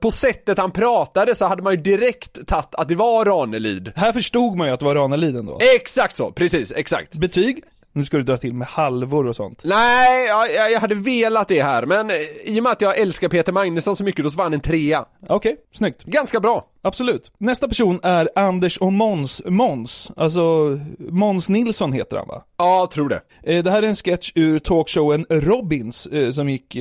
på 0.00 0.10
sättet 0.10 0.58
han 0.58 0.70
pratade 0.70 1.34
så 1.34 1.46
hade 1.46 1.62
man 1.62 1.72
ju 1.72 1.80
direkt 1.80 2.46
tagit 2.46 2.74
att 2.74 2.88
det 2.88 2.94
var 2.94 3.24
Ranelid. 3.24 3.92
Här 3.96 4.12
förstod 4.12 4.56
man 4.56 4.66
ju 4.66 4.72
att 4.72 4.80
det 4.80 4.86
var 4.86 4.94
Ranelid 4.94 5.36
ändå. 5.36 5.58
Exakt 5.76 6.16
så, 6.16 6.32
precis, 6.32 6.72
exakt. 6.76 7.14
Betyg? 7.14 7.64
Nu 7.96 8.04
ska 8.04 8.16
du 8.16 8.22
dra 8.22 8.36
till 8.36 8.54
med 8.54 8.68
halvor 8.68 9.26
och 9.26 9.36
sånt. 9.36 9.60
Nej, 9.64 10.26
jag, 10.26 10.70
jag 10.72 10.80
hade 10.80 10.94
velat 10.94 11.48
det 11.48 11.62
här, 11.62 11.86
men 11.86 12.10
eh, 12.10 12.16
i 12.44 12.58
och 12.58 12.62
med 12.62 12.72
att 12.72 12.80
jag 12.80 12.98
älskar 12.98 13.28
Peter 13.28 13.52
Magnusson 13.52 13.96
så 13.96 14.04
mycket, 14.04 14.24
då 14.24 14.30
så 14.30 14.36
var 14.36 14.44
han 14.44 14.54
en 14.54 14.60
trea. 14.60 15.04
Okej, 15.28 15.56
snyggt. 15.74 16.02
Ganska 16.04 16.40
bra. 16.40 16.66
Absolut. 16.82 17.30
Nästa 17.38 17.68
person 17.68 18.00
är 18.02 18.28
Anders 18.34 18.78
och 18.78 18.92
Måns 18.92 19.42
Måns. 19.46 20.10
Alltså, 20.16 20.78
Måns 20.98 21.48
Nilsson 21.48 21.92
heter 21.92 22.16
han 22.16 22.28
va? 22.28 22.42
Ja, 22.56 22.88
tror 22.92 23.08
det. 23.08 23.20
Eh, 23.42 23.64
Det 23.64 23.70
här 23.70 23.82
är 23.82 23.86
en 23.86 23.96
sketch 23.96 24.32
ur 24.34 24.58
talkshowen 24.58 25.26
Robins 25.30 26.06
eh, 26.06 26.30
som 26.30 26.48
gick 26.50 26.76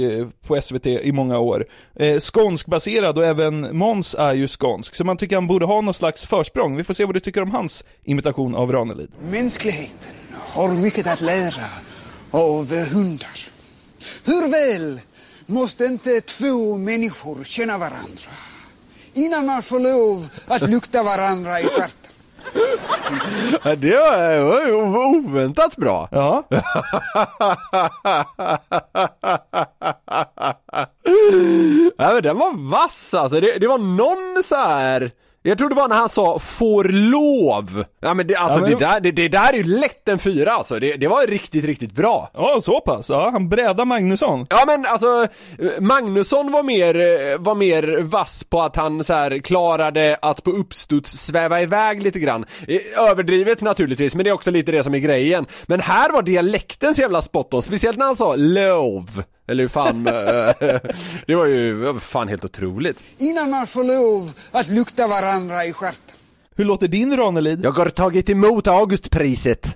på 0.47 0.61
SVT 0.61 0.85
i 0.85 1.11
många 1.11 1.39
år. 1.39 1.65
Skånskbaserad 2.19 3.17
och 3.17 3.25
även 3.25 3.77
Måns 3.77 4.15
är 4.19 4.33
ju 4.33 4.47
skånsk, 4.47 4.95
så 4.95 5.03
man 5.03 5.17
tycker 5.17 5.35
han 5.35 5.47
borde 5.47 5.65
ha 5.65 5.81
någon 5.81 5.93
slags 5.93 6.25
försprång. 6.25 6.75
Vi 6.77 6.83
får 6.83 6.93
se 6.93 7.05
vad 7.05 7.15
du 7.15 7.19
tycker 7.19 7.41
om 7.41 7.51
hans 7.51 7.83
imitation 8.03 8.55
av 8.55 8.71
Ranelid. 8.71 9.11
Mänskligheten 9.31 10.11
har 10.39 10.69
mycket 10.69 11.07
att 11.07 11.21
lära 11.21 11.69
av 12.31 12.75
hundar. 12.93 13.39
Hur 14.23 14.51
väl 14.51 15.01
måste 15.45 15.85
inte 15.85 16.21
två 16.21 16.77
människor 16.77 17.43
känna 17.43 17.77
varandra 17.77 18.31
innan 19.13 19.45
man 19.45 19.63
får 19.63 19.79
lov 19.79 20.27
att 20.47 20.69
lukta 20.69 21.03
varandra 21.03 21.61
i 21.61 21.63
stjärten? 21.63 22.11
Det 23.63 23.97
var, 23.97 24.33
det 24.33 24.43
var 24.43 24.65
ju 24.65 24.73
oväntat 24.73 25.75
bra. 25.75 26.09
Ja. 26.11 26.43
ja 31.97 32.13
men 32.13 32.23
den 32.23 32.37
var 32.37 32.69
vass 32.69 33.13
alltså, 33.13 33.39
det, 33.41 33.57
det 33.59 33.67
var 33.67 33.77
någon 33.77 34.43
så 34.43 34.55
här. 34.55 35.11
Jag 35.47 35.57
tror 35.57 35.69
det 35.69 35.75
var 35.75 35.87
när 35.87 35.95
han 35.95 36.09
sa 36.09 36.39
'får 36.39 36.83
lov' 36.83 37.85
Ja 38.01 38.13
men 38.13 38.27
det, 38.27 38.35
alltså 38.35 38.59
Ja, 38.59 38.67
men- 38.67 38.71
det, 38.79 38.85
där, 38.85 38.99
det, 38.99 39.11
det 39.11 39.27
där 39.27 39.53
är 39.53 39.57
ju 39.57 39.63
lätt 39.63 40.07
en 40.09 40.19
fyra 40.19 40.51
alltså, 40.51 40.79
det, 40.79 40.95
det 40.95 41.07
var 41.07 41.27
riktigt, 41.27 41.65
riktigt 41.65 41.91
bra 41.91 42.29
Ja, 42.33 42.59
så 42.63 42.79
pass. 42.81 43.09
Ja, 43.09 43.29
han 43.31 43.49
brädar 43.49 43.85
Magnusson. 43.85 44.47
Ja 44.49 44.63
men 44.67 44.85
alltså, 44.87 45.27
Magnusson 45.79 46.51
var 46.51 46.63
mer, 46.63 47.37
var 47.37 47.55
mer 47.55 48.01
vass 48.01 48.43
på 48.43 48.61
att 48.61 48.75
han 48.75 49.03
så 49.03 49.13
här 49.13 49.39
klarade 49.39 50.17
att 50.21 50.43
på 50.43 50.51
uppstuds 50.51 51.11
sväva 51.11 51.61
iväg 51.61 52.03
lite 52.03 52.19
grann. 52.19 52.45
Eh, 52.67 53.09
Överdrivet 53.09 53.61
naturligtvis, 53.61 54.15
men 54.15 54.23
det 54.23 54.29
är 54.29 54.33
också 54.33 54.51
lite 54.51 54.71
det 54.71 54.83
som 54.83 54.95
är 54.95 54.99
grejen. 54.99 55.45
Men 55.67 55.79
här 55.79 56.11
var 56.11 56.21
dialekten 56.21 56.95
så 56.95 57.01
jävla 57.01 57.21
spot 57.21 57.53
on, 57.53 57.61
speciellt 57.61 57.97
när 57.97 58.05
han 58.05 58.15
sa 58.15 58.35
lov. 58.35 59.23
Eller 59.47 59.63
hur 59.63 59.67
fan, 59.67 60.07
eh, 60.07 60.13
det 61.27 61.35
var 61.35 61.45
ju 61.45 61.99
fan 61.99 62.27
helt 62.27 62.45
otroligt. 62.45 62.99
Innan 63.17 63.49
man 63.49 63.67
får 63.67 63.83
lov 63.83 64.31
att 64.51 64.69
lukta 64.69 65.07
varandra 65.07 65.65
i 65.65 65.73
stjärten. 65.73 66.15
Hur 66.57 66.65
låter 66.65 66.87
din 66.87 67.17
Ranelid? 67.17 67.65
Jag 67.65 67.71
har 67.71 67.89
tagit 67.89 68.29
emot 68.29 68.67
Augustpriset. 68.67 69.75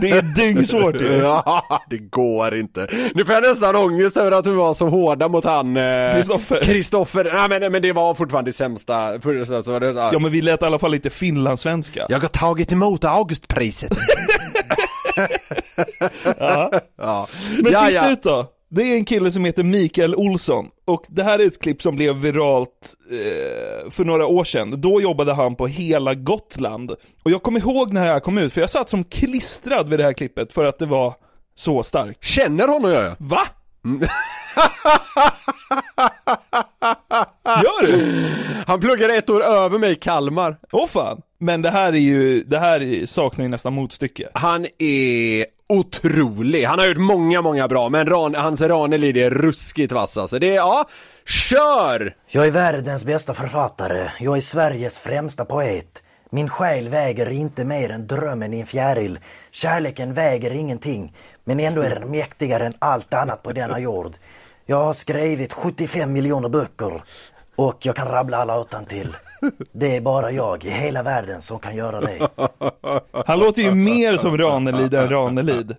Det 0.00 0.10
är 0.10 0.34
dyngsvårt 0.36 1.00
ju. 1.00 1.12
Ja, 1.12 1.84
det 1.90 1.98
går 1.98 2.54
inte. 2.54 2.88
Nu 3.14 3.24
får 3.24 3.34
jag 3.34 3.42
nästan 3.42 3.76
ångest 3.76 4.16
över 4.16 4.32
att 4.32 4.46
vi 4.46 4.50
var 4.50 4.74
så 4.74 4.88
hårda 4.88 5.28
mot 5.28 5.44
han 5.44 5.76
eh, 5.76 6.14
Kristoffer. 6.14 6.62
Kristoffer, 6.62 7.30
nej 7.48 7.60
men, 7.60 7.72
men 7.72 7.82
det 7.82 7.92
var 7.92 8.14
fortfarande 8.14 8.50
det 8.50 8.56
sämsta. 8.56 9.12
Ja, 10.12 10.18
men 10.18 10.30
vi 10.30 10.42
lät 10.42 10.62
i 10.62 10.64
alla 10.64 10.78
fall 10.78 10.90
lite 10.90 11.10
finlandssvenska. 11.10 12.06
Jag 12.08 12.20
har 12.20 12.28
tagit 12.28 12.72
emot 12.72 13.04
Augustpriset. 13.04 13.92
Ja. 16.38 16.70
ja. 16.96 17.28
Men 17.62 17.72
ja, 17.72 17.80
sist 17.80 17.96
ja. 17.96 18.10
ut 18.10 18.22
då. 18.22 18.50
Det 18.68 18.82
är 18.82 18.96
en 18.96 19.04
kille 19.04 19.30
som 19.30 19.44
heter 19.44 19.62
Mikael 19.62 20.14
Olsson 20.14 20.70
och 20.84 21.04
det 21.08 21.22
här 21.22 21.38
är 21.38 21.46
ett 21.46 21.60
klipp 21.60 21.82
som 21.82 21.96
blev 21.96 22.16
viralt 22.16 22.94
eh, 23.10 23.90
för 23.90 24.04
några 24.04 24.26
år 24.26 24.44
sedan. 24.44 24.80
Då 24.80 25.00
jobbade 25.00 25.34
han 25.34 25.56
på 25.56 25.66
hela 25.66 26.14
Gotland. 26.14 26.90
Och 27.22 27.30
jag 27.30 27.42
kommer 27.42 27.60
ihåg 27.60 27.92
när 27.92 28.04
det 28.04 28.12
här 28.12 28.20
kom 28.20 28.38
ut, 28.38 28.52
för 28.52 28.60
jag 28.60 28.70
satt 28.70 28.88
som 28.88 29.04
klistrad 29.04 29.88
vid 29.88 29.98
det 29.98 30.04
här 30.04 30.12
klippet 30.12 30.52
för 30.52 30.64
att 30.64 30.78
det 30.78 30.86
var 30.86 31.14
så 31.54 31.82
starkt. 31.82 32.24
Känner 32.24 32.68
honom 32.68 32.90
gör 32.90 33.04
jag. 33.04 33.16
Va? 33.18 33.42
Gör 37.44 37.86
du? 37.86 38.26
Han 38.66 38.80
pluggade 38.80 39.14
ett 39.16 39.30
år 39.30 39.42
över 39.42 39.78
mig 39.78 39.92
i 39.92 39.96
Kalmar. 39.96 40.56
Åh 40.72 40.86
fan. 40.86 41.20
Men 41.38 41.62
det 41.62 41.70
här 41.70 41.92
är 41.92 41.98
ju, 41.98 42.40
det 42.42 42.58
här 42.58 42.82
är- 42.82 43.06
saknar 43.06 43.44
ju 43.44 43.48
nästan 43.50 43.72
motstycke. 43.72 44.28
Han 44.32 44.66
är 44.78 45.46
otrolig. 45.68 46.64
Han 46.64 46.78
har 46.78 46.86
gjort 46.86 46.96
många, 46.96 47.42
många 47.42 47.68
bra, 47.68 47.88
men 47.88 48.06
Ran, 48.06 48.34
hans 48.34 48.60
Ranelid 48.60 49.16
är 49.16 49.30
ruskigt 49.30 49.92
vass 49.92 50.18
alltså. 50.18 50.38
Det 50.38 50.50
är, 50.50 50.54
ja, 50.56 50.84
kör! 51.26 52.16
Jag 52.28 52.46
är 52.46 52.50
världens 52.50 53.04
bästa 53.04 53.34
författare. 53.34 54.08
Jag 54.20 54.36
är 54.36 54.40
Sveriges 54.40 54.98
främsta 54.98 55.44
poet. 55.44 56.02
Min 56.30 56.48
själ 56.48 56.88
väger 56.88 57.30
inte 57.30 57.64
mer 57.64 57.88
än 57.90 58.06
drömmen 58.06 58.52
i 58.54 58.60
en 58.60 58.66
fjäril. 58.66 59.18
Kärleken 59.52 60.14
väger 60.14 60.54
ingenting, 60.54 61.16
men 61.44 61.60
ändå 61.60 61.82
är 61.82 61.90
den 61.90 62.10
mäktigare 62.10 62.66
än 62.66 62.74
allt 62.78 63.14
annat 63.14 63.42
på 63.42 63.52
denna 63.52 63.78
jord. 63.80 64.12
Jag 64.66 64.76
har 64.84 64.92
skrivit 64.92 65.52
75 65.52 66.12
miljoner 66.12 66.48
böcker 66.48 67.02
och 67.56 67.78
jag 67.80 67.96
kan 67.96 68.08
rabbla 68.08 68.36
alla 68.36 68.60
utantill. 68.60 69.16
Det 69.72 69.96
är 69.96 70.00
bara 70.00 70.30
jag 70.30 70.64
i 70.64 70.70
hela 70.70 71.02
världen 71.02 71.42
som 71.42 71.58
kan 71.58 71.76
göra 71.76 72.00
det. 72.00 72.28
Han 73.26 73.38
låter 73.38 73.62
ju 73.62 73.70
mer 73.74 74.16
som 74.16 74.38
Ranelid 74.38 74.94
än 74.94 75.08
Ranelid. 75.08 75.76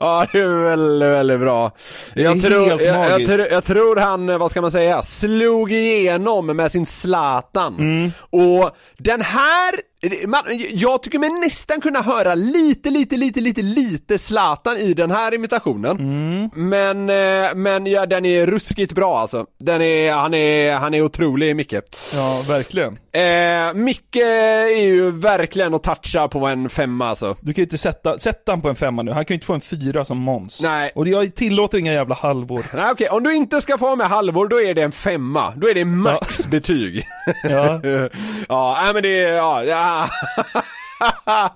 Ja, 0.00 0.26
det 0.32 0.38
är 0.38 0.46
väldigt, 0.64 1.08
väldigt 1.08 1.40
bra. 1.40 1.72
Jag 2.14 2.40
tror, 2.42 2.68
jag, 2.68 2.80
jag, 3.20 3.26
tror- 3.26 3.46
jag 3.50 3.64
tror 3.64 3.96
han, 3.96 4.28
eh, 4.28 4.38
vad 4.38 4.50
ska 4.50 4.60
man 4.60 4.70
säga, 4.70 5.02
slog 5.02 5.72
igenom 5.72 6.46
med 6.46 6.72
sin 6.72 6.86
Zlatan. 6.86 7.74
Mm. 7.78 8.12
Och 8.30 8.70
den 8.98 9.20
här 9.22 9.74
man, 10.26 10.42
jag 10.72 11.02
tycker 11.02 11.18
mig 11.18 11.30
nästan 11.30 11.80
kunna 11.80 12.02
höra 12.02 12.34
lite, 12.34 12.90
lite, 12.90 13.16
lite, 13.16 13.40
lite, 13.40 13.62
lite 13.62 14.18
Zlatan 14.18 14.76
i 14.76 14.94
den 14.94 15.10
här 15.10 15.34
imitationen. 15.34 15.96
Men, 16.54 17.10
eh, 17.10 17.54
men 17.54 17.86
ja, 17.86 18.06
den 18.06 18.24
är 18.24 18.46
ruskigt 18.46 18.92
bra 18.92 19.18
alltså. 19.18 19.46
Den 19.58 19.82
är, 19.82 20.12
han 20.12 20.34
är, 20.34 20.74
han 20.74 20.94
är 20.94 21.02
otrolig 21.02 21.56
Micke. 21.56 21.74
Ja, 22.14 22.42
verkligen. 22.48 22.98
Eh, 23.12 23.74
Micke 23.74 24.16
är 24.16 24.82
ju 24.82 25.10
verkligen 25.10 25.74
att 25.74 25.82
toucha 25.82 26.28
på 26.28 26.46
en 26.46 26.68
femma 26.68 27.08
alltså. 27.08 27.36
Du 27.40 27.54
kan 27.54 27.62
ju 27.62 27.64
inte 27.64 27.78
sätta, 27.78 28.18
sätta 28.18 28.52
han 28.52 28.60
på 28.60 28.68
en 28.68 28.76
femma 28.76 29.02
nu, 29.02 29.12
han 29.12 29.24
kan 29.24 29.34
ju 29.34 29.36
inte 29.36 29.46
få 29.46 29.54
en 29.54 29.60
fyra 29.60 30.04
som 30.04 30.18
Måns. 30.18 30.60
Nej. 30.60 30.92
Och 30.94 31.08
jag 31.08 31.34
tillåter 31.34 31.78
inga 31.78 31.92
jävla 31.92 32.14
halvor. 32.14 32.66
Nej 32.74 32.90
okej, 32.92 33.08
om 33.08 33.22
du 33.22 33.34
inte 33.34 33.60
ska 33.60 33.78
få 33.78 33.96
med 33.96 34.06
halvor 34.06 34.48
då 34.48 34.60
är 34.60 34.74
det 34.74 34.82
en 34.82 34.92
femma. 34.92 35.52
Då 35.56 35.68
är 35.68 35.74
det 35.74 35.84
maxbetyg. 35.84 37.06
Ja. 37.42 37.80
ja, 38.48 38.80
nej 38.82 38.94
men 38.94 39.02
det 39.02 39.22
är, 39.22 39.32
ja, 39.32 39.64
ja. 39.90 40.10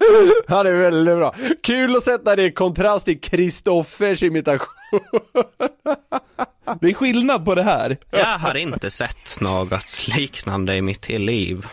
ja 0.49 0.63
det 0.63 0.71
är 0.71 0.75
väldigt 0.75 1.17
bra. 1.17 1.35
Kul 1.63 1.97
att 1.97 2.05
sätta 2.05 2.37
det 2.37 2.43
i 2.43 2.53
kontrast 2.53 3.05
till 3.05 3.21
Kristoffers 3.21 4.23
imitation. 4.23 4.69
Det 6.81 6.89
är 6.89 6.95
skillnad 6.95 7.45
på 7.45 7.55
det 7.55 7.63
här. 7.63 7.97
Jag 8.11 8.39
har 8.39 8.57
inte 8.57 8.91
sett 8.91 9.41
något 9.41 10.09
liknande 10.17 10.77
i 10.77 10.83
mitt 10.83 11.09
liv. 11.09 11.67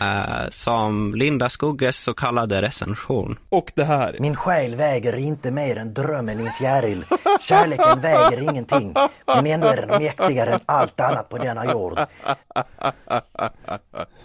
Eh, 0.00 0.48
som 0.50 1.14
Linda 1.14 1.48
Skugges 1.48 1.96
så 1.98 2.14
kallade 2.14 2.62
recension. 2.62 3.38
Och 3.48 3.72
det 3.74 3.84
här. 3.84 4.16
Min 4.20 4.36
själ 4.36 4.74
väger 4.74 5.16
inte 5.16 5.50
mer 5.50 5.76
än 5.76 5.94
drömmen 5.94 6.40
i 6.40 6.46
en 6.46 6.52
fjäril. 6.52 7.04
Kärleken 7.40 8.00
väger 8.00 8.42
ingenting, 8.42 8.94
men 9.26 9.46
ändå 9.46 9.66
är 9.66 9.76
den 9.76 10.02
mäktigare 10.02 10.52
än 10.52 10.60
allt 10.66 11.00
annat 11.00 11.28
på 11.28 11.38
denna 11.38 11.72
jord. 11.72 11.98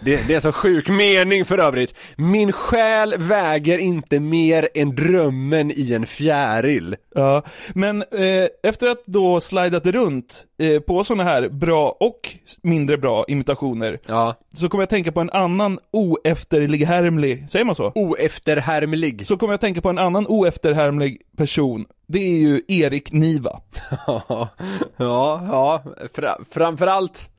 Det, 0.00 0.26
det 0.26 0.34
är 0.34 0.40
så 0.40 0.52
sjuk 0.52 0.88
mening 0.88 1.44
för 1.44 1.58
övrigt. 1.58 1.94
Min 2.16 2.52
själ 2.52 3.14
väger 3.18 3.78
inte 3.78 4.20
mer 4.20 4.68
än 4.74 4.96
drömmen 4.96 5.70
i 5.70 5.92
en 5.92 6.06
fjäril. 6.06 6.96
Ja, 7.14 7.42
men 7.74 8.02
eh, 8.02 8.46
efter 8.62 8.88
att 8.88 9.02
då 9.06 9.40
slidat 9.40 9.86
runt 9.86 10.13
eh, 10.58 10.80
på 10.80 11.04
sådana 11.04 11.24
här 11.24 11.48
bra 11.48 11.96
och 12.00 12.34
mindre 12.62 12.98
bra 12.98 13.24
imitationer 13.28 13.98
Ja. 14.06 14.34
Så 14.52 14.68
kommer 14.68 14.82
jag 14.82 14.88
tänka 14.88 15.12
på 15.12 15.20
en 15.20 15.30
annan 15.30 15.78
oefterhärmlig, 15.90 17.50
säger 17.50 17.64
man 17.64 17.74
så? 17.74 17.92
Oefterhärmlig. 17.94 19.26
Så 19.26 19.36
kommer 19.36 19.52
jag 19.52 19.60
tänka 19.60 19.80
på 19.80 19.90
en 19.90 19.98
annan 19.98 20.26
oefterhärmlig 20.26 21.20
person 21.36 21.86
Det 22.06 22.18
är 22.18 22.38
ju 22.38 22.60
Erik 22.68 23.12
Niva 23.12 23.60
Ja, 24.96 25.42
ja, 25.48 25.82
fra, 26.14 26.38
framförallt 26.50 27.30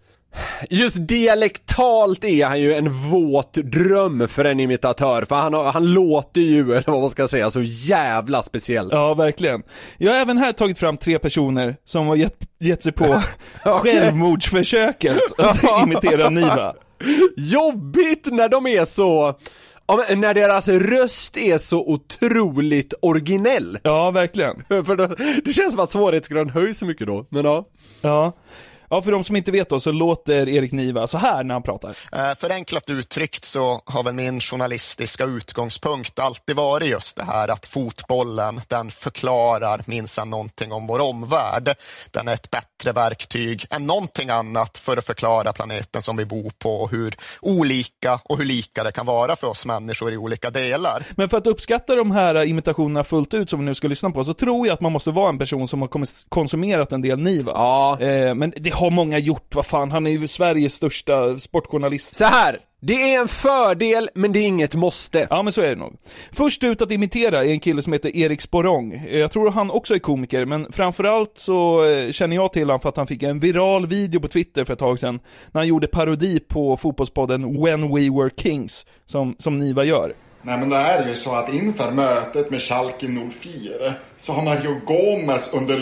Just 0.69 0.95
dialektalt 1.07 2.23
är 2.23 2.45
han 2.45 2.59
ju 2.59 2.73
en 2.73 2.89
våt 3.09 3.53
dröm 3.53 4.27
för 4.27 4.45
en 4.45 4.59
imitatör, 4.59 5.25
för 5.25 5.35
han, 5.35 5.53
har- 5.53 5.71
han 5.71 5.85
låter 5.93 6.41
ju, 6.41 6.61
eller 6.71 6.91
vad 6.91 7.01
man 7.01 7.09
ska 7.09 7.27
säga, 7.27 7.51
så 7.51 7.61
jävla 7.61 8.43
speciellt. 8.43 8.93
Ja, 8.93 9.13
verkligen. 9.13 9.63
Jag 9.97 10.11
har 10.13 10.19
även 10.19 10.37
här 10.37 10.51
tagit 10.51 10.77
fram 10.79 10.97
tre 10.97 11.19
personer 11.19 11.75
som 11.85 12.07
har 12.07 12.15
gett, 12.15 12.37
gett 12.59 12.83
sig 12.83 12.91
på 12.91 13.21
självmordsförsöket 13.63 15.17
att 15.37 15.63
imitera 15.83 16.29
Niva. 16.29 16.73
Jobbigt 17.37 18.25
när 18.31 18.49
de 18.49 18.67
är 18.67 18.85
så, 18.85 19.33
ja, 19.87 20.05
men 20.09 20.21
när 20.21 20.33
deras 20.33 20.67
röst 20.67 21.37
är 21.37 21.57
så 21.57 21.79
otroligt 21.89 22.93
originell. 23.01 23.77
Ja, 23.83 24.11
verkligen. 24.11 24.63
För 24.67 24.95
då, 24.95 25.07
det 25.45 25.53
känns 25.53 25.71
som 25.73 25.79
att 25.83 25.91
svårighetsgraden 25.91 26.49
höjs 26.49 26.77
så 26.77 26.85
mycket 26.85 27.07
då, 27.07 27.25
men 27.29 27.45
ja. 27.45 27.65
Ja. 28.01 28.33
Ja, 28.89 29.01
för 29.01 29.11
de 29.11 29.23
som 29.23 29.35
inte 29.35 29.51
vet 29.51 29.69
då 29.69 29.79
så 29.79 29.91
låter 29.91 30.49
Erik 30.49 30.71
Niva 30.71 31.07
så 31.07 31.17
här 31.17 31.43
när 31.43 31.55
han 31.55 31.63
pratar. 31.63 31.89
Eh, 32.11 32.35
Förenklat 32.35 32.89
uttryckt 32.89 33.45
så 33.45 33.81
har 33.85 34.03
väl 34.03 34.13
min 34.13 34.39
journalistiska 34.39 35.23
utgångspunkt 35.25 36.19
alltid 36.19 36.55
varit 36.55 36.89
just 36.89 37.17
det 37.17 37.23
här 37.23 37.47
att 37.47 37.65
fotbollen, 37.65 38.61
den 38.67 38.91
förklarar 38.91 39.81
minsann 39.85 40.29
någonting 40.29 40.71
om 40.71 40.87
vår 40.87 40.99
omvärld. 40.99 41.75
Den 42.11 42.27
är 42.27 42.33
ett 42.33 42.51
bättre 42.51 42.91
verktyg 42.91 43.65
än 43.69 43.87
någonting 43.87 44.29
annat 44.29 44.77
för 44.77 44.97
att 44.97 45.05
förklara 45.05 45.53
planeten 45.53 46.01
som 46.01 46.17
vi 46.17 46.25
bor 46.25 46.51
på 46.59 46.69
och 46.75 46.91
hur 46.91 47.15
olika 47.41 48.19
och 48.23 48.37
hur 48.37 48.45
lika 48.45 48.83
det 48.83 48.91
kan 48.91 49.05
vara 49.05 49.35
för 49.35 49.47
oss 49.47 49.65
människor 49.65 50.13
i 50.13 50.17
olika 50.17 50.49
delar. 50.49 51.03
Men 51.15 51.29
för 51.29 51.37
att 51.37 51.47
uppskatta 51.47 51.95
de 51.95 52.11
här 52.11 52.43
imitationerna 52.45 53.03
fullt 53.03 53.33
ut 53.33 53.49
som 53.49 53.59
vi 53.59 53.65
nu 53.65 53.75
ska 53.75 53.87
lyssna 53.87 54.11
på 54.11 54.23
så 54.25 54.33
tror 54.33 54.67
jag 54.67 54.73
att 54.73 54.81
man 54.81 54.91
måste 54.91 55.11
vara 55.11 55.29
en 55.29 55.39
person 55.39 55.67
som 55.67 55.81
har 55.81 55.87
kommit- 55.87 56.25
konsumerat 56.29 56.91
en 56.91 57.01
del 57.01 57.19
Niva. 57.19 57.51
Ja. 57.51 57.99
Eh, 57.99 58.33
men 58.35 58.53
det 58.57 58.69
har 58.75 58.91
många 58.91 59.17
gjort, 59.19 59.55
vad 59.55 59.65
fan, 59.65 59.91
han 59.91 60.07
är 60.07 60.11
ju 60.11 60.27
Sveriges 60.27 60.73
största 60.73 61.39
sportjournalist. 61.39 62.15
Så 62.15 62.25
här, 62.25 62.59
det 62.81 63.13
är 63.13 63.21
en 63.21 63.27
fördel, 63.27 64.09
men 64.15 64.31
det 64.31 64.39
är 64.39 64.43
inget 64.43 64.75
måste. 64.75 65.27
Ja 65.29 65.43
men 65.43 65.53
så 65.53 65.61
är 65.61 65.69
det 65.69 65.75
nog. 65.75 65.93
Först 66.31 66.63
ut 66.63 66.81
att 66.81 66.91
imitera 66.91 67.45
är 67.45 67.49
en 67.51 67.59
kille 67.59 67.81
som 67.81 67.93
heter 67.93 68.15
Erik 68.17 68.41
Sporrong. 68.41 68.93
Eh, 68.93 69.19
Jag 69.19 69.31
tror 69.31 69.51
han 69.51 69.71
också 69.71 69.95
är 69.95 69.99
komiker, 69.99 70.45
men 70.45 70.71
framförallt 70.71 71.31
så 71.37 71.85
eh, 71.89 72.11
känner 72.11 72.35
jag 72.35 72.53
till 72.53 72.63
honom 72.65 72.79
för 72.79 72.89
att 72.89 72.97
han 72.97 73.07
fick 73.07 73.23
en 73.23 73.39
viral 73.39 73.87
video 73.87 74.19
på 74.21 74.27
Twitter 74.27 74.65
för 74.65 74.73
ett 74.73 74.79
tag 74.79 74.99
sedan, 74.99 75.19
när 75.51 75.61
han 75.61 75.67
gjorde 75.67 75.87
parodi 75.87 76.39
på 76.39 76.77
fotbollspodden 76.77 77.63
When 77.63 77.95
We 77.95 78.09
Were 78.21 78.29
Kings, 78.37 78.85
som, 79.05 79.35
som 79.39 79.59
Niva 79.59 79.83
gör. 79.83 80.13
Nej 80.41 80.57
men 80.57 80.69
det 80.69 80.77
är 80.77 81.07
ju 81.07 81.15
så 81.15 81.35
att 81.35 81.53
inför 81.53 81.91
mötet 81.91 82.49
med 82.49 82.61
Schalke 82.61 83.07
04 83.07 83.93
så 84.17 84.33
har 84.33 84.41
Mario 84.41 84.79
Gomez 84.85 85.53
under 85.53 85.75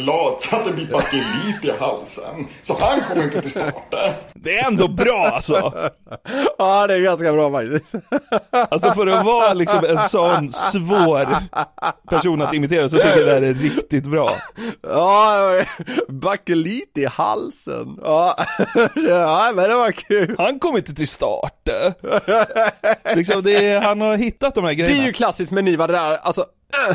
en 0.69 0.75
bit 0.75 0.91
bakelit 0.91 1.63
i 1.63 1.71
halsen. 1.79 2.47
Så 2.61 2.77
han 2.79 3.01
kommer 3.01 3.23
inte 3.23 3.41
till 3.41 3.51
starten. 3.51 4.13
Det 4.34 4.57
är 4.57 4.67
ändå 4.67 4.88
bra 4.88 5.27
alltså! 5.27 5.73
Ja, 6.57 6.88
det 6.88 6.93
är 6.93 6.99
ganska 6.99 7.34
bra 7.34 7.51
faktiskt. 7.51 7.95
Alltså 8.69 8.93
för 8.93 9.07
att 9.07 9.25
vara 9.25 9.53
liksom 9.53 9.86
en 9.86 10.01
sån 10.09 10.51
svår 10.51 11.27
person 12.09 12.41
att 12.41 12.53
imitera 12.53 12.89
så 12.89 12.97
tycker 12.97 13.09
jag 13.17 13.25
det 13.25 13.34
här 13.34 13.41
är 13.41 13.53
riktigt 13.53 14.03
bra. 14.03 14.36
Ja, 14.81 15.61
bakelit 16.07 16.97
i 16.97 17.05
halsen. 17.05 17.97
Ja, 18.03 18.36
ja 18.95 19.51
men 19.55 19.69
det 19.69 19.75
var 19.75 19.91
kul. 19.91 20.36
Han 20.38 20.59
kom 20.59 20.77
inte 20.77 20.93
till 20.95 21.07
start. 21.07 21.69
Liksom 23.15 23.43
det 23.43 23.67
är, 23.67 23.81
han 23.81 24.01
har 24.01 24.15
hittat 24.17 24.55
de 24.55 24.63
här 24.63 24.71
Det 24.71 24.75
grejerna. 24.75 25.03
är 25.03 25.07
ju 25.07 25.13
klassiskt 25.13 25.51
med 25.51 25.63
Niva 25.63 25.88
det 25.88 25.93
där, 25.93 26.17
alltså 26.17 26.45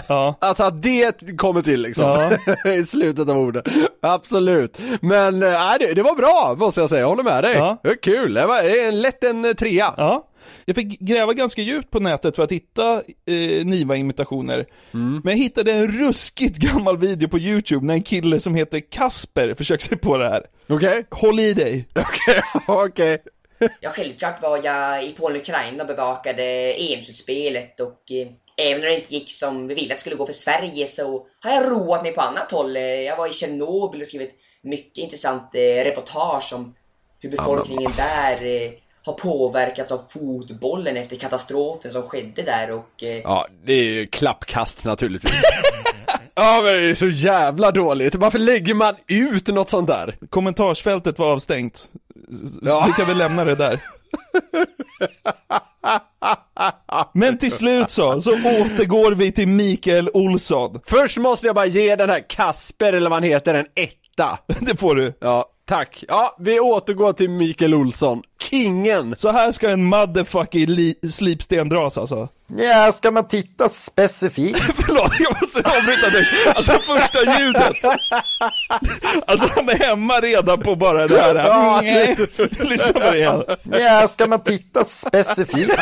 Ja. 0.07 0.35
Att 0.41 0.83
det 0.83 1.37
kommer 1.37 1.63
till 1.63 1.83
liksom, 1.83 2.39
i 2.65 2.85
slutet 2.85 3.29
av 3.29 3.39
ordet. 3.39 3.65
Absolut. 4.03 4.79
Men, 5.01 5.43
äh, 5.43 5.51
det, 5.81 5.95
det 5.95 6.03
var 6.03 6.17
bra, 6.17 6.57
måste 6.59 6.81
jag 6.81 6.91
säga, 6.91 7.01
jag 7.01 7.09
håller 7.09 7.23
med 7.23 7.45
dig. 7.45 7.55
Ja. 7.55 7.79
Det 7.83 7.89
var 7.89 7.97
kul, 7.97 8.35
det 8.35 8.47
var 8.47 8.63
det 8.63 8.85
är 8.85 8.89
en 8.89 9.01
lätt 9.01 9.25
en 9.25 9.45
eh, 9.45 9.53
trea. 9.53 9.95
Ja. 9.97 10.25
Jag 10.65 10.77
fick 10.77 11.01
gräva 11.01 11.33
ganska 11.33 11.63
djupt 11.63 11.91
på 11.91 12.01
nätet 12.01 12.37
för 12.37 12.43
att 12.43 12.53
hitta 12.53 12.95
eh, 13.27 13.67
Niva-imitationer. 13.67 14.67
Men 14.91 15.23
jag 15.25 15.37
hittade 15.37 15.73
en 15.73 15.89
ruskigt 15.89 16.59
gammal 16.73 16.97
video 16.97 17.29
på 17.29 17.39
YouTube 17.39 17.87
när 17.87 17.95
en 17.95 18.03
kille 18.03 18.41
som 18.41 18.55
heter 18.55 18.81
Kasper 18.81 19.55
försöker 19.55 19.85
sig 19.85 19.99
på 19.99 20.19
det 20.19 20.29
här. 20.29 20.43
Okej. 20.69 21.07
Håll 21.11 21.41
i 21.41 21.55
dig. 21.55 21.89
Okej, 21.95 22.43
okej. 22.67 23.23
Ja, 23.81 23.91
självklart 23.91 24.43
var 24.43 24.61
jag 24.65 25.05
i 25.05 25.13
Polen-Ukraina 25.13 25.83
och 25.83 25.89
bevakade 25.89 26.43
EM-slutspelet 26.73 27.81
och 27.81 28.03
eh, 28.11 28.29
även 28.69 28.81
när 28.81 28.89
det 28.89 28.95
inte 28.95 29.15
gick 29.15 29.33
som 29.33 29.69
vi 29.69 29.75
ville 29.75 29.87
att 29.95 29.97
det 29.97 30.01
skulle 30.01 30.17
gå 30.17 30.27
för 30.27 30.33
Sverige 30.33 30.87
så 30.87 31.27
har 31.41 31.51
jag 31.51 31.65
roat 31.71 32.03
mig 32.03 32.13
på 32.13 32.21
annat 32.21 32.53
håll. 32.53 32.77
Eh, 32.77 32.83
Jag 32.83 33.17
var 33.17 33.29
i 33.29 33.33
Tjernobyl 33.33 34.01
och 34.01 34.07
skrivit 34.07 34.35
mycket 34.63 34.99
intressant 34.99 35.55
eh, 35.55 35.85
reportage 35.85 36.53
om 36.55 36.75
hur 37.21 37.31
befolkningen 37.31 37.93
där 37.97 38.71
har 39.05 39.13
påverkats 39.13 39.93
av 39.93 40.01
fotbollen 40.09 40.97
efter 40.97 41.17
katastrofen 41.17 41.93
som 41.93 42.03
skedde 42.03 42.43
där 42.43 42.71
och 42.71 43.03
Ja, 43.03 43.49
det 43.65 43.73
är 43.73 43.85
ju 43.85 44.07
klappkast 44.07 44.85
naturligtvis. 44.85 45.33
ja 46.39 46.61
men 46.65 46.73
det 46.75 46.87
är 46.91 46.95
så 46.95 47.09
jävla 47.09 47.71
dåligt, 47.71 48.15
varför 48.15 48.39
lägger 48.39 48.75
man 48.75 48.95
ut 49.07 49.49
något 49.49 49.71
sånt 49.71 49.87
där? 49.87 50.17
Kommentarsfältet 50.31 51.19
var 51.19 51.33
avstängt. 51.33 51.89
Ja. 52.63 52.85
Vi 52.87 52.93
kan 52.93 53.07
väl 53.07 53.19
lämna 53.19 53.45
det 53.45 53.55
där. 53.55 53.81
Men 57.13 57.39
till 57.39 57.53
slut 57.53 57.91
så, 57.91 58.21
så 58.21 58.33
återgår 58.33 59.13
vi 59.13 59.33
till 59.33 59.49
Mikael 59.49 60.11
Olsson. 60.15 60.81
Först 60.87 61.17
måste 61.19 61.47
jag 61.47 61.55
bara 61.57 61.67
ge 61.67 61.97
den 61.97 62.11
här 62.11 62.25
Kasper, 62.29 62.93
eller 62.93 63.11
vad 63.11 63.17
han 63.17 63.23
heter, 63.31 63.55
en 63.55 63.67
etta. 63.75 64.39
Det 64.61 64.77
får 64.77 64.95
du. 64.95 65.15
Ja, 65.21 65.47
tack. 65.69 66.05
Ja, 66.09 66.37
vi 66.39 66.61
återgår 66.61 67.13
till 67.13 67.31
Mikael 67.31 67.75
Olsson. 67.75 68.23
Kingen! 68.43 69.15
Så 69.17 69.31
här 69.31 69.53
ska 69.53 69.71
en 69.71 69.85
motherfucking 69.85 70.67
li- 70.67 71.11
slipsten 71.11 71.69
dras 71.69 71.99
alltså. 71.99 72.29
Ja, 72.57 72.93
ska 72.93 73.11
man 73.11 73.29
titta 73.29 73.69
specifikt? 73.69 74.61
Förlåt, 74.87 75.13
jag 75.21 75.37
måste 75.41 75.71
avbryta 75.71 76.11
dig. 76.11 76.29
Alltså 76.55 76.73
första 76.73 77.39
ljudet. 77.41 77.77
Alltså 79.27 79.49
han 79.55 79.69
är 79.69 79.75
hemma 79.75 80.15
redan 80.15 80.61
på 80.61 80.77
bara 80.77 81.07
det 81.09 81.21
här. 81.21 81.35
Ja. 81.35 81.81
Nej. 81.83 82.17
Lyssna 82.61 82.93
på 82.93 82.99
det 82.99 83.17
igen. 83.17 83.45
Ja, 83.73 84.09
ska 84.09 84.27
man 84.27 84.41
titta 84.41 84.85
specifikt? 84.85 85.75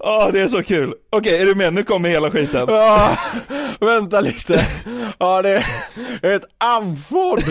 Ja, 0.00 0.30
det 0.32 0.40
är 0.40 0.48
så 0.48 0.62
kul. 0.62 0.94
Okej, 1.10 1.40
är 1.40 1.46
du 1.46 1.54
med? 1.54 1.74
Nu 1.74 1.82
kommer 1.84 2.08
hela 2.08 2.30
skiten. 2.30 2.66
Ja, 2.68 3.10
vänta 3.80 4.20
lite. 4.20 4.66
Ja, 5.18 5.42
det 5.42 5.64
är 6.22 6.30
ett 6.30 6.46
andfådd. 6.58 7.42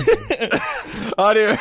Ja, 1.18 1.34
det 1.34 1.44
är, 1.44 1.60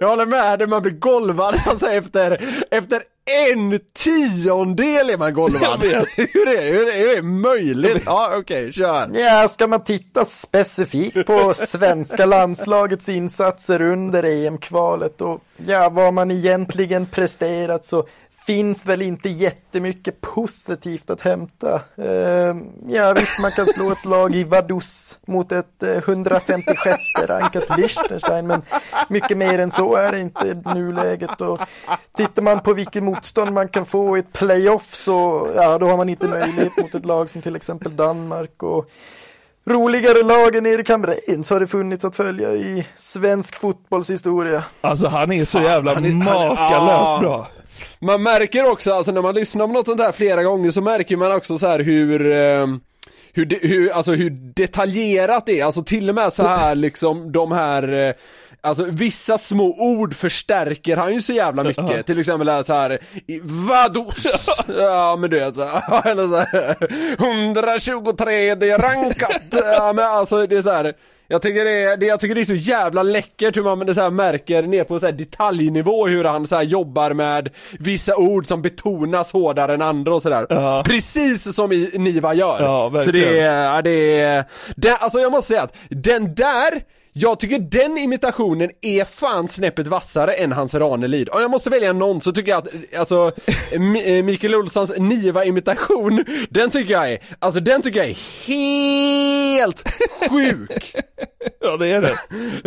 jag 0.00 0.08
håller 0.08 0.26
med 0.26 0.58
dig, 0.58 0.68
man 0.68 0.82
blir 0.82 0.92
golvad 0.92 1.54
alltså 1.66 1.86
efter, 1.86 2.44
efter 2.70 3.02
en 3.48 3.80
tiondel 3.92 5.10
är 5.10 5.18
man 5.18 5.34
golvad. 5.34 5.80
Hur 5.82 5.94
är, 5.94 6.06
hur 6.32 6.48
är, 6.48 6.72
hur 6.72 6.88
är 6.88 7.16
det 7.16 7.22
möjligt? 7.22 8.02
Ja, 8.06 8.32
okej, 8.36 8.72
kör. 8.72 9.10
Ja, 9.14 9.48
ska 9.48 9.66
man 9.66 9.84
titta 9.84 10.24
specifikt 10.24 11.26
på 11.26 11.54
svenska 11.54 12.26
landslagets 12.26 13.08
insatser 13.08 13.82
under 13.82 14.22
EM-kvalet 14.22 15.20
och 15.20 15.40
ja, 15.66 15.88
vad 15.88 16.14
man 16.14 16.30
egentligen 16.30 17.06
presterat 17.06 17.84
så 17.84 18.06
finns 18.46 18.86
väl 18.86 19.02
inte 19.02 19.28
jättemycket 19.28 20.20
positivt 20.20 21.10
att 21.10 21.20
hämta. 21.20 21.74
Eh, 21.96 22.56
ja 22.88 23.12
visst, 23.16 23.40
man 23.42 23.50
kan 23.50 23.66
slå 23.66 23.90
ett 23.92 24.04
lag 24.04 24.34
i 24.34 24.44
Vaduz 24.44 25.18
mot 25.26 25.52
ett 25.52 25.82
eh, 25.82 25.96
156 25.96 26.96
rankat 27.26 27.76
Liechtenstein, 27.78 28.46
men 28.46 28.62
mycket 29.08 29.38
mer 29.38 29.58
än 29.58 29.70
så 29.70 29.94
är 29.96 30.12
det 30.12 30.18
inte 30.20 30.46
i 30.48 30.74
nuläget. 30.74 31.40
Och 31.40 31.60
tittar 32.16 32.42
man 32.42 32.60
på 32.60 32.72
vilket 32.72 33.02
motstånd 33.02 33.52
man 33.52 33.68
kan 33.68 33.86
få 33.86 34.16
i 34.16 34.20
ett 34.20 34.32
playoff 34.32 34.94
så 34.94 35.48
ja, 35.56 35.78
då 35.78 35.88
har 35.88 35.96
man 35.96 36.08
inte 36.08 36.28
möjlighet 36.28 36.76
mot 36.76 36.94
ett 36.94 37.06
lag 37.06 37.30
som 37.30 37.42
till 37.42 37.56
exempel 37.56 37.96
Danmark. 37.96 38.62
Och 38.62 38.90
roligare 39.64 40.22
lag 40.22 40.56
än 40.56 40.66
Erik 40.66 40.88
Hamrén 40.88 41.44
så 41.44 41.54
har 41.54 41.60
det 41.60 41.66
funnits 41.66 42.04
att 42.04 42.14
följa 42.16 42.52
i 42.52 42.86
svensk 42.96 43.56
fotbollshistoria. 43.60 44.64
Alltså 44.80 45.08
han 45.08 45.32
är 45.32 45.44
så 45.44 45.60
jävla 45.60 45.94
Han 45.94 46.04
är- 46.04 46.10
han 46.10 46.20
är- 46.20 46.48
makalöst 46.48 47.20
bra. 47.20 47.48
Man 47.98 48.22
märker 48.22 48.70
också, 48.70 48.92
alltså 48.92 49.12
när 49.12 49.22
man 49.22 49.34
lyssnar 49.34 49.66
på 49.66 49.72
något 49.72 49.86
sånt 49.86 50.00
här 50.00 50.12
flera 50.12 50.42
gånger 50.42 50.70
så 50.70 50.80
märker 50.82 51.16
man 51.16 51.32
också 51.32 51.58
så 51.58 51.66
här 51.66 51.78
hur 51.78 52.32
eh, 52.32 52.66
hur, 53.32 53.44
de, 53.44 53.58
hur, 53.62 53.92
alltså 53.92 54.12
hur 54.12 54.30
detaljerat 54.30 55.46
det 55.46 55.60
är, 55.60 55.64
alltså 55.64 55.84
till 55.84 56.08
och 56.08 56.14
med 56.14 56.32
så 56.32 56.46
här 56.46 56.74
liksom 56.74 57.32
de 57.32 57.52
här 57.52 57.92
eh, 58.08 58.14
Alltså 58.64 58.84
vissa 58.84 59.38
små 59.38 59.74
ord 59.78 60.14
förstärker 60.14 60.96
han 60.96 61.14
ju 61.14 61.20
så 61.20 61.32
jävla 61.32 61.64
mycket, 61.64 62.06
till 62.06 62.20
exempel 62.20 62.48
här 62.48 62.62
så 62.62 62.72
här 62.72 62.98
i 63.26 63.40
Vaduz! 63.44 64.26
Ja 64.78 65.16
men 65.20 65.30
du 65.30 65.38
vet 65.38 65.56
så 65.56 65.64
här, 65.64 66.06
eller 66.10 66.28
så 66.28 66.36
här 66.36 66.76
123 67.18 68.54
det 68.54 68.70
är 68.70 68.78
rankat! 68.78 69.42
Ja 69.50 69.92
men 69.92 70.04
alltså 70.04 70.46
det 70.46 70.56
är 70.56 70.62
så 70.62 70.70
här 70.70 70.94
jag 71.32 71.42
tycker 71.42 71.64
det 71.64 71.84
är, 71.84 71.96
det, 71.96 72.06
jag 72.06 72.20
tycker 72.20 72.34
det 72.34 72.40
är 72.40 72.44
så 72.44 72.54
jävla 72.54 73.02
läckert 73.02 73.56
hur 73.56 73.62
man 73.62 73.78
det 73.78 73.94
så 73.94 74.00
här 74.00 74.10
märker 74.10 74.62
ner 74.62 74.84
på 74.84 75.00
så 75.00 75.06
här 75.06 75.12
detaljnivå 75.12 76.06
hur 76.06 76.24
han 76.24 76.46
så 76.46 76.56
här 76.56 76.62
jobbar 76.62 77.12
med 77.14 77.50
vissa 77.78 78.16
ord 78.16 78.46
som 78.46 78.62
betonas 78.62 79.32
hårdare 79.32 79.74
än 79.74 79.82
andra 79.82 80.14
och 80.14 80.22
sådär. 80.22 80.82
Precis 80.82 81.54
som 81.54 81.72
i 81.72 81.90
Niva 81.94 82.34
gör. 82.34 82.60
Ja, 82.60 82.84
så 82.84 82.88
verkligen. 82.88 83.32
det 83.32 83.40
är, 83.40 83.82
det 83.82 84.20
är, 84.20 84.44
det, 84.76 84.96
alltså 84.96 85.18
jag 85.18 85.32
måste 85.32 85.48
säga 85.48 85.62
att 85.62 85.76
den 85.88 86.34
där 86.34 86.82
jag 87.12 87.40
tycker 87.40 87.58
den 87.58 87.98
imitationen 87.98 88.70
är 88.80 89.04
fan 89.04 89.48
snäppet 89.48 89.86
vassare 89.86 90.32
än 90.32 90.52
hans 90.52 90.74
Ranelid. 90.74 91.28
Om 91.28 91.40
jag 91.40 91.50
måste 91.50 91.70
välja 91.70 91.92
någon 91.92 92.20
så 92.20 92.32
tycker 92.32 92.50
jag 92.50 92.58
att, 92.58 92.98
alltså, 92.98 93.32
eh, 93.72 94.22
Mikael 94.22 94.54
Olssons 94.54 94.92
Niva-imitation, 94.98 96.24
den 96.50 96.70
tycker 96.70 96.92
jag 96.92 97.12
är, 97.12 97.18
alltså 97.38 97.60
den 97.60 97.82
tycker 97.82 97.98
jag 98.00 98.08
är 98.08 98.46
helt 98.46 99.88
sjuk! 100.30 100.94
Ja 101.60 101.76
det 101.76 101.88
är 101.88 102.02
det. 102.02 102.18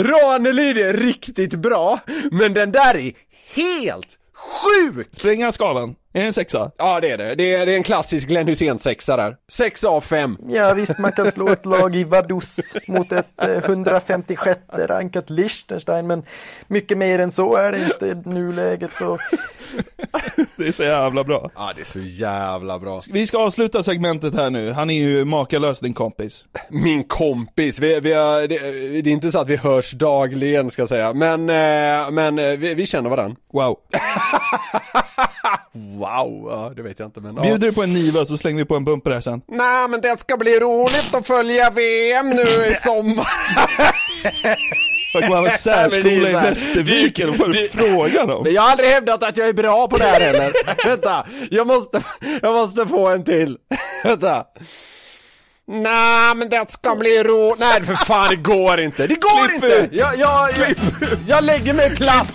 Ranelid 0.04 0.78
är 0.78 0.94
riktigt 0.94 1.54
bra, 1.54 2.00
men 2.32 2.54
den 2.54 2.72
där 2.72 2.98
är 2.98 3.12
helt 3.56 4.18
sjuk! 4.34 5.08
Spränger 5.12 5.44
han 5.44 5.54
skalan? 5.54 5.96
Är 6.16 6.20
det 6.20 6.26
en 6.28 6.34
sexa? 6.34 6.72
Ja 6.78 7.00
det 7.00 7.10
är 7.12 7.18
det, 7.18 7.36
det 7.36 7.54
är, 7.54 7.66
det 7.66 7.72
är 7.72 7.78
en 7.78 7.84
klassisk 7.84 8.28
Glenn 8.28 8.48
Hysén 8.48 8.80
sexa 8.80 9.18
där. 9.18 9.36
6 9.52 9.84
av 9.84 10.02
5. 10.02 10.38
Ja 10.50 10.74
visst, 10.74 11.00
man 11.00 11.12
kan 11.12 11.32
slå 11.32 11.50
ett 11.50 11.66
lag 11.66 11.96
i 11.96 12.04
Vaduz 12.04 12.76
mot 12.88 13.12
ett 13.12 13.44
eh, 13.44 13.50
156 13.50 14.60
rankat 14.74 15.30
Liechtenstein, 15.30 16.08
men 16.08 16.24
mycket 16.68 16.98
mer 16.98 17.20
än 17.20 17.32
så 17.32 17.56
är 17.56 17.72
det 17.72 17.78
inte 17.78 18.06
i 18.06 18.30
nuläget. 18.30 19.02
Och 19.02 19.20
Det 20.56 20.68
är 20.68 20.72
så 20.72 20.84
jävla 20.84 21.24
bra. 21.24 21.52
Ja 21.56 21.72
det 21.76 21.82
är 21.82 21.86
så 21.86 22.00
jävla 22.00 22.80
bra. 22.80 23.02
Vi 23.12 23.28
ska 23.28 23.38
avsluta 23.38 23.84
segmentet 23.84 24.36
här 24.36 24.50
nu. 24.50 24.72
Han 24.72 24.90
är 24.90 25.00
ju 25.00 25.26
makalös 25.26 25.80
din 25.80 25.94
kompis. 25.94 26.46
Min 26.70 27.04
kompis, 27.04 27.80
vi, 27.80 28.00
vi 28.00 28.14
har, 28.14 28.48
det, 28.48 28.58
det 29.02 29.10
är 29.10 29.14
inte 29.14 29.32
så 29.32 29.40
att 29.40 29.50
vi 29.50 29.56
hörs 29.56 29.92
dagligen 29.92 30.70
ska 30.70 30.82
jag 30.82 30.90
säga, 30.90 31.14
men, 31.14 31.50
eh, 31.50 32.12
men 32.12 32.40
eh, 32.40 32.58
vi, 32.58 32.74
vi 32.74 32.86
känner 32.86 33.10
varandra. 33.10 33.38
Wow. 33.54 33.78
Wow, 35.78 36.48
ja, 36.52 36.74
det 36.76 36.82
vet 36.82 37.00
jag 37.00 37.08
inte 37.08 37.20
men 37.20 37.36
ja. 37.36 37.42
Bjuder 37.42 37.68
du 37.68 37.74
på 37.74 37.84
en 37.84 37.94
Niva 37.94 38.26
så 38.26 38.38
slänger 38.38 38.58
vi 38.58 38.66
på 38.66 38.76
en 38.76 38.86
bumper 38.86 39.12
här 39.12 39.22
sen. 39.22 39.42
Nej 39.48 39.88
men 39.88 40.02
det 40.02 40.20
ska 40.20 40.38
bli 40.38 40.60
roligt 40.60 41.10
att 41.16 41.28
följa 41.28 41.70
VM 41.70 42.30
nu 42.30 42.42
i 42.42 42.76
sommar. 42.84 43.28
Vad 45.14 45.24
kommer 45.24 45.36
han 45.50 45.58
särskola 45.58 46.30
i 46.30 46.34
Västerviken? 46.34 47.38
Vad 47.38 47.50
är 47.50 47.54
det 47.54 47.70
frågan 47.72 48.30
om? 48.30 48.46
Jag 48.50 48.62
har 48.62 48.72
aldrig 48.72 48.90
hävdat 48.90 49.24
att 49.24 49.38
jag 49.38 49.48
är 49.48 49.54
bra 49.54 49.88
på 49.88 49.98
det 49.98 50.04
här 50.04 50.20
heller. 50.22 50.54
Vänta, 50.88 51.26
jag 51.52 51.68
måste, 51.68 52.04
jag 52.42 52.54
måste 52.54 52.88
få 52.88 53.08
en 53.08 53.24
till. 53.24 53.58
Vänta. 54.04 54.46
Nej 55.68 56.36
men 56.36 56.50
det 56.50 56.72
ska 56.72 56.96
bli 56.96 57.24
roligt. 57.24 57.60
Nej 57.60 57.84
för 57.84 57.96
fan 57.96 58.30
det 58.30 58.36
går 58.36 58.82
inte. 58.82 59.08
Det 59.08 59.16
går 59.16 59.48
Klipp 59.48 59.64
inte! 59.64 59.76
ut. 59.76 59.90
Jag, 59.92 60.18
jag, 60.18 60.50
jag, 60.58 60.76
jag 61.28 61.44
lägger 61.44 61.74
mig 61.74 61.96
platt. 61.96 62.34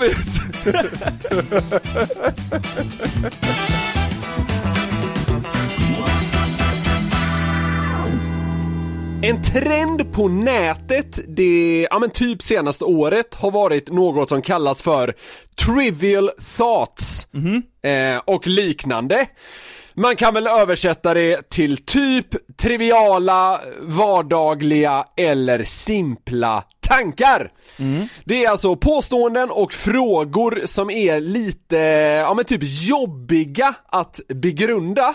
En 9.22 9.42
trend 9.42 10.12
på 10.12 10.28
nätet, 10.28 11.18
det, 11.28 11.86
ja 11.90 11.98
men 11.98 12.10
typ 12.10 12.42
senaste 12.42 12.84
året, 12.84 13.34
har 13.34 13.50
varit 13.50 13.90
något 13.92 14.28
som 14.28 14.42
kallas 14.42 14.82
för 14.82 15.14
trivial 15.64 16.30
thoughts 16.56 17.28
eh, 17.82 18.20
och 18.24 18.46
liknande. 18.46 19.26
Man 20.00 20.16
kan 20.16 20.34
väl 20.34 20.46
översätta 20.46 21.14
det 21.14 21.50
till 21.50 21.76
typ 21.76 22.56
triviala, 22.56 23.60
vardagliga 23.80 25.04
eller 25.16 25.64
simpla 25.64 26.64
tankar. 26.80 27.50
Det 28.24 28.44
är 28.44 28.50
alltså 28.50 28.76
påståenden 28.76 29.50
och 29.50 29.72
frågor 29.72 30.62
som 30.64 30.90
är 30.90 31.20
lite, 31.20 31.76
ja 32.26 32.34
men 32.34 32.44
typ 32.44 32.60
jobbiga 32.62 33.74
att 33.86 34.20
begrunda. 34.28 35.14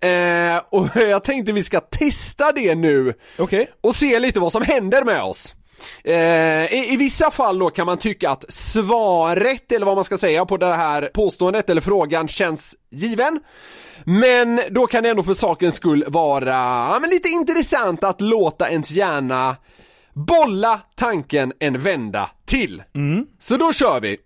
Eh, 0.00 0.62
och 0.70 0.88
jag 0.94 1.24
tänkte 1.24 1.52
vi 1.52 1.64
ska 1.64 1.80
testa 1.80 2.52
det 2.52 2.74
nu 2.74 3.14
Okej. 3.38 3.70
och 3.80 3.96
se 3.96 4.18
lite 4.18 4.40
vad 4.40 4.52
som 4.52 4.62
händer 4.62 5.04
med 5.04 5.22
oss. 5.22 5.54
Eh, 6.04 6.74
i, 6.74 6.92
I 6.92 6.96
vissa 6.96 7.30
fall 7.30 7.58
då 7.58 7.70
kan 7.70 7.86
man 7.86 7.98
tycka 7.98 8.30
att 8.30 8.44
svaret, 8.48 9.72
eller 9.72 9.86
vad 9.86 9.94
man 9.94 10.04
ska 10.04 10.18
säga 10.18 10.46
på 10.46 10.56
det 10.56 10.74
här 10.74 11.10
påståendet 11.14 11.70
eller 11.70 11.80
frågan 11.80 12.28
känns 12.28 12.74
given. 12.90 13.40
Men 14.04 14.60
då 14.70 14.86
kan 14.86 15.02
det 15.02 15.10
ändå 15.10 15.22
för 15.22 15.34
sakens 15.34 15.74
skull 15.74 16.04
vara 16.08 16.50
ja, 16.50 16.98
men 17.00 17.10
lite 17.10 17.28
intressant 17.28 18.04
att 18.04 18.20
låta 18.20 18.70
ens 18.70 18.90
hjärna 18.90 19.56
bolla 20.12 20.80
tanken 20.94 21.52
en 21.58 21.80
vända 21.80 22.30
till. 22.46 22.82
Så 23.38 23.56
då 23.56 23.72
kör 23.72 24.00
vi. 24.00 24.16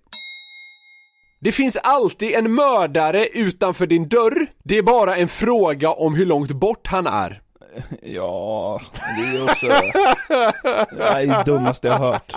Det 1.40 1.52
finns 1.52 1.76
alltid 1.76 2.34
en 2.34 2.54
mördare 2.54 3.26
utanför 3.26 3.86
din 3.86 4.08
dörr. 4.08 4.46
Det 4.62 4.78
är 4.78 4.82
bara 4.82 5.16
en 5.16 5.28
fråga 5.28 5.90
om 5.90 6.14
hur 6.14 6.26
långt 6.26 6.52
bort 6.52 6.86
han 6.86 7.06
är. 7.06 7.40
Ja, 8.02 8.80
det 9.18 9.36
är 9.36 9.44
också... 9.44 9.66
Är 9.66 11.26
det 11.26 11.42
dummaste 11.46 11.88
jag 11.88 11.94
har 11.94 12.12
hört. 12.12 12.32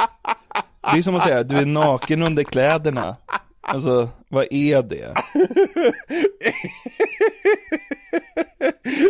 Det 0.91 0.97
är 0.97 1.01
som 1.01 1.15
att 1.15 1.23
säga, 1.23 1.43
du 1.43 1.57
är 1.57 1.65
naken 1.65 2.23
under 2.23 2.43
kläderna. 2.43 3.15
Alltså, 3.61 4.09
vad 4.29 4.47
är 4.51 4.81
det? 4.81 5.13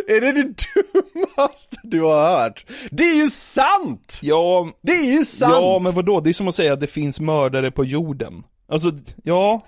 Är 0.08 0.20
det 0.20 0.32
det 0.32 0.42
dummaste 0.74 1.76
du 1.82 2.00
har 2.02 2.38
hört? 2.38 2.66
Det 2.90 3.02
är 3.04 3.14
ju 3.16 3.30
sant! 3.30 4.18
Ja, 4.22 4.70
Det 4.80 4.92
är 4.92 5.04
ju 5.04 5.24
sant! 5.24 5.54
ja 5.56 5.78
men 5.82 5.94
vadå? 5.94 6.20
Det 6.20 6.30
är 6.30 6.34
som 6.34 6.48
att 6.48 6.54
säga 6.54 6.72
att 6.72 6.80
det 6.80 6.86
finns 6.86 7.20
mördare 7.20 7.70
på 7.70 7.84
jorden. 7.84 8.44
Alltså, 8.68 8.92
ja, 9.22 9.62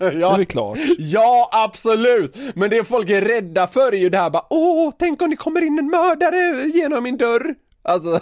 det 0.04 0.06
är 0.06 0.18
ja, 0.18 0.44
klart. 0.48 0.78
ja, 0.98 1.48
absolut! 1.52 2.36
Men 2.54 2.70
det 2.70 2.84
folk 2.84 3.10
är 3.10 3.22
rädda 3.22 3.66
för 3.66 3.92
är 3.94 3.98
ju 3.98 4.10
det 4.10 4.18
här 4.18 4.30
bara 4.30 4.46
Åh, 4.50 4.92
tänk 4.98 5.22
om 5.22 5.30
det 5.30 5.36
kommer 5.36 5.62
in 5.62 5.78
en 5.78 5.90
mördare 5.90 6.64
genom 6.74 7.04
min 7.04 7.16
dörr! 7.16 7.54
Alltså, 7.82 8.20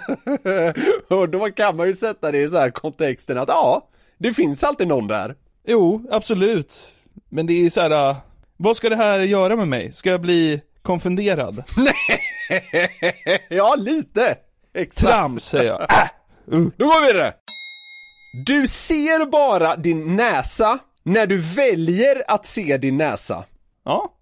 och 1.09 1.29
då 1.29 1.51
kan 1.51 1.76
man 1.76 1.87
ju 1.87 1.97
sätta 1.97 2.33
det 2.33 2.39
i 2.39 2.49
så 2.49 2.59
här 2.59 2.70
kontexten 2.70 3.39
att 3.39 3.49
ja, 3.49 3.89
det 4.18 4.35
finns 4.35 4.64
alltid 4.64 4.89
någon 4.89 5.07
där. 5.07 5.35
Jo, 5.66 6.07
absolut. 6.11 6.89
Men 7.29 7.47
det 7.47 7.66
är 7.66 7.70
så 7.70 7.81
här, 7.81 8.11
äh, 8.11 8.16
vad 8.57 8.76
ska 8.76 8.89
det 8.89 8.97
här 8.97 9.20
göra 9.20 9.57
med 9.57 9.68
mig? 9.68 9.93
Ska 9.93 10.11
jag 10.11 10.20
bli 10.20 10.61
konfunderad? 10.83 11.64
ja, 13.49 13.74
lite! 13.79 14.37
Exakt. 14.74 15.12
Trams, 15.12 15.45
säger 15.45 15.66
jag. 15.66 15.83
Äh, 15.83 16.59
uh. 16.59 16.68
Då 16.76 16.87
går 16.87 17.01
vi 17.01 17.12
vidare! 17.12 17.33
Du 18.47 18.66
ser 18.66 19.26
bara 19.26 19.76
din 19.76 20.16
näsa 20.16 20.79
när 21.09 21.27
du 21.27 21.39
väljer 21.39 22.23
att 22.29 22.47
se 22.47 22.77
din 22.79 22.97
näsa. 22.97 23.45
Ja, 23.85 24.15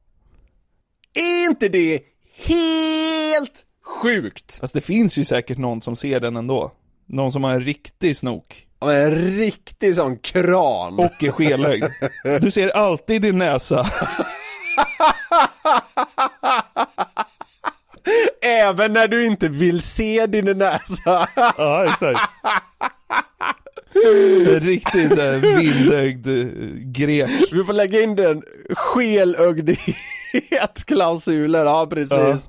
Är 1.14 1.44
inte 1.44 1.68
det 1.68 2.00
helt 2.46 3.64
sjukt? 3.84 4.58
Fast 4.60 4.74
det 4.74 4.80
finns 4.80 5.18
ju 5.18 5.24
säkert 5.24 5.58
någon 5.58 5.82
som 5.82 5.96
ser 5.96 6.20
den 6.20 6.36
ändå. 6.36 6.72
Någon 7.06 7.32
som 7.32 7.44
har 7.44 7.50
en 7.52 7.62
riktig 7.62 8.16
snok. 8.16 8.66
Ja, 8.80 8.92
En 8.92 9.10
riktig 9.38 9.94
sån 9.96 10.18
kran. 10.18 10.98
Och 10.98 11.22
är 11.24 11.30
skelögd. 11.30 11.84
Du 12.40 12.50
ser 12.50 12.68
alltid 12.68 13.22
din 13.22 13.38
näsa. 13.38 13.86
Även 18.42 18.92
när 18.92 19.08
du 19.08 19.26
inte 19.26 19.48
vill 19.48 19.82
se 19.82 20.26
din 20.26 20.58
näsa. 20.58 21.28
Ja, 21.56 21.84
exakt. 21.90 22.20
En 24.04 24.60
riktigt 24.60 25.14
såhär 25.14 25.58
vildögd 25.60 26.26
eh, 26.26 26.46
grek. 26.76 27.30
Vi 27.52 27.64
får 27.64 27.72
lägga 27.72 28.00
in 28.00 28.16
den 28.16 28.42
skelögd 28.70 29.70
skelögdhet-klausuler, 30.40 31.64
ja 31.64 31.86
precis. 31.90 32.48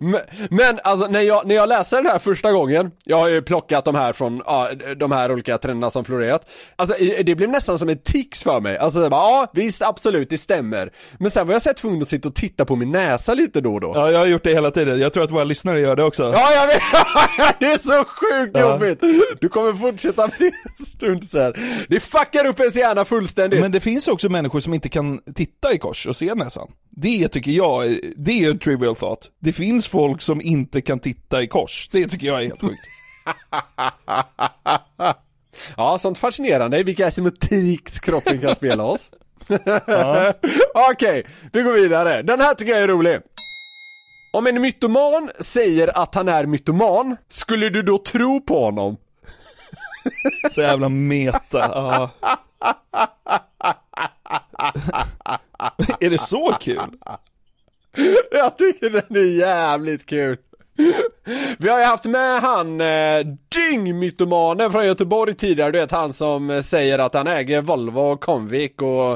Men, 0.00 0.20
men 0.50 0.78
alltså 0.84 1.06
när 1.06 1.20
jag, 1.20 1.46
när 1.46 1.54
jag 1.54 1.68
läser 1.68 1.96
den 1.96 2.06
här 2.06 2.18
första 2.18 2.52
gången, 2.52 2.90
jag 3.04 3.16
har 3.16 3.28
ju 3.28 3.42
plockat 3.42 3.84
de 3.84 3.94
här 3.94 4.12
från, 4.12 4.42
ja, 4.46 4.68
de 4.96 5.12
här 5.12 5.32
olika 5.32 5.58
trenderna 5.58 5.90
som 5.90 6.04
florerat. 6.04 6.48
Alltså 6.76 6.96
det 7.24 7.34
blev 7.34 7.48
nästan 7.48 7.78
som 7.78 7.88
ett 7.88 8.04
tics 8.04 8.42
för 8.42 8.60
mig. 8.60 8.78
Alltså 8.78 9.00
bara, 9.10 9.20
ja 9.20 9.46
visst 9.54 9.82
absolut 9.82 10.30
det 10.30 10.38
stämmer. 10.38 10.90
Men 11.18 11.30
sen 11.30 11.46
var 11.46 11.54
jag 11.54 11.62
sett 11.62 11.76
tvungen 11.76 12.02
att 12.02 12.08
sitta 12.08 12.28
och 12.28 12.34
titta 12.34 12.64
på 12.64 12.76
min 12.76 12.90
näsa 12.92 13.34
lite 13.34 13.60
då 13.60 13.74
och 13.74 13.80
då. 13.80 13.92
Ja, 13.94 14.10
jag 14.10 14.18
har 14.18 14.26
gjort 14.26 14.44
det 14.44 14.50
hela 14.52 14.70
tiden. 14.70 15.00
Jag 15.00 15.12
tror 15.12 15.24
att 15.24 15.30
våra 15.30 15.44
lyssnare 15.44 15.80
gör 15.80 15.96
det 15.96 16.04
också. 16.04 16.22
Ja, 16.34 16.52
jag 16.52 16.66
vet! 16.66 16.82
Det 17.60 17.66
är 17.66 17.78
så 17.78 18.04
sjukt 18.04 18.50
Ja. 18.58 18.60
jobbigt! 18.60 19.00
Du 19.40 19.48
kommer 19.48 19.72
fortsätta 19.72 20.22
med 20.26 20.34
det 20.38 20.46
en 20.78 20.86
stund 20.86 21.28
sen. 21.30 21.52
Det 21.88 22.00
fuckar 22.00 22.46
upp 22.46 22.60
ens 22.60 22.76
hjärna 22.76 23.04
fullständigt. 23.04 23.60
Men 23.60 23.72
det 23.72 23.80
finns 23.80 24.08
också 24.08 24.28
människor 24.28 24.60
som 24.60 24.74
inte 24.74 24.88
kan 24.88 25.20
titta 25.34 25.72
i 25.72 25.78
kors 25.78 26.06
och 26.06 26.16
se 26.16 26.34
näsan. 26.34 26.68
Det 26.96 27.28
tycker 27.28 27.50
jag, 27.50 27.86
är- 27.86 28.00
det 28.16 28.32
är 28.44 28.50
en 28.50 28.58
trivial 28.58 28.96
thought. 28.96 29.30
Det 29.38 29.52
finns 29.52 29.88
folk 29.88 30.22
som 30.22 30.40
inte 30.40 30.80
kan 30.80 31.00
titta 31.00 31.42
i 31.42 31.48
kors. 31.48 31.88
Det 31.92 32.08
tycker 32.08 32.26
jag 32.26 32.40
är 32.42 32.46
helt 32.46 32.60
sjukt. 32.60 32.80
Ja, 35.76 35.98
sånt 35.98 36.18
fascinerande, 36.18 36.82
vilka 36.82 37.06
asymetrikt 37.06 38.00
kroppen 38.00 38.38
kan 38.40 38.54
spela 38.54 38.82
oss. 38.84 39.10
Ja. 39.86 40.32
Okej, 40.92 41.26
vi 41.52 41.62
går 41.62 41.72
vidare. 41.72 42.22
Den 42.22 42.40
här 42.40 42.54
tycker 42.54 42.72
jag 42.72 42.82
är 42.82 42.88
rolig. 42.88 43.20
Om 44.32 44.46
en 44.46 44.60
mytoman 44.60 45.30
säger 45.40 46.02
att 46.02 46.14
han 46.14 46.28
är 46.28 46.46
mytoman, 46.46 47.16
skulle 47.28 47.68
du 47.68 47.82
då 47.82 47.98
tro 47.98 48.40
på 48.40 48.64
honom? 48.64 48.96
Så 50.54 50.60
jävla 50.60 50.88
meta. 50.88 51.58
Ja. 51.58 52.10
är 56.00 56.10
det 56.10 56.18
så 56.18 56.56
kul? 56.60 56.78
Jag 58.30 58.58
tycker 58.58 58.90
den 58.90 59.16
är 59.16 59.38
jävligt 59.38 60.06
kul. 60.06 60.38
Vi 61.58 61.68
har 61.68 61.78
ju 61.78 61.84
haft 61.84 62.04
med 62.04 62.40
han 62.40 62.80
eh, 62.80 63.26
dyngmytomanen 63.48 64.72
från 64.72 64.86
Göteborg 64.86 65.34
tidigare, 65.34 65.70
du 65.70 65.78
vet 65.78 65.90
han 65.90 66.12
som 66.12 66.50
eh, 66.50 66.62
säger 66.62 66.98
att 66.98 67.14
han 67.14 67.26
äger 67.26 67.60
Volvo 67.60 68.00
och 68.00 68.20
Comvik 68.20 68.82
och 68.82 69.12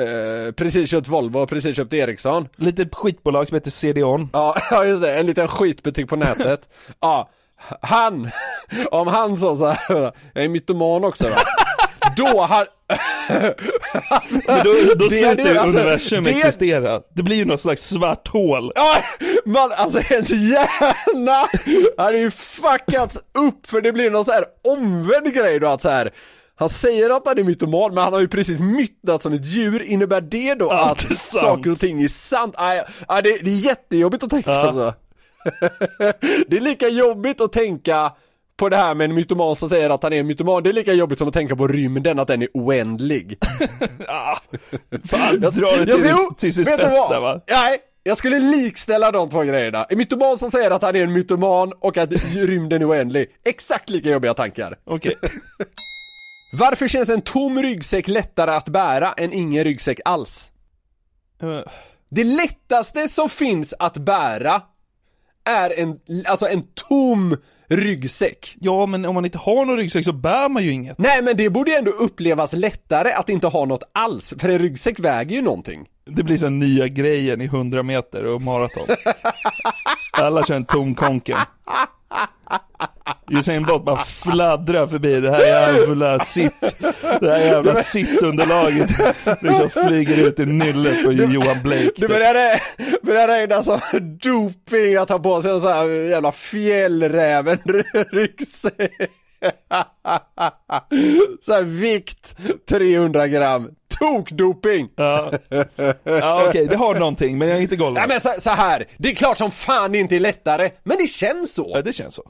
eh, 0.00 0.52
precis 0.56 0.90
köpt 0.90 1.08
Volvo 1.08 1.38
och 1.38 1.48
precis 1.48 1.76
köpt 1.76 1.92
Ericsson. 1.92 2.48
Lite 2.56 2.88
skitbolag 2.92 3.48
som 3.48 3.54
heter 3.54 3.70
CD-ON. 3.70 4.28
Ja, 4.32 4.56
ja 4.70 4.84
just 4.84 5.02
det, 5.02 5.18
en 5.18 5.26
liten 5.26 5.48
skitbutik 5.48 6.08
på 6.08 6.16
nätet. 6.16 6.68
ja, 7.00 7.30
han, 7.80 8.30
om 8.90 9.06
han 9.06 9.36
sa 9.36 9.56
så 9.56 9.66
här, 9.66 10.12
jag 10.34 10.44
är 10.44 10.48
mytoman 10.48 11.04
också 11.04 11.24
va? 11.24 11.36
Då 12.20 12.40
har... 12.40 12.66
alltså, 14.08 14.40
Men 14.46 14.64
då, 14.64 14.72
då 14.96 15.04
det 15.04 15.10
slutar 15.10 15.28
ju 15.48 15.54
det, 15.54 15.60
alltså, 15.60 15.78
universum 15.80 16.24
det- 16.24 16.30
existera. 16.30 17.00
Det 17.14 17.22
blir 17.22 17.36
ju 17.36 17.44
något 17.44 17.60
slags 17.60 17.82
svart 17.88 18.28
hål. 18.28 18.72
Ja, 18.74 18.96
man, 19.44 19.72
alltså 19.76 19.98
ens 20.12 20.30
hjärna 20.30 21.48
hade 22.04 22.18
ju 22.18 22.30
fuckats 22.30 23.18
upp 23.38 23.66
för 23.66 23.80
det 23.80 23.92
blir 23.92 24.10
någon 24.10 24.24
så 24.24 24.32
här 24.32 24.44
omvänd 24.68 25.34
grej 25.34 25.60
då 25.60 25.66
att 25.66 25.82
så 25.82 25.88
här. 25.88 26.10
Han 26.56 26.68
säger 26.68 27.10
att 27.10 27.22
han 27.26 27.38
är 27.38 27.44
mytoman 27.44 27.94
men 27.94 28.04
han 28.04 28.12
har 28.12 28.20
ju 28.20 28.28
precis 28.28 28.60
myttat 28.60 29.22
som 29.22 29.32
ett 29.32 29.46
djur, 29.46 29.82
innebär 29.82 30.20
det 30.20 30.54
då 30.54 30.70
Allt 30.70 31.04
att 31.04 31.16
sant. 31.16 31.42
saker 31.42 31.70
och 31.70 31.78
ting 31.78 32.02
är 32.02 32.08
sant? 32.08 32.54
Nej, 32.58 32.82
nej, 33.08 33.22
det, 33.22 33.38
det 33.38 33.50
är 33.50 33.54
jättejobbigt 33.54 34.22
att 34.24 34.30
tänka 34.30 34.50
Ja. 34.50 34.60
alltså. 34.60 34.94
det 36.48 36.56
är 36.56 36.60
lika 36.60 36.88
jobbigt 36.88 37.40
att 37.40 37.52
tänka 37.52 38.12
på 38.60 38.68
det 38.68 38.76
här 38.76 38.94
med 38.94 39.04
en 39.04 39.14
mytoman 39.14 39.56
som 39.56 39.68
säger 39.68 39.90
att 39.90 40.02
han 40.02 40.12
är 40.12 40.20
en 40.20 40.26
mytoman, 40.26 40.62
det 40.62 40.68
är 40.68 40.72
lika 40.72 40.92
jobbigt 40.92 41.18
som 41.18 41.28
att 41.28 41.34
tänka 41.34 41.56
på 41.56 41.66
rymden, 41.68 42.18
att 42.18 42.28
den 42.28 42.42
är 42.42 42.48
oändlig. 42.54 43.38
Fan, 45.08 45.40
dra 45.40 45.50
det 45.50 45.90
Jag 45.90 45.98
ska- 46.00 46.08
sin- 46.08 46.34
till 46.38 46.54
sin 46.54 46.64
spets 46.64 47.08
där 47.08 47.20
va? 47.20 47.40
Nej, 47.48 47.78
jag 48.02 48.18
skulle 48.18 48.38
likställa 48.38 49.10
de 49.10 49.30
två 49.30 49.42
grejerna. 49.42 49.84
En 49.84 49.98
mytoman 49.98 50.38
som 50.38 50.50
säger 50.50 50.70
att 50.70 50.82
han 50.82 50.96
är 50.96 51.00
en 51.02 51.12
mytoman 51.12 51.72
och 51.80 51.96
att 51.98 52.12
rymden 52.34 52.82
är 52.82 52.88
oändlig. 52.90 53.26
Exakt 53.44 53.90
lika 53.90 54.10
jobbiga 54.10 54.34
tankar. 54.34 54.78
Okej. 54.84 55.14
Varför 56.58 56.88
känns 56.88 57.08
en 57.08 57.20
tom 57.20 57.62
ryggsäck 57.62 58.08
lättare 58.08 58.50
att 58.50 58.68
bära 58.68 59.12
än 59.12 59.32
ingen 59.32 59.64
ryggsäck 59.64 60.00
alls? 60.04 60.50
Eh, 61.42 61.60
Det 62.10 62.24
lättaste 62.24 63.08
som 63.08 63.28
finns 63.28 63.74
att 63.78 63.96
bära 63.96 64.62
är 65.44 65.78
en, 65.80 65.98
alltså 66.26 66.48
en 66.48 66.62
tom 66.74 67.36
ryggsäck. 67.70 68.56
Ja, 68.60 68.86
men 68.86 69.04
om 69.04 69.14
man 69.14 69.24
inte 69.24 69.38
har 69.38 69.64
någon 69.66 69.76
ryggsäck 69.76 70.04
så 70.04 70.12
bär 70.12 70.48
man 70.48 70.64
ju 70.64 70.70
inget. 70.70 70.98
Nej 70.98 71.22
men 71.22 71.36
det 71.36 71.50
borde 71.50 71.70
ju 71.70 71.76
ändå 71.76 71.90
upplevas 71.90 72.52
lättare 72.52 73.12
att 73.12 73.28
inte 73.28 73.46
ha 73.46 73.64
något 73.64 73.82
alls, 73.92 74.34
för 74.38 74.48
en 74.48 74.58
ryggsäck 74.58 75.00
väger 75.00 75.36
ju 75.36 75.42
någonting. 75.42 75.86
Det 76.06 76.22
blir 76.22 76.38
sen 76.38 76.58
nya 76.58 76.88
grejen 76.88 77.40
i 77.40 77.44
100 77.44 77.82
meter 77.82 78.24
och 78.24 78.42
maraton. 78.42 78.86
Alla 80.12 80.44
kör 80.44 80.56
en 80.56 80.64
tom 80.64 80.94
konken. 80.94 81.38
Usain 83.30 83.62
Bolt 83.66 83.84
bara 83.84 84.04
fladdrar 84.04 84.86
förbi 84.86 85.20
det 85.20 85.30
här 85.30 85.40
jävla 85.46 86.18
sitt, 86.18 86.60
det 87.20 87.30
här 87.30 87.38
jävla 87.38 87.74
sittunderlaget. 87.74 88.90
Liksom 89.40 89.70
flyger 89.70 90.26
ut 90.26 90.38
i 90.38 90.46
nyllet 90.46 91.04
på 91.04 91.12
Johan 91.12 91.62
Blake. 91.62 91.90
Det 91.96 92.08
börjar, 92.08 92.62
börjar 93.02 93.28
regna 93.28 93.62
som 93.62 93.80
doping 94.22 94.96
att 94.96 95.08
ha 95.08 95.18
på 95.18 95.42
sig 95.42 95.50
en 95.50 95.60
sån 95.60 95.72
här 95.72 95.86
jävla 95.88 96.32
fjällräven 96.32 97.58
ryggsäck. 98.12 98.92
Så 101.42 101.52
här 101.54 101.62
vikt 101.62 102.36
300 102.68 103.28
gram. 103.28 103.70
Tokdoping! 103.98 104.88
Ja, 104.96 105.32
ja 106.04 106.44
okej, 106.48 106.66
det 106.66 106.76
har 106.76 106.94
någonting, 106.94 107.38
men 107.38 107.48
jag 107.48 107.56
är 107.58 107.62
inte 107.62 107.76
golvad. 107.76 107.94
Nej 107.94 108.08
men 108.08 108.20
så, 108.34 108.40
så 108.40 108.50
här, 108.50 108.84
det 108.96 109.10
är 109.10 109.14
klart 109.14 109.38
som 109.38 109.50
fan 109.50 109.92
det 109.92 109.98
inte 109.98 110.16
är 110.16 110.20
lättare, 110.20 110.70
men 110.84 110.96
det 110.98 111.06
känns 111.06 111.54
så. 111.54 111.70
Ja, 111.74 111.82
det 111.82 111.92
känns 111.92 112.14
så. 112.14 112.22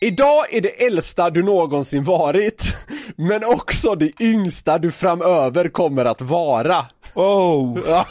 Idag 0.00 0.54
är 0.54 0.60
det 0.60 0.86
äldsta 0.86 1.30
du 1.30 1.42
någonsin 1.42 2.04
varit, 2.04 2.76
men 3.16 3.44
också 3.44 3.94
det 3.94 4.20
yngsta 4.20 4.78
du 4.78 4.92
framöver 4.92 5.68
kommer 5.68 6.04
att 6.04 6.20
vara. 6.20 6.86
Oh, 7.14 7.74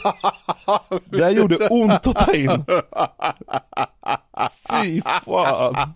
det 1.04 1.24
här 1.24 1.30
gjorde 1.30 1.68
ont 1.68 2.06
att 2.06 2.26
ta 2.26 2.34
in. 2.34 2.64
Fy 4.70 5.00
fan. 5.24 5.92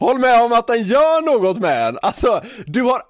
Håll 0.00 0.18
med 0.18 0.42
om 0.42 0.52
att 0.52 0.66
den 0.66 0.82
gör 0.82 1.22
något 1.22 1.58
med 1.58 1.88
en. 1.88 1.98
Alltså, 2.02 2.42
du 2.66 2.82
har 2.82 3.02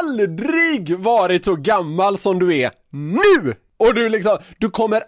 aldrig 0.00 0.98
varit 0.98 1.44
så 1.44 1.56
gammal 1.56 2.18
som 2.18 2.38
du 2.38 2.58
är 2.58 2.70
nu! 2.90 3.54
Och 3.76 3.94
du 3.94 4.08
liksom, 4.08 4.38
du 4.58 4.70
kommer 4.70 5.02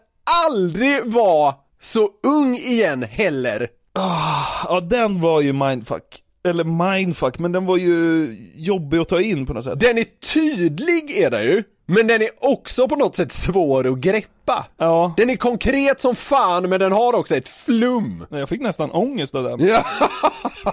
aldrig 0.46 1.04
vara 1.04 1.54
så 1.80 2.08
ung 2.26 2.56
igen 2.56 3.02
heller. 3.02 3.68
Ja, 3.94 4.80
den 4.80 5.20
var 5.20 5.40
ju 5.40 5.52
mindfuck. 5.52 6.22
Eller 6.44 6.64
mindfuck, 6.64 7.38
men 7.38 7.52
den 7.52 7.66
var 7.66 7.76
ju 7.76 8.26
jobbig 8.54 8.98
att 8.98 9.08
ta 9.08 9.20
in 9.20 9.46
på 9.46 9.52
något 9.52 9.64
sätt. 9.64 9.80
Den 9.80 9.98
är 9.98 10.04
tydlig 10.34 11.10
är 11.10 11.30
den 11.30 11.42
ju, 11.42 11.62
men 11.86 12.06
den 12.06 12.22
är 12.22 12.30
också 12.40 12.88
på 12.88 12.96
något 12.96 13.16
sätt 13.16 13.32
svår 13.32 13.86
att 13.86 13.98
greppa. 13.98 14.66
Ja. 14.76 15.14
Den 15.16 15.30
är 15.30 15.36
konkret 15.36 16.00
som 16.00 16.16
fan, 16.16 16.68
men 16.68 16.80
den 16.80 16.92
har 16.92 17.14
också 17.14 17.36
ett 17.36 17.48
flum. 17.48 18.26
Jag 18.30 18.48
fick 18.48 18.60
nästan 18.60 18.90
ångest 18.90 19.34
av 19.34 19.44
den. 19.44 19.60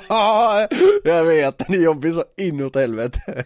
Ja, 0.09 0.67
jag 1.03 1.25
vet, 1.25 1.57
den 1.57 1.73
är 1.73 1.79
jobbig 1.79 2.13
så 2.13 2.23
inåt 2.37 2.75
helvete. 2.75 3.21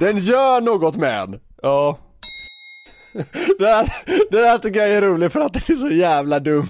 Den 0.00 0.18
gör 0.18 0.60
något 0.60 0.96
med 0.96 1.20
en. 1.20 1.40
Ja. 1.62 1.98
Det 3.58 3.66
här, 3.66 3.92
det 4.30 4.44
här 4.44 4.58
tycker 4.58 4.80
jag 4.80 4.90
är 4.90 5.02
roligt 5.02 5.32
för 5.32 5.40
att 5.40 5.52
den 5.52 5.62
är 5.66 5.74
så 5.74 5.88
jävla 5.88 6.38
dum. 6.38 6.66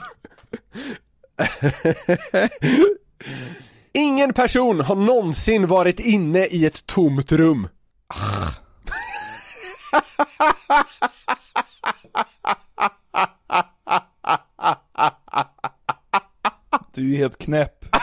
Ingen 3.93 4.33
person 4.33 4.81
har 4.81 4.97
någonsin 4.97 5.67
varit 5.67 6.01
inne 6.01 6.47
i 6.47 6.67
ett 6.67 6.87
tomt 6.87 7.33
rum. 7.33 7.69
Du 16.99 17.05
är 17.05 17.09
ju 17.09 17.17
helt 17.17 17.39
knäpp. 17.39 17.85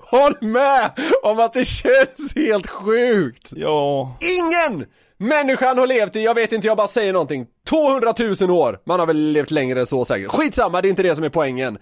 Håll 0.00 0.36
med 0.40 0.90
om 1.22 1.40
att 1.40 1.52
det 1.52 1.64
känns 1.64 2.34
helt 2.34 2.66
sjukt! 2.66 3.52
Ja. 3.56 4.16
Ingen 4.20 4.86
Människan 5.22 5.78
har 5.78 5.86
levt 5.86 6.16
i, 6.16 6.24
jag 6.24 6.34
vet 6.34 6.52
inte, 6.52 6.66
jag 6.66 6.76
bara 6.76 6.88
säger 6.88 7.12
någonting, 7.12 7.46
200 7.68 8.14
000 8.40 8.50
år. 8.50 8.80
Man 8.84 9.00
har 9.00 9.06
väl 9.06 9.32
levt 9.32 9.50
längre 9.50 9.80
än 9.80 9.86
så 9.86 10.04
säkert. 10.04 10.30
Skitsamma, 10.30 10.82
det 10.82 10.88
är 10.88 10.90
inte 10.90 11.02
det 11.02 11.14
som 11.14 11.24
är 11.24 11.28
poängen. 11.28 11.78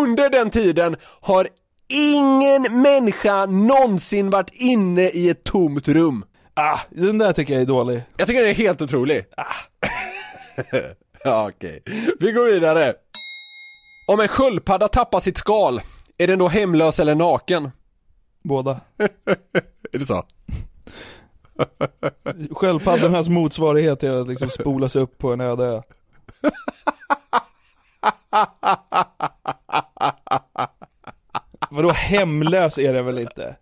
Under 0.00 0.30
den 0.30 0.50
tiden 0.50 0.96
har 1.20 1.48
ingen 1.88 2.82
människa 2.82 3.46
någonsin 3.46 4.30
varit 4.30 4.50
inne 4.52 5.02
i 5.02 5.28
ett 5.28 5.44
tomt 5.44 5.88
rum. 5.88 6.24
Ah, 6.54 6.78
den 6.90 7.18
där 7.18 7.32
tycker 7.32 7.52
jag 7.52 7.62
är 7.62 7.66
dålig. 7.66 8.02
Jag 8.16 8.28
tycker 8.28 8.40
den 8.40 8.50
är 8.50 8.54
helt 8.54 8.82
otrolig. 8.82 9.24
Ah. 9.36 9.44
ja, 11.24 11.48
okej. 11.48 11.82
Vi 12.20 12.32
går 12.32 12.44
vidare. 12.44 12.94
Om 14.08 14.20
en 14.20 14.28
sköldpadda 14.28 14.88
tappar 14.88 15.20
sitt 15.20 15.38
skal, 15.38 15.80
är 16.18 16.26
den 16.26 16.38
då 16.38 16.48
hemlös 16.48 17.00
eller 17.00 17.14
naken? 17.14 17.70
Båda. 18.42 18.80
är 19.92 19.98
det 19.98 20.06
så? 20.06 20.24
Sköldpaddornas 22.50 23.28
motsvarighet 23.28 24.02
är 24.02 24.12
att 24.12 24.28
liksom 24.28 24.50
spolas 24.50 24.96
upp 24.96 25.18
på 25.18 25.32
en 25.32 25.40
öde 25.40 25.64
ö. 25.64 25.82
Vadå 31.70 31.90
hemlös 31.90 32.78
är 32.78 32.94
den 32.94 33.06
väl 33.06 33.18
inte? 33.18 33.56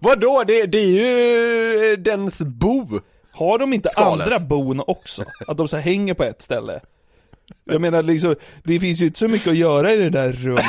Vadå? 0.00 0.44
Det, 0.46 0.66
det 0.66 0.78
är 0.78 0.86
ju 0.86 1.92
eh, 1.92 1.98
dens 1.98 2.42
bo. 2.42 3.00
Har 3.30 3.58
de 3.58 3.72
inte 3.72 3.88
Skalet. 3.90 4.26
andra 4.26 4.38
bon 4.38 4.82
också? 4.86 5.24
Att 5.46 5.56
de 5.56 5.68
så 5.68 5.76
hänger 5.76 6.14
på 6.14 6.24
ett 6.24 6.42
ställe? 6.42 6.80
Jag 7.64 7.80
menar 7.80 8.02
liksom, 8.02 8.34
det 8.64 8.80
finns 8.80 9.00
ju 9.00 9.06
inte 9.06 9.18
så 9.18 9.28
mycket 9.28 9.48
att 9.48 9.56
göra 9.56 9.94
i 9.94 9.96
det 9.96 10.10
där 10.10 10.32
rummet. 10.32 10.64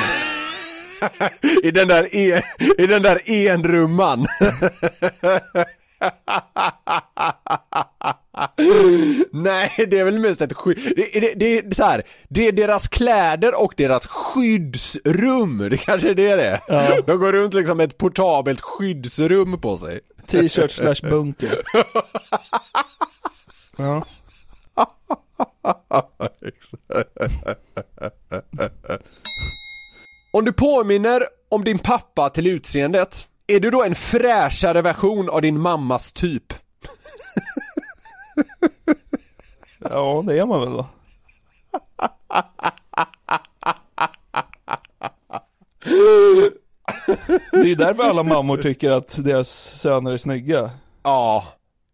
I 1.63 1.71
den 1.71 1.87
där, 1.87 2.15
e, 2.15 2.43
i 2.77 2.87
den 2.87 3.01
där 3.01 3.29
enrumman. 3.29 4.27
Nej, 9.31 9.71
det 9.89 9.99
är 9.99 10.03
väl 10.03 10.19
mest 10.19 10.41
ett 10.41 10.53
skydd. 10.53 10.93
Det, 10.95 11.19
det, 11.19 11.33
det 11.33 11.57
är 11.57 11.75
så 11.75 11.83
här. 11.83 12.03
det 12.29 12.47
är 12.47 12.51
deras 12.51 12.87
kläder 12.87 13.61
och 13.61 13.73
deras 13.77 14.07
skyddsrum. 14.07 15.57
Det 15.57 15.77
kanske 15.77 16.09
är 16.09 16.15
det 16.15 16.35
det 16.35 16.45
är. 16.45 16.61
Ja. 16.67 17.01
De 17.01 17.19
går 17.19 17.31
runt 17.31 17.53
liksom 17.53 17.77
med 17.77 17.89
ett 17.89 17.97
portabelt 17.97 18.61
skyddsrum 18.61 19.61
på 19.61 19.77
sig. 19.77 19.99
T-shirt 20.27 20.71
slash 20.71 21.09
bunker. 21.09 21.59
Ja. 23.77 24.05
Om 30.33 30.45
du 30.45 30.53
påminner 30.53 31.23
om 31.49 31.63
din 31.63 31.79
pappa 31.79 32.29
till 32.29 32.47
utseendet, 32.47 33.28
är 33.49 33.59
du 33.59 33.71
då 33.71 33.83
en 33.83 33.95
fräschare 33.95 34.81
version 34.81 35.29
av 35.29 35.41
din 35.41 35.59
mammas 35.59 36.11
typ? 36.11 36.53
Ja, 39.79 40.23
det 40.27 40.39
är 40.39 40.45
man 40.45 40.59
väl 40.59 40.71
då. 40.71 40.87
Det 47.51 47.57
är 47.57 47.65
ju 47.65 47.75
därför 47.75 48.03
alla 48.03 48.23
mammor 48.23 48.57
tycker 48.57 48.91
att 48.91 49.23
deras 49.23 49.49
söner 49.79 50.11
är 50.11 50.17
snygga. 50.17 50.71
Ja, 51.03 51.43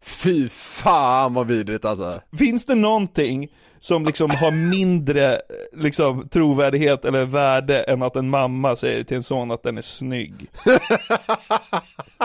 fy 0.03 0.49
fan 0.49 1.34
vad 1.34 1.47
vidrigt 1.47 1.86
alltså. 1.86 2.22
Finns 2.38 2.66
det 2.66 2.76
någonting 2.76 3.51
som 3.86 4.06
liksom 4.06 4.32
har 4.32 4.52
mindre 4.52 5.42
liksom, 5.74 6.30
trovärdighet 6.30 7.06
eller 7.06 7.26
värde 7.26 7.84
än 7.84 8.04
att 8.04 8.16
en 8.16 8.30
mamma 8.30 8.76
säger 8.76 9.04
till 9.04 9.18
en 9.18 9.24
son 9.24 9.52
att 9.52 9.64
den 9.64 9.78
är 9.78 9.82
snygg? 9.82 10.48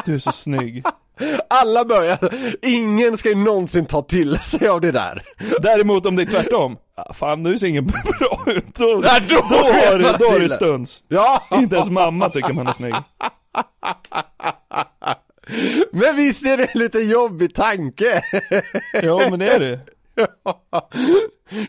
Du 0.04 0.14
är 0.14 0.18
så 0.18 0.32
snygg. 0.32 0.84
Alla 1.48 1.84
börjar, 1.84 2.18
ingen 2.62 3.16
ska 3.16 3.28
ju 3.28 3.34
någonsin 3.34 3.86
ta 3.86 4.02
till 4.02 4.38
sig 4.38 4.68
av 4.68 4.80
det 4.80 4.92
där. 4.92 5.24
Däremot 5.62 6.06
om 6.06 6.16
det 6.16 6.22
är 6.22 6.26
tvärtom, 6.26 6.76
ah, 6.94 7.12
fan 7.12 7.42
du 7.42 7.58
ser 7.58 7.66
ingen 7.66 7.86
bra 7.86 8.44
ut, 8.46 8.74
då, 8.74 8.86
då 8.86 9.00
då, 9.00 9.56
har, 9.56 9.98
man 9.98 10.14
då 10.18 10.26
har 10.26 10.38
det. 10.38 10.48
stuns. 10.48 11.02
Ja! 11.08 11.42
Inte 11.50 11.76
ens 11.76 11.90
mamma 11.90 12.30
tycker 12.30 12.52
man 12.52 12.66
är 12.66 12.72
snygg. 12.72 12.94
Men 15.92 16.16
visst 16.16 16.46
är 16.46 16.56
det 16.56 16.64
en 16.64 16.78
lite 16.78 16.98
jobbig 16.98 17.54
tanke? 17.54 18.22
Ja 19.02 19.26
men 19.30 19.38
det 19.38 19.50
är 19.50 19.60
det. 19.60 19.80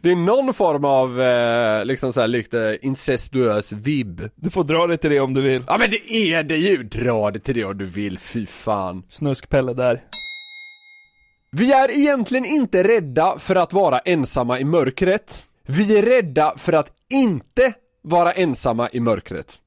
Det 0.02 0.12
är 0.12 0.16
någon 0.16 0.54
form 0.54 0.86
av, 0.86 1.22
eh, 1.22 1.86
liksom 1.86 2.14
såhär 2.14 2.28
lite 2.28 2.78
incestuös 2.82 3.72
vibb. 3.72 4.30
Du 4.36 4.50
får 4.50 4.64
dra 4.64 4.88
dig 4.88 4.98
till 4.98 5.10
det 5.10 5.20
om 5.20 5.34
du 5.34 5.42
vill. 5.42 5.64
Ja 5.68 5.78
men 5.78 5.90
det 5.90 6.14
är 6.14 6.44
det 6.44 6.58
ju! 6.58 6.84
Dra 6.84 7.32
det 7.32 7.40
till 7.40 7.56
det 7.56 7.66
om 7.66 7.78
du 7.78 7.86
vill, 7.86 8.20
fy 8.20 8.46
fan. 8.46 9.04
Snuskpelle 9.10 9.74
där. 9.74 10.02
Vi 11.52 11.74
är 11.74 11.92
egentligen 11.92 12.46
inte 12.46 12.84
rädda 12.84 13.40
för 13.40 13.56
att 13.56 13.74
vara 13.74 14.00
ensamma 14.00 14.60
i 14.60 14.64
mörkret. 14.64 15.44
Vi 15.68 15.98
är 15.98 16.02
rädda 16.02 16.54
för 16.58 16.74
att 16.74 16.92
inte 17.14 17.74
vara 18.02 18.32
ensamma 18.32 18.90
i 18.92 19.00
mörkret. 19.00 19.60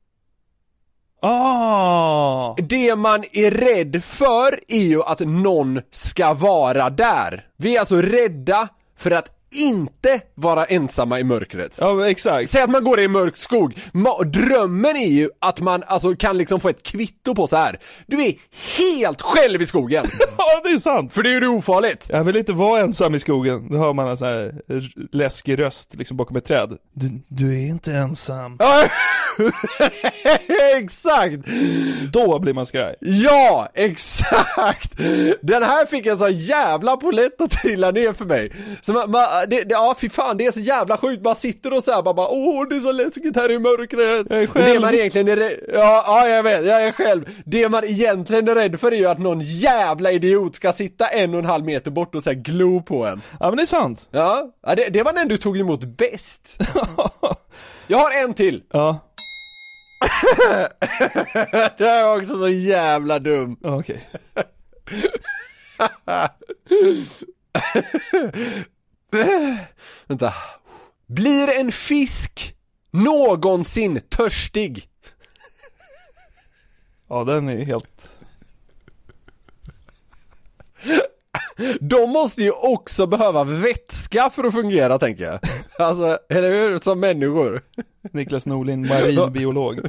Ah! 1.22 2.54
Det 2.68 2.96
man 2.96 3.24
är 3.32 3.50
rädd 3.50 4.04
för 4.04 4.60
är 4.68 4.82
ju 4.82 5.02
att 5.02 5.20
någon 5.20 5.80
ska 5.90 6.34
vara 6.34 6.90
där. 6.90 7.46
Vi 7.56 7.76
är 7.76 7.80
alltså 7.80 7.96
rädda 7.96 8.68
för 8.98 9.10
att 9.10 9.34
inte 9.55 10.20
vara 10.34 10.64
ensamma 10.64 11.20
i 11.20 11.24
mörkret. 11.24 11.78
Ja 11.80 12.09
exakt. 12.09 12.50
Säg 12.50 12.62
att 12.62 12.70
man 12.70 12.84
går 12.84 13.00
i 13.00 13.09
mörk 13.09 13.36
skog. 13.36 13.78
Ma- 13.92 14.24
drömmen 14.24 14.96
är 14.96 15.07
ju 15.09 15.30
att 15.40 15.61
man 15.61 15.82
alltså 15.86 16.16
kan 16.16 16.38
liksom 16.38 16.61
få 16.61 16.68
ett 16.68 16.82
kvitto 16.82 17.34
på 17.34 17.46
så 17.46 17.57
här. 17.57 17.78
Du 18.07 18.22
är 18.24 18.34
helt 18.78 19.22
själv 19.22 19.62
i 19.62 19.66
skogen. 19.66 20.05
Ja 20.38 20.61
det 20.64 20.70
är 20.70 20.78
sant. 20.78 21.12
För 21.12 21.22
det 21.22 21.30
är 21.30 21.40
ju 21.40 21.48
ofarligt. 21.48 22.07
Jag 22.09 22.24
vill 22.24 22.36
inte 22.36 22.52
vara 22.52 22.80
ensam 22.80 23.14
i 23.14 23.20
skogen. 23.20 23.68
Då 23.70 23.78
hör 23.78 23.92
man 23.92 24.09
en 24.09 24.16
sån 24.16 24.28
här 24.28 24.55
läskig 25.12 25.59
röst 25.59 25.94
liksom 25.94 26.16
bakom 26.16 26.36
ett 26.36 26.44
träd. 26.44 26.76
Du, 26.94 27.22
du 27.28 27.55
är 27.62 27.66
inte 27.66 27.92
ensam. 27.92 28.59
Exakt! 30.76 31.49
Då 32.12 32.39
blir 32.39 32.53
man 32.53 32.66
skraj. 32.66 32.95
Ja, 33.01 33.68
exakt! 33.74 34.93
Den 35.41 35.62
här 35.62 35.87
fick 35.87 36.07
en 36.07 36.18
så 36.18 36.28
jävla 36.28 36.97
polett 36.97 37.41
att 37.41 37.51
trilla 37.51 37.91
ner 37.91 38.12
för 38.12 38.24
mig. 38.24 38.53
Så 38.80 38.93
man, 38.93 39.11
man, 39.11 39.26
det, 39.49 39.64
det, 39.64 39.72
ja 39.72 39.97
fy 40.01 40.09
fan 40.09 40.37
det 40.37 40.47
är 40.47 40.53
så 40.53 40.61
jävla 40.61 40.97
sjukt, 40.97 41.24
man 41.24 41.37
sitter 41.37 41.72
och 41.72 41.85
såhär 41.85 42.03
bara, 42.03 42.14
bara 42.14 42.28
åh 42.28 42.68
det 42.68 42.76
är 42.76 42.80
så 42.80 42.93
läskigt 42.93 43.37
här 43.37 43.51
i 43.51 43.59
mörkret. 43.59 44.26
Jag 44.30 44.43
är 44.43 44.47
själv. 44.47 44.66
Det 44.66 44.80
man 44.80 44.95
egentligen 44.95 45.28
är 45.28 45.37
rädd, 45.37 45.59
ja, 45.74 46.05
ja 46.07 46.28
jag 46.28 46.43
vet, 46.43 46.66
jag 46.66 46.87
är 46.87 46.93
själv. 46.93 47.24
Det 47.45 47.68
man 47.68 47.85
egentligen 47.85 48.49
är 48.49 48.55
rädd 48.55 48.80
för 48.80 48.93
är 48.93 48.97
ju 48.97 49.07
att 49.07 49.18
någon 49.18 49.41
jävla 49.41 50.12
idiot 50.12 50.57
ska 50.57 50.72
sitta 50.72 51.07
en 51.07 51.35
och 51.35 51.41
en 51.41 51.47
halv 51.47 51.64
meter 51.64 51.91
bort 51.91 52.14
och 52.14 52.24
så 52.24 52.30
här 52.30 52.37
glo 52.37 52.82
på 52.82 53.07
en. 53.07 53.22
Ja 53.41 53.47
men 53.49 53.57
det 53.57 53.62
är 53.62 53.66
sant. 53.66 54.09
Ja, 54.11 54.51
ja 54.66 54.74
det, 54.74 54.89
det 54.89 55.03
var 55.03 55.12
den 55.12 55.28
du 55.28 55.37
tog 55.37 55.59
emot 55.59 55.80
bäst. 55.80 56.59
Jag 57.87 57.99
har 57.99 58.24
en 58.24 58.35
till. 58.35 58.62
Ja. 58.72 59.01
det 61.78 61.86
här 61.86 62.02
är 62.02 62.18
också 62.18 62.38
så 62.38 62.48
jävla 62.48 63.18
dum. 63.18 63.57
Okej. 63.62 64.09
Vänta. 70.07 70.34
Blir 71.07 71.61
en 71.61 71.72
fisk 71.72 72.55
någonsin 72.90 74.00
törstig? 74.00 74.88
Ja 77.09 77.24
den 77.24 77.48
är 77.48 77.57
ju 77.57 77.64
helt... 77.64 78.13
De 81.80 82.11
måste 82.11 82.42
ju 82.42 82.50
också 82.50 83.07
behöva 83.07 83.44
vätska 83.44 84.30
för 84.30 84.44
att 84.44 84.55
fungera 84.55 84.98
tänker 84.98 85.24
jag. 85.24 85.38
Alltså, 85.78 86.18
eller 86.28 86.50
hur? 86.50 86.78
Som 86.78 87.00
människor. 87.00 87.62
Niklas 88.12 88.46
Norlin, 88.46 88.88
marinbiolog. 88.88 89.80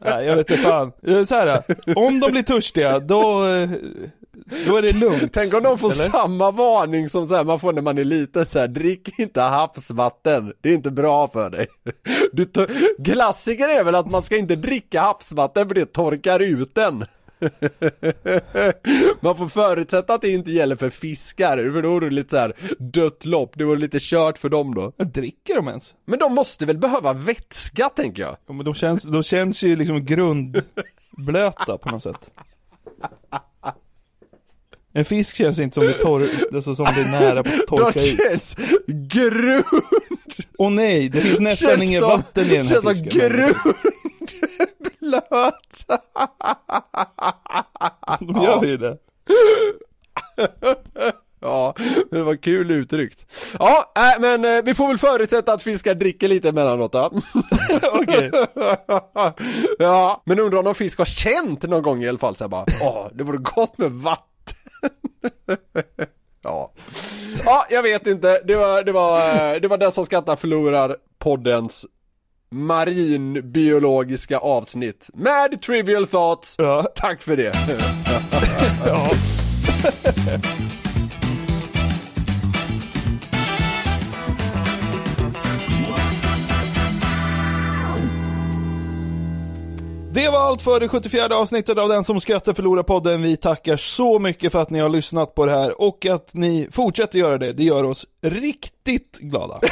Nej 0.00 0.26
jag 0.26 0.36
vet 0.36 0.50
inte 0.50 0.62
fan. 0.62 0.92
Så 1.26 1.34
här, 1.34 1.62
om 1.96 2.20
de 2.20 2.32
blir 2.32 2.42
törstiga 2.42 2.98
då, 2.98 3.46
eh, 3.46 3.70
då 4.66 4.76
är 4.76 4.82
det 4.82 4.92
lugnt. 4.92 5.32
Tänk 5.32 5.54
om 5.54 5.62
de 5.62 5.78
får 5.78 5.92
Eller? 5.92 6.04
samma 6.04 6.50
varning 6.50 7.08
som 7.08 7.28
så 7.28 7.34
här, 7.34 7.44
man 7.44 7.60
får 7.60 7.72
när 7.72 7.82
man 7.82 7.98
är 7.98 8.04
liten 8.04 8.46
så 8.46 8.58
här, 8.58 8.68
drick 8.68 9.18
inte 9.18 9.40
havsvatten, 9.40 10.52
det 10.60 10.68
är 10.68 10.74
inte 10.74 10.90
bra 10.90 11.28
för 11.28 11.50
dig. 11.50 11.66
Du 12.32 12.46
Klassiker 13.12 13.68
är 13.68 13.84
väl 13.84 13.94
att 13.94 14.10
man 14.10 14.22
ska 14.22 14.36
inte 14.36 14.56
dricka 14.56 15.00
havsvatten 15.00 15.68
för 15.68 15.74
det 15.74 15.86
torkar 15.86 16.40
ut 16.40 16.74
den. 16.74 17.04
Man 19.20 19.36
får 19.36 19.48
förutsätta 19.48 20.14
att 20.14 20.20
det 20.20 20.30
inte 20.30 20.50
gäller 20.50 20.76
för 20.76 20.90
fiskar, 20.90 21.72
för 21.72 21.82
då 21.82 21.96
är 21.96 22.00
det 22.00 22.10
lite 22.10 22.30
så 22.30 22.36
här 22.36 22.54
dött 22.78 23.24
lopp, 23.24 23.52
det 23.58 23.64
var 23.64 23.76
lite 23.76 23.98
kört 24.00 24.38
för 24.38 24.48
dem 24.48 24.74
då. 24.74 25.04
Dricker 25.04 25.54
de 25.54 25.68
ens? 25.68 25.94
Men 26.04 26.18
de 26.18 26.34
måste 26.34 26.66
väl 26.66 26.78
behöva 26.78 27.12
vätska 27.12 27.88
tänker 27.88 28.22
jag? 28.22 28.36
Ja, 28.46 28.52
men 28.52 28.64
de 28.64 28.74
känns, 28.74 29.02
de 29.02 29.22
känns 29.22 29.62
ju 29.62 29.76
liksom 29.76 30.04
grundblöta 30.04 31.78
på 31.78 31.88
något 31.90 32.02
sätt. 32.02 32.30
En 34.92 35.04
fisk 35.04 35.36
känns 35.36 35.58
inte 35.58 35.74
som 35.74 35.84
det, 35.84 35.92
torr, 35.92 36.22
alltså 36.54 36.74
som 36.74 36.84
det 36.94 37.00
är 37.00 37.08
nära 37.20 37.42
på 37.42 37.50
att 37.50 37.66
torka 37.66 38.00
ut. 38.00 38.16
känns 38.16 38.56
grund! 38.86 39.64
Åh 40.58 40.70
nej, 40.70 41.08
det 41.08 41.20
finns 41.20 41.40
nästan 41.40 41.70
Känns 41.70 41.82
inget 41.82 42.00
som- 42.00 42.10
vatten 42.10 42.44
i 42.44 42.48
den 42.48 42.66
här 42.66 42.74
känns 42.74 42.84
som 42.84 42.94
fisken. 42.94 43.10
grund! 43.32 43.54
flöt. 44.98 45.86
De 48.20 48.42
gör 48.42 48.64
ju 48.64 48.76
det. 48.76 48.96
Ja, 51.44 51.74
det 52.10 52.22
var 52.22 52.36
kul 52.36 52.70
uttryckt. 52.70 53.26
Ja, 53.58 53.92
äh, 53.96 54.20
men 54.20 54.44
eh, 54.44 54.62
vi 54.64 54.74
får 54.74 54.88
väl 54.88 54.98
förutsätta 54.98 55.52
att 55.52 55.62
fiskar 55.62 55.94
dricker 55.94 56.28
lite 56.28 56.48
emellanåt 56.48 56.92
då. 56.92 57.10
Okej. 57.92 58.30
Ja, 59.78 60.22
men 60.24 60.38
undrar 60.38 60.58
om 60.58 60.64
någon 60.64 60.74
fisk 60.74 60.98
har 60.98 61.04
känt 61.04 61.62
någon 61.62 61.82
gång 61.82 62.02
i 62.04 62.08
alla 62.08 62.18
fall 62.18 62.36
så 62.36 62.44
här 62.44 62.48
bara, 62.48 62.64
åh, 62.82 63.06
det 63.14 63.24
vore 63.24 63.38
gott 63.38 63.78
med 63.78 63.90
vatten. 63.92 64.26
ja. 66.42 66.72
ja, 67.44 67.66
jag 67.70 67.82
vet 67.82 68.06
inte. 68.06 68.42
Det 68.44 68.56
var, 68.56 68.82
det 68.82 68.92
var, 68.92 69.60
det 69.60 69.68
var 69.68 69.78
den 69.78 69.92
som 69.92 70.06
skrattar 70.06 70.36
förlorar 70.36 70.96
poddens 71.18 71.86
marinbiologiska 72.50 74.38
avsnitt 74.38 75.10
med 75.14 75.62
trivial 75.62 76.06
thoughts. 76.06 76.56
Tack 76.94 77.22
för 77.22 77.36
det. 77.36 77.52
ja. 78.86 79.10
Det 90.14 90.28
var 90.28 90.38
allt 90.38 90.62
för 90.62 90.80
det 90.80 90.88
74 90.88 91.36
avsnittet 91.36 91.78
av 91.78 91.88
Den 91.88 92.04
som 92.04 92.20
skrattar 92.20 92.54
förlorar 92.54 92.82
podden. 92.82 93.22
Vi 93.22 93.36
tackar 93.36 93.76
så 93.76 94.18
mycket 94.18 94.52
för 94.52 94.62
att 94.62 94.70
ni 94.70 94.78
har 94.78 94.88
lyssnat 94.88 95.34
på 95.34 95.46
det 95.46 95.52
här 95.52 95.80
och 95.80 96.06
att 96.06 96.34
ni 96.34 96.68
fortsätter 96.72 97.18
göra 97.18 97.38
det. 97.38 97.52
Det 97.52 97.64
gör 97.64 97.84
oss 97.84 98.06
riktigt 98.22 99.18
glada. 99.18 99.58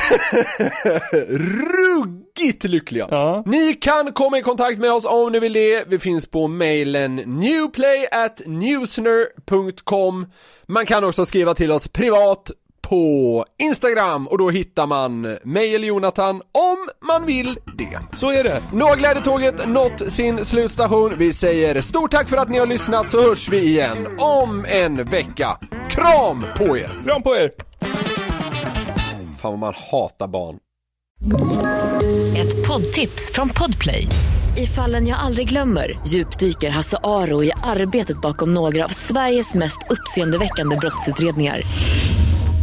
Ruggigt 1.28 2.64
lyckliga! 2.64 3.42
Ni 3.46 3.74
kan 3.74 4.12
komma 4.12 4.38
i 4.38 4.42
kontakt 4.42 4.78
med 4.78 4.92
oss 4.92 5.04
om 5.04 5.32
ni 5.32 5.40
vill 5.40 5.52
det. 5.52 5.84
Vi 5.88 5.98
finns 5.98 6.26
på 6.26 6.48
mailen 6.48 7.16
newplay 7.16 8.08
at 8.12 8.42
newsner.com 8.46 10.26
Man 10.66 10.86
kan 10.86 11.04
också 11.04 11.24
skriva 11.24 11.54
till 11.54 11.72
oss 11.72 11.88
privat 11.88 12.50
på 12.90 13.44
Instagram 13.58 14.28
och 14.28 14.38
då 14.38 14.50
hittar 14.50 14.86
man 14.86 15.38
mig 15.44 15.74
eller 15.74 15.86
Jonathan 15.86 16.36
om 16.36 16.88
man 17.06 17.26
vill 17.26 17.58
det. 17.78 18.00
Så 18.16 18.30
är 18.30 18.44
det. 18.44 18.62
Nu 18.72 18.84
har 18.84 18.96
glädjetåget 18.96 19.68
nått 19.68 20.12
sin 20.12 20.44
slutstation. 20.44 21.14
Vi 21.18 21.32
säger 21.32 21.80
stort 21.80 22.10
tack 22.10 22.28
för 22.28 22.36
att 22.36 22.48
ni 22.48 22.58
har 22.58 22.66
lyssnat 22.66 23.10
så 23.10 23.22
hörs 23.22 23.48
vi 23.48 23.64
igen 23.64 24.06
om 24.18 24.64
en 24.68 25.04
vecka. 25.04 25.58
Kram 25.90 26.44
på 26.56 26.78
er! 26.78 27.02
Kram 27.04 27.22
på 27.22 27.36
er! 27.36 27.50
Fan 29.38 29.50
vad 29.50 29.58
man 29.58 29.74
hatar 29.92 30.28
barn. 30.28 30.58
Ett 32.36 32.68
poddtips 32.68 33.32
från 33.32 33.48
Podplay. 33.48 34.06
I 34.56 34.66
fallen 34.66 35.06
jag 35.08 35.18
aldrig 35.18 35.48
glömmer 35.48 35.98
djupdyker 36.06 36.70
Hasse 36.70 36.98
Aro 37.02 37.44
i 37.44 37.52
arbetet 37.62 38.20
bakom 38.20 38.54
några 38.54 38.84
av 38.84 38.88
Sveriges 38.88 39.54
mest 39.54 39.78
uppseendeväckande 39.90 40.76
brottsutredningar. 40.76 41.62